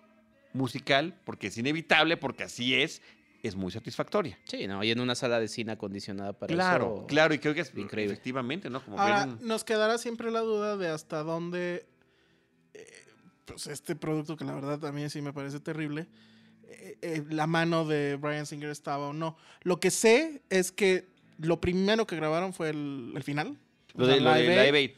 musical, 0.53 1.13
porque 1.25 1.47
es 1.47 1.57
inevitable, 1.57 2.15
porque 2.15 2.43
así 2.43 2.73
es, 2.73 3.01
es 3.41 3.57
muy 3.57 3.73
satisfactoria. 3.73 4.39
Sí, 4.45 4.65
¿no? 4.65 4.81
Y 4.81 4.91
en 4.91 5.01
una 5.01 5.15
sala 5.15 5.41
de 5.41 5.49
cine 5.49 5.73
acondicionada 5.73 6.31
para 6.31 6.53
claro, 6.53 6.93
eso. 6.99 7.07
Claro, 7.07 7.33
y 7.33 7.39
creo 7.39 7.53
que 7.53 7.59
es 7.59 7.73
increíble. 7.75 8.13
Efectivamente, 8.13 8.69
¿no? 8.69 8.81
Como 8.81 8.97
Ahora, 8.97 9.25
nos 9.25 9.65
quedará 9.65 9.97
siempre 9.97 10.31
la 10.31 10.39
duda 10.39 10.77
de 10.77 10.87
hasta 10.87 11.21
dónde, 11.21 11.85
eh, 12.73 13.02
pues 13.45 13.67
este 13.67 13.95
producto 13.95 14.37
que 14.37 14.45
la 14.45 14.53
verdad 14.53 14.83
a 14.85 14.91
mí 14.91 15.09
sí 15.09 15.21
me 15.21 15.33
parece 15.33 15.59
terrible, 15.59 16.07
eh, 16.63 16.97
eh, 17.01 17.23
la 17.29 17.47
mano 17.47 17.85
de 17.85 18.15
Brian 18.15 18.45
Singer 18.45 18.69
estaba 18.69 19.07
o 19.07 19.13
no. 19.13 19.37
Lo 19.61 19.79
que 19.79 19.91
sé 19.91 20.41
es 20.49 20.71
que 20.71 21.07
lo 21.37 21.59
primero 21.61 22.07
que 22.07 22.15
grabaron 22.15 22.53
fue 22.53 22.69
el, 22.69 23.21
final. 23.23 23.57
Lo, 23.95 24.07
de, 24.07 24.19
Live 24.19 24.95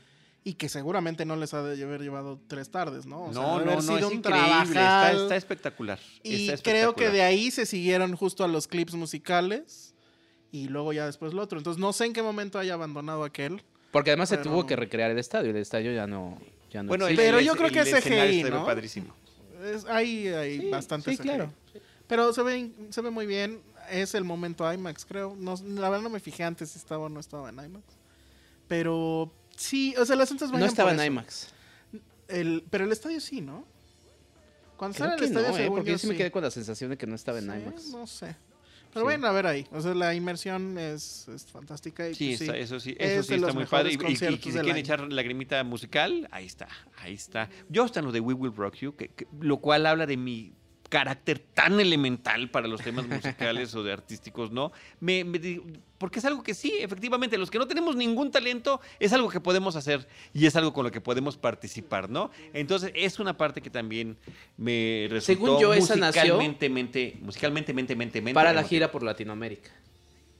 y 0.47 0.53
que 0.53 0.69
seguramente 0.69 1.25
no 1.25 1.35
les 1.35 1.55
ha 1.55 1.63
de 1.63 1.83
haber 1.83 2.01
llevado 2.01 2.39
tres 2.47 2.69
tardes, 2.69 3.07
¿no? 3.07 3.23
O 3.23 3.31
no, 3.31 3.59
no, 3.59 3.65
no, 3.65 3.81
sido 3.81 3.97
es 3.97 4.05
un 4.05 4.13
increíble, 4.13 4.61
está, 4.61 5.35
espectacular. 5.35 5.99
Y 6.21 6.51
creo 6.57 6.95
que 6.95 7.09
de 7.09 7.23
ahí 7.23 7.49
se 7.49 7.65
siguieron 7.65 8.15
justo 8.15 8.43
a 8.43 8.47
los 8.47 8.67
clips 8.67 8.93
musicales 8.93 9.95
y 10.51 10.67
luego 10.67 10.93
ya 10.93 11.07
después 11.07 11.33
lo 11.33 11.41
otro. 11.41 11.57
Entonces 11.57 11.81
no 11.81 11.91
sé 11.93 12.05
en 12.05 12.13
qué 12.13 12.21
momento 12.21 12.59
haya 12.59 12.75
abandonado 12.75 13.23
aquel. 13.23 13.63
Porque 13.89 14.11
además 14.11 14.29
se 14.29 14.37
tuvo 14.37 14.67
que 14.67 14.75
recrear 14.75 15.09
el 15.09 15.17
estadio, 15.17 15.49
el 15.49 15.57
estadio 15.57 15.91
ya 15.91 16.05
no, 16.05 16.39
ya 16.75 16.83
no 16.83 16.89
Bueno, 16.89 17.07
pero 17.15 17.39
yo 17.39 17.55
creo 17.55 17.69
que 17.69 17.81
es 17.81 18.03
CGI, 18.03 18.43
¿no? 18.43 18.65
padrísimo. 18.65 19.13
Es, 19.63 19.85
hay 19.85 20.27
hay 20.27 20.69
bastante 20.69 21.11
sí, 21.11 21.17
claro. 21.17 21.51
Pero 22.07 22.33
se 22.33 22.43
ve, 22.43 22.71
se 22.89 23.01
ve 23.01 23.09
muy 23.09 23.25
bien. 23.25 23.61
Es 23.89 24.15
el 24.15 24.23
momento 24.23 24.71
IMAX, 24.71 25.05
creo. 25.05 25.35
No, 25.37 25.55
la 25.63 25.89
verdad 25.89 26.03
no 26.03 26.09
me 26.09 26.19
fijé 26.19 26.43
antes 26.43 26.71
si 26.71 26.79
estaba 26.79 27.05
o 27.05 27.09
no 27.09 27.19
estaba 27.19 27.49
en 27.49 27.55
IMAX. 27.55 27.83
Pero 28.67 29.31
Sí, 29.55 29.95
o 29.97 30.05
sea, 30.05 30.15
las 30.15 30.29
entradas 30.31 30.57
No 30.57 30.65
estaba 30.65 30.91
en 30.91 31.03
IMAX. 31.03 31.47
El, 32.27 32.63
pero 32.69 32.85
el 32.85 32.91
estadio 32.91 33.19
sí, 33.19 33.41
¿no? 33.41 33.65
Cuando 34.77 34.97
sale 34.97 35.15
el 35.15 35.23
estadio, 35.23 35.49
no, 35.49 35.57
¿eh? 35.57 35.67
porque 35.69 35.91
yo 35.91 35.97
sí 35.97 36.07
me 36.07 36.17
quedé 36.17 36.31
con 36.31 36.43
la 36.43 36.51
sensación 36.51 36.89
de 36.89 36.97
que 36.97 37.07
no 37.07 37.15
estaba 37.15 37.39
en 37.39 37.45
IMAX. 37.45 37.87
No 37.89 38.05
sé. 38.07 38.35
Pero 38.95 39.03
bueno, 39.07 39.27
a 39.27 39.33
ver 39.33 39.45
ahí. 39.45 39.67
O 39.73 39.81
sea, 39.81 39.93
la 39.93 40.15
inmersión 40.15 40.77
es, 40.77 41.27
es 41.27 41.45
fantástica. 41.47 42.07
Y 42.07 42.15
sí, 42.15 42.35
pues 42.37 42.49
eso 42.49 42.79
sí, 42.79 42.95
eso 42.97 43.23
sí 43.23 43.33
está 43.33 43.51
muy 43.51 43.65
padre. 43.65 43.91
Y, 43.91 44.11
y, 44.11 44.15
si 44.15 44.37
quieren 44.37 44.77
echar 44.77 45.01
la 45.11 45.21
grimita 45.21 45.61
musical, 45.65 46.29
ahí 46.31 46.45
está, 46.45 46.69
ahí 46.99 47.13
está. 47.13 47.49
Yo 47.67 47.83
hasta 47.83 47.99
en 47.99 48.05
lo 48.05 48.13
de 48.13 48.21
We 48.21 48.33
Will 48.33 48.55
Rock 48.55 48.75
You, 48.75 48.95
que, 48.95 49.11
lo 49.41 49.57
cual 49.57 49.85
habla 49.85 50.05
de 50.05 50.15
mi 50.15 50.53
carácter 50.95 51.39
tan 51.39 51.77
elemental 51.81 52.49
para 52.49 52.69
los 52.69 52.81
temas 52.81 53.05
musicales 53.05 53.75
o 53.75 53.83
de 53.83 53.91
artísticos, 53.91 54.49
¿no? 54.49 54.71
Me, 55.01 55.25
porque 55.97 56.19
es 56.19 56.25
algo 56.25 56.41
que 56.41 56.53
sí, 56.53 56.73
efectivamente, 56.79 57.37
los 57.37 57.51
que 57.51 57.59
no 57.59 57.67
tenemos 57.67 57.97
ningún 57.97 58.31
talento, 58.31 58.79
es 58.97 59.11
algo 59.11 59.27
que 59.27 59.41
podemos 59.41 59.75
hacer 59.75 60.07
y 60.33 60.45
es 60.45 60.55
algo 60.55 60.71
con 60.71 60.85
lo 60.85 60.91
que 60.91 61.01
podemos 61.01 61.35
participar, 61.35 62.09
¿no? 62.09 62.31
Entonces, 62.53 62.93
es 62.95 63.19
una 63.19 63.35
parte 63.35 63.59
que 63.59 63.69
también 63.69 64.15
me 64.55 65.07
resultó 65.09 65.47
Según 65.47 65.61
yo, 65.61 65.73
esa 65.73 65.97
musicalmente, 65.97 66.69
mente, 66.69 67.17
musicalmente, 67.21 67.73
mente, 67.73 67.93
mente, 67.97 68.21
mente, 68.21 68.33
Para 68.33 68.53
la 68.53 68.63
gira 68.63 68.89
por 68.89 69.03
Latinoamérica. 69.03 69.71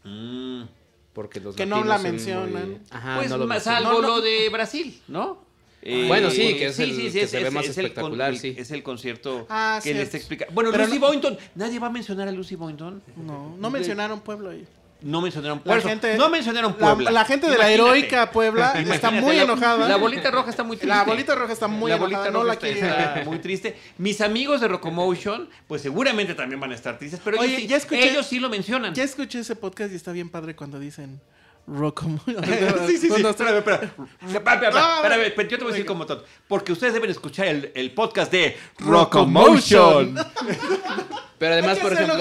Mm. 0.05 0.63
Porque 1.11 1.41
los 1.41 1.57
que 1.57 1.65
no 1.65 1.83
la 1.83 1.97
mencionan. 1.97 2.81
Ajá, 2.91 3.17
pues 3.17 3.29
no 3.29 3.59
salvo 3.59 4.01
lo 4.01 4.21
de 4.21 4.47
Brasil, 4.49 5.01
¿no? 5.09 5.44
Eh, 5.87 6.05
bueno, 6.07 6.31
sí, 6.31 6.55
que, 6.57 6.65
es 6.65 6.79
el, 6.79 7.11
que 7.11 7.27
se 7.27 7.43
ve 7.43 7.51
más 7.51 7.67
espectacular, 7.67 8.35
sí. 8.35 8.55
Es 8.57 8.71
el 8.71 8.81
concierto 8.81 9.45
ah, 9.49 9.79
que 9.83 9.93
les 9.93 10.15
explica. 10.15 10.47
Bueno, 10.51 10.71
Lucy 10.71 10.97
Boynton. 10.97 11.37
¿Nadie 11.53 11.77
va 11.77 11.87
a 11.87 11.91
mencionar 11.91 12.27
a 12.27 12.31
Lucy 12.31 12.55
Boynton? 12.55 13.03
No, 13.15 13.55
no 13.59 13.69
mencionaron 13.69 14.21
Pueblo 14.21 14.49
ahí. 14.49 14.65
No 15.01 15.21
mencionaron 15.21 15.59
Puebla. 15.59 15.99
no 16.17 16.29
mencionaron 16.29 16.73
Puebla. 16.73 17.11
La, 17.11 17.25
gente 17.25 17.47
de 17.47 17.57
la 17.59 17.69
heroica 17.69 18.31
Puebla 18.31 18.73
está 18.91 19.11
muy 19.11 19.37
enojada. 19.37 19.87
La 19.87 19.97
bolita 19.97 20.31
roja 20.31 20.49
está 20.49 20.63
muy 20.63 20.77
triste. 20.77 20.95
La 20.95 21.03
bolita 21.03 21.35
roja 21.35 21.53
está 21.53 21.67
muy 21.67 21.91
la 21.91 21.97
enojada. 21.97 22.31
no 22.31 22.43
la 22.43 22.53
está, 22.53 23.21
muy 23.25 23.37
triste. 23.37 23.77
Mis 23.99 24.21
amigos 24.21 24.61
de 24.61 24.67
Rocomotion, 24.67 25.47
pues 25.67 25.83
seguramente 25.83 26.33
también 26.33 26.59
van 26.59 26.71
a 26.71 26.75
estar 26.75 26.97
tristes. 26.97 27.19
Pero 27.23 27.43
ellos, 27.43 27.61
sí, 27.61 27.67
ya 27.67 27.77
escuché, 27.77 28.09
ellos 28.09 28.25
sí 28.25 28.39
lo 28.39 28.49
mencionan. 28.49 28.95
Ya 28.95 29.03
escuché 29.03 29.39
ese 29.39 29.55
podcast 29.55 29.93
y 29.93 29.95
está 29.95 30.11
bien 30.11 30.29
padre 30.29 30.55
cuando 30.55 30.79
dicen 30.79 31.21
Rocomotion. 31.67 32.43
sí, 32.87 32.97
sí, 32.97 33.09
sí. 33.09 33.25
Espérame, 33.25 33.57
espérame. 33.57 33.91
Espérame, 34.27 35.49
yo 35.49 35.57
te 35.57 35.63
voy 35.63 35.67
a 35.67 35.73
decir 35.73 35.85
como 35.85 36.05
todo. 36.05 36.23
Porque 36.47 36.71
ustedes 36.71 36.93
deben 36.93 37.09
escuchar 37.09 37.47
el, 37.47 37.71
el 37.75 37.91
podcast 37.91 38.31
de 38.31 38.57
Rocomotion. 38.79 40.15
Pero 41.37 41.53
además, 41.53 41.79
por 41.79 41.91
ejemplo. 41.91 42.15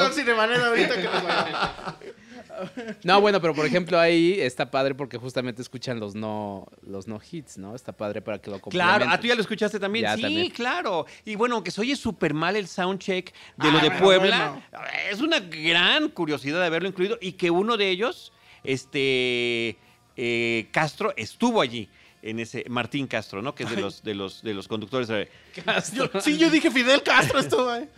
No, 3.03 3.21
bueno, 3.21 3.41
pero 3.41 3.55
por 3.55 3.67
ejemplo 3.67 3.99
ahí 3.99 4.41
está 4.41 4.71
padre 4.71 4.95
porque 4.95 5.19
justamente 5.19 5.63
escuchan 5.63 5.99
los 5.99 6.15
no 6.15 6.67
los 6.83 7.07
no 7.07 7.21
hits, 7.31 7.59
¿no? 7.59 7.75
Está 7.75 7.93
padre 7.93 8.23
para 8.23 8.39
que 8.39 8.51
lo 8.51 8.61
complementen. 8.61 8.99
Claro, 8.99 9.13
¿a 9.13 9.21
tú 9.21 9.27
ya 9.27 9.35
lo 9.35 9.41
escuchaste 9.41 9.79
también? 9.81 10.07
sí, 10.17 10.53
claro. 10.55 11.07
Y 11.25 11.35
bueno, 11.35 11.57
aunque 11.57 11.71
se 11.71 11.81
oye 11.81 11.97
súper 11.97 12.35
mal 12.35 12.57
el 12.57 12.69
soundcheck 12.69 13.33
de 13.57 13.71
lo 13.71 13.79
ah, 13.79 13.83
de 13.83 13.91
Puebla, 13.93 14.69
es 15.11 15.21
una 15.21 15.41
gran 15.41 16.09
curiosidad 16.09 16.61
de 16.61 16.67
haberlo 16.67 16.89
incluido 16.89 17.19
y 17.21 17.33
que 17.33 17.51
uno 17.51 17.77
de 17.77 17.91
ellos 17.91 18.33
este 18.65 19.79
eh, 20.17 20.69
Castro 20.73 21.13
estuvo 21.17 21.61
allí 21.61 21.89
en 22.23 22.41
ese 22.41 22.65
Martín 22.69 23.07
Castro, 23.07 23.43
¿no? 23.43 23.55
Que 23.55 23.65
es 23.65 23.71
de 23.71 23.81
los 23.81 24.03
de 24.03 24.15
los 24.15 24.43
de 24.43 24.55
los 24.55 24.67
conductores 24.67 25.09
de 25.09 25.29
sí, 26.21 26.39
yo 26.39 26.49
dije 26.51 26.71
Fidel 26.71 27.03
Castro 27.03 27.39
estuvo 27.39 27.69
ahí. 27.69 27.89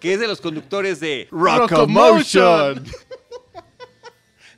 Que 0.00 0.14
es 0.14 0.20
de 0.20 0.26
los 0.26 0.40
conductores 0.40 0.98
de 0.98 1.28
Rockomotion. 1.30 2.84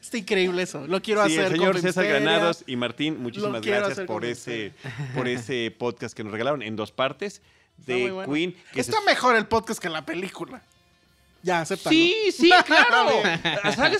Está 0.00 0.18
increíble 0.18 0.62
eso. 0.62 0.86
Lo 0.86 1.00
quiero 1.00 1.22
hacer. 1.22 1.46
El 1.46 1.52
señor 1.52 1.80
César 1.80 2.06
Granados 2.06 2.64
y 2.66 2.76
Martín, 2.76 3.20
muchísimas 3.20 3.62
gracias 3.62 4.06
por 4.06 4.24
ese, 4.26 4.72
por 5.14 5.26
ese 5.26 5.74
podcast 5.76 6.14
que 6.14 6.22
nos 6.22 6.32
regalaron 6.32 6.62
en 6.62 6.76
dos 6.76 6.92
partes 6.92 7.40
de 7.78 8.24
Queen. 8.26 8.54
Está 8.74 9.00
mejor 9.06 9.36
el 9.36 9.46
podcast 9.46 9.80
que 9.80 9.88
la 9.88 10.04
película. 10.04 10.62
Ya, 11.42 11.60
acepta. 11.60 11.90
Sí, 11.90 12.14
sí, 12.36 12.50
claro. 12.66 13.22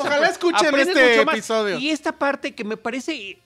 Ojalá 0.01 0.29
escuchen 0.29 0.79
este 0.79 1.21
episodio. 1.21 1.79
Y 1.79 1.91
esta 1.91 2.13
parte 2.13 2.55
que 2.55 2.65
me 2.65 2.77
parece 2.77 3.39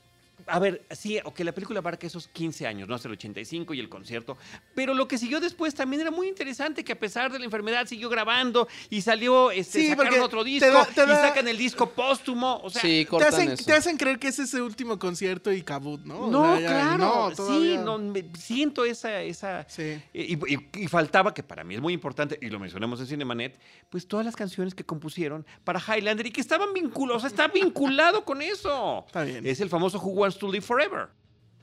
a 0.47 0.59
ver, 0.59 0.85
sí, 0.91 1.19
ok, 1.25 1.41
la 1.41 1.53
película 1.53 1.81
abarca 1.81 2.07
esos 2.07 2.29
15 2.29 2.67
años, 2.67 2.89
¿no? 2.89 2.95
Hasta 2.95 3.09
el 3.09 3.13
85 3.13 3.75
y 3.75 3.81
el 3.81 3.89
concierto. 3.89 4.37
Pero 4.75 4.95
lo 4.95 5.09
que 5.09 5.19
siguió 5.19 5.41
después 5.41 5.75
también 5.75 6.03
era 6.03 6.11
muy 6.11 6.29
interesante, 6.29 6.85
que 6.85 6.93
a 6.93 6.99
pesar 6.99 7.33
de 7.33 7.39
la 7.39 7.45
enfermedad 7.45 7.87
siguió 7.87 8.09
grabando 8.09 8.69
y 8.89 9.03
salió, 9.03 9.51
este, 9.51 9.89
sacaron 9.89 10.21
otro 10.21 10.45
disco 10.45 10.67
y 10.69 10.95
sacan 10.95 11.49
el 11.49 11.59
disco 11.59 11.91
póstumo. 11.91 12.61
O 12.63 12.71
sea, 12.71 12.83
sí, 12.83 13.07
te, 13.11 13.25
hacen, 13.25 13.57
te 13.57 13.73
hacen 13.73 13.97
creer 13.97 14.19
que 14.19 14.29
es 14.29 14.39
ese 14.39 14.63
último 14.63 14.99
concierto 14.99 15.53
y 15.53 15.63
cabut, 15.63 16.05
¿no? 16.05 16.29
No, 16.29 16.57
claro, 16.59 17.33
sí, 17.35 17.77
no, 17.79 17.99
siento 18.39 18.85
esa... 18.85 19.23
esa 19.23 19.67
y, 20.13 20.39
y, 20.81 20.89
faltaba, 20.89 21.35
que 21.35 21.43
para 21.43 21.65
mí 21.65 21.75
es 21.75 21.81
muy 21.81 21.93
importante, 21.93 22.39
y 22.41 22.51
lo 22.51 22.61
mencionamos 22.61 23.01
en 23.01 23.07
Cinemanet, 23.07 23.59
pues 23.91 24.07
todas 24.07 24.25
las 24.25 24.37
canciones 24.37 24.75
que 24.75 24.85
compusieron 24.85 25.45
para 25.65 25.81
Highlander 25.81 26.27
y 26.27 26.31
que 26.31 26.41
estaban 26.41 26.73
vinculados, 26.73 27.25
o 27.25 27.29
sea, 27.29 27.29
está 27.29 27.49
vinculado 27.49 28.25
con 28.25 28.43
eso. 28.43 29.05
Está 29.07 29.25
bien. 29.25 29.45
Es 29.47 29.61
el 29.61 29.69
famoso 29.69 29.99
Who 29.99 30.11
Wants 30.11 30.36
to 30.39 30.47
Live 30.47 30.65
Forever. 30.65 31.11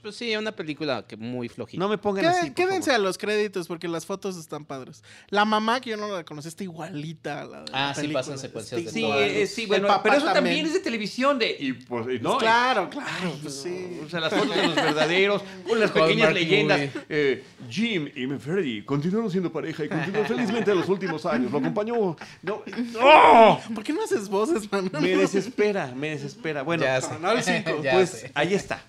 Pues 0.04 0.18
sí, 0.18 0.36
una 0.36 0.51
película 0.51 1.06
que 1.08 1.16
muy 1.16 1.47
flojita. 1.47 1.82
No 1.82 1.88
me 1.88 1.97
pongan 1.97 2.26
así. 2.26 2.51
Quédense 2.51 2.91
a 2.91 2.97
los 2.97 3.18
créditos 3.18 3.70
porque 3.70 3.88
las 3.88 4.06
fotos 4.06 4.36
están 4.36 4.66
padres. 4.66 5.01
La 5.30 5.45
mamá, 5.45 5.80
que 5.80 5.91
yo 5.91 5.97
no 5.97 6.10
la 6.10 6.26
conocí, 6.26 6.49
está 6.49 6.66
igualita 6.66 7.39
a 7.39 7.45
la 7.45 7.60
de 7.64 7.72
Ah, 7.72 7.93
sí, 7.95 8.10
pasan 8.10 8.38
secuencias 8.38 8.84
de 8.84 8.91
Sí, 8.91 9.06
eh, 9.06 9.47
sí, 9.47 9.66
bueno, 9.66 9.88
pero 10.04 10.18
eso 10.18 10.26
también. 10.34 10.66
es 10.66 10.74
de 10.74 10.82
televisión 10.82 11.39
de 11.39 11.56
y 11.58 11.72
pues 11.72 12.22
no. 12.22 12.38
claro, 12.38 12.89
claro, 12.89 13.34
pues 13.41 13.62
sí. 13.62 14.01
O 14.06 14.10
sea, 14.10 14.20
las 14.20 14.34
fotos 14.34 14.54
de 14.54 14.68
los 14.68 14.76
verdaderos, 14.76 15.41
con 15.66 15.80
las 15.80 15.91
pequeñas 15.91 16.34
leyendas. 16.34 16.82
Eh, 17.08 17.45
Jim 17.70 18.10
y 18.14 18.28
Freddy 18.39 18.84
continuaron 18.84 19.32
siendo 19.32 19.54
pareja 19.54 19.86
y 19.86 19.88
continuaron 19.88 20.28
felizmente 20.36 20.70
a 20.70 20.76
los 20.76 20.89
últimos 20.89 21.26
años. 21.26 21.49
Lo 21.49 21.60
acompañó. 21.60 22.18
No, 22.41 22.62
¡Oh! 23.01 23.58
¿Por 23.74 23.86
qué 23.86 23.93
no 23.93 24.04
haces 24.04 24.28
voces, 24.28 24.70
man? 24.70 24.91
Me 24.99 25.16
desespera, 25.16 25.93
me 25.95 26.10
desespera. 26.10 26.62
Bueno, 26.64 26.84
ya 26.84 26.99
sé. 26.99 27.64
pues 27.89 28.26
ahí 28.34 28.54
está 28.54 28.84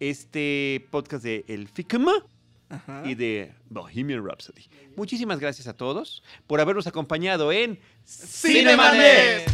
este 0.00 0.86
podcast 0.90 1.22
de 1.22 1.44
El 1.46 1.68
Ficma 1.68 2.12
y 3.04 3.14
de 3.14 3.52
Bohemian 3.68 4.24
Rhapsody. 4.24 4.62
Muchísimas 4.96 5.38
gracias 5.38 5.66
a 5.66 5.76
todos 5.76 6.22
por 6.46 6.60
habernos 6.60 6.86
acompañado 6.86 7.52
en 7.52 7.78
Cinemanet. 8.04 9.50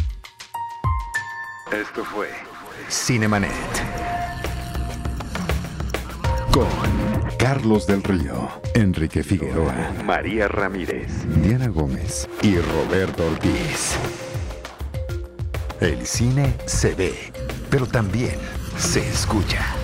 Esto 1.71 2.05
fue 2.05 2.29
Cinemanet. 2.89 3.51
Con 6.51 6.67
Carlos 7.37 7.85
del 7.85 8.01
Río, 8.03 8.49
Enrique 8.73 9.23
Figueroa, 9.23 9.93
María 10.03 10.47
Ramírez, 10.47 11.25
Diana 11.43 11.67
Gómez 11.67 12.27
y 12.41 12.57
Roberto 12.57 13.27
Ortiz. 13.27 13.95
El 15.79 16.05
cine 16.07 16.55
se 16.65 16.95
ve, 16.95 17.31
pero 17.69 17.85
también 17.85 18.37
se 18.77 19.07
escucha. 19.07 19.75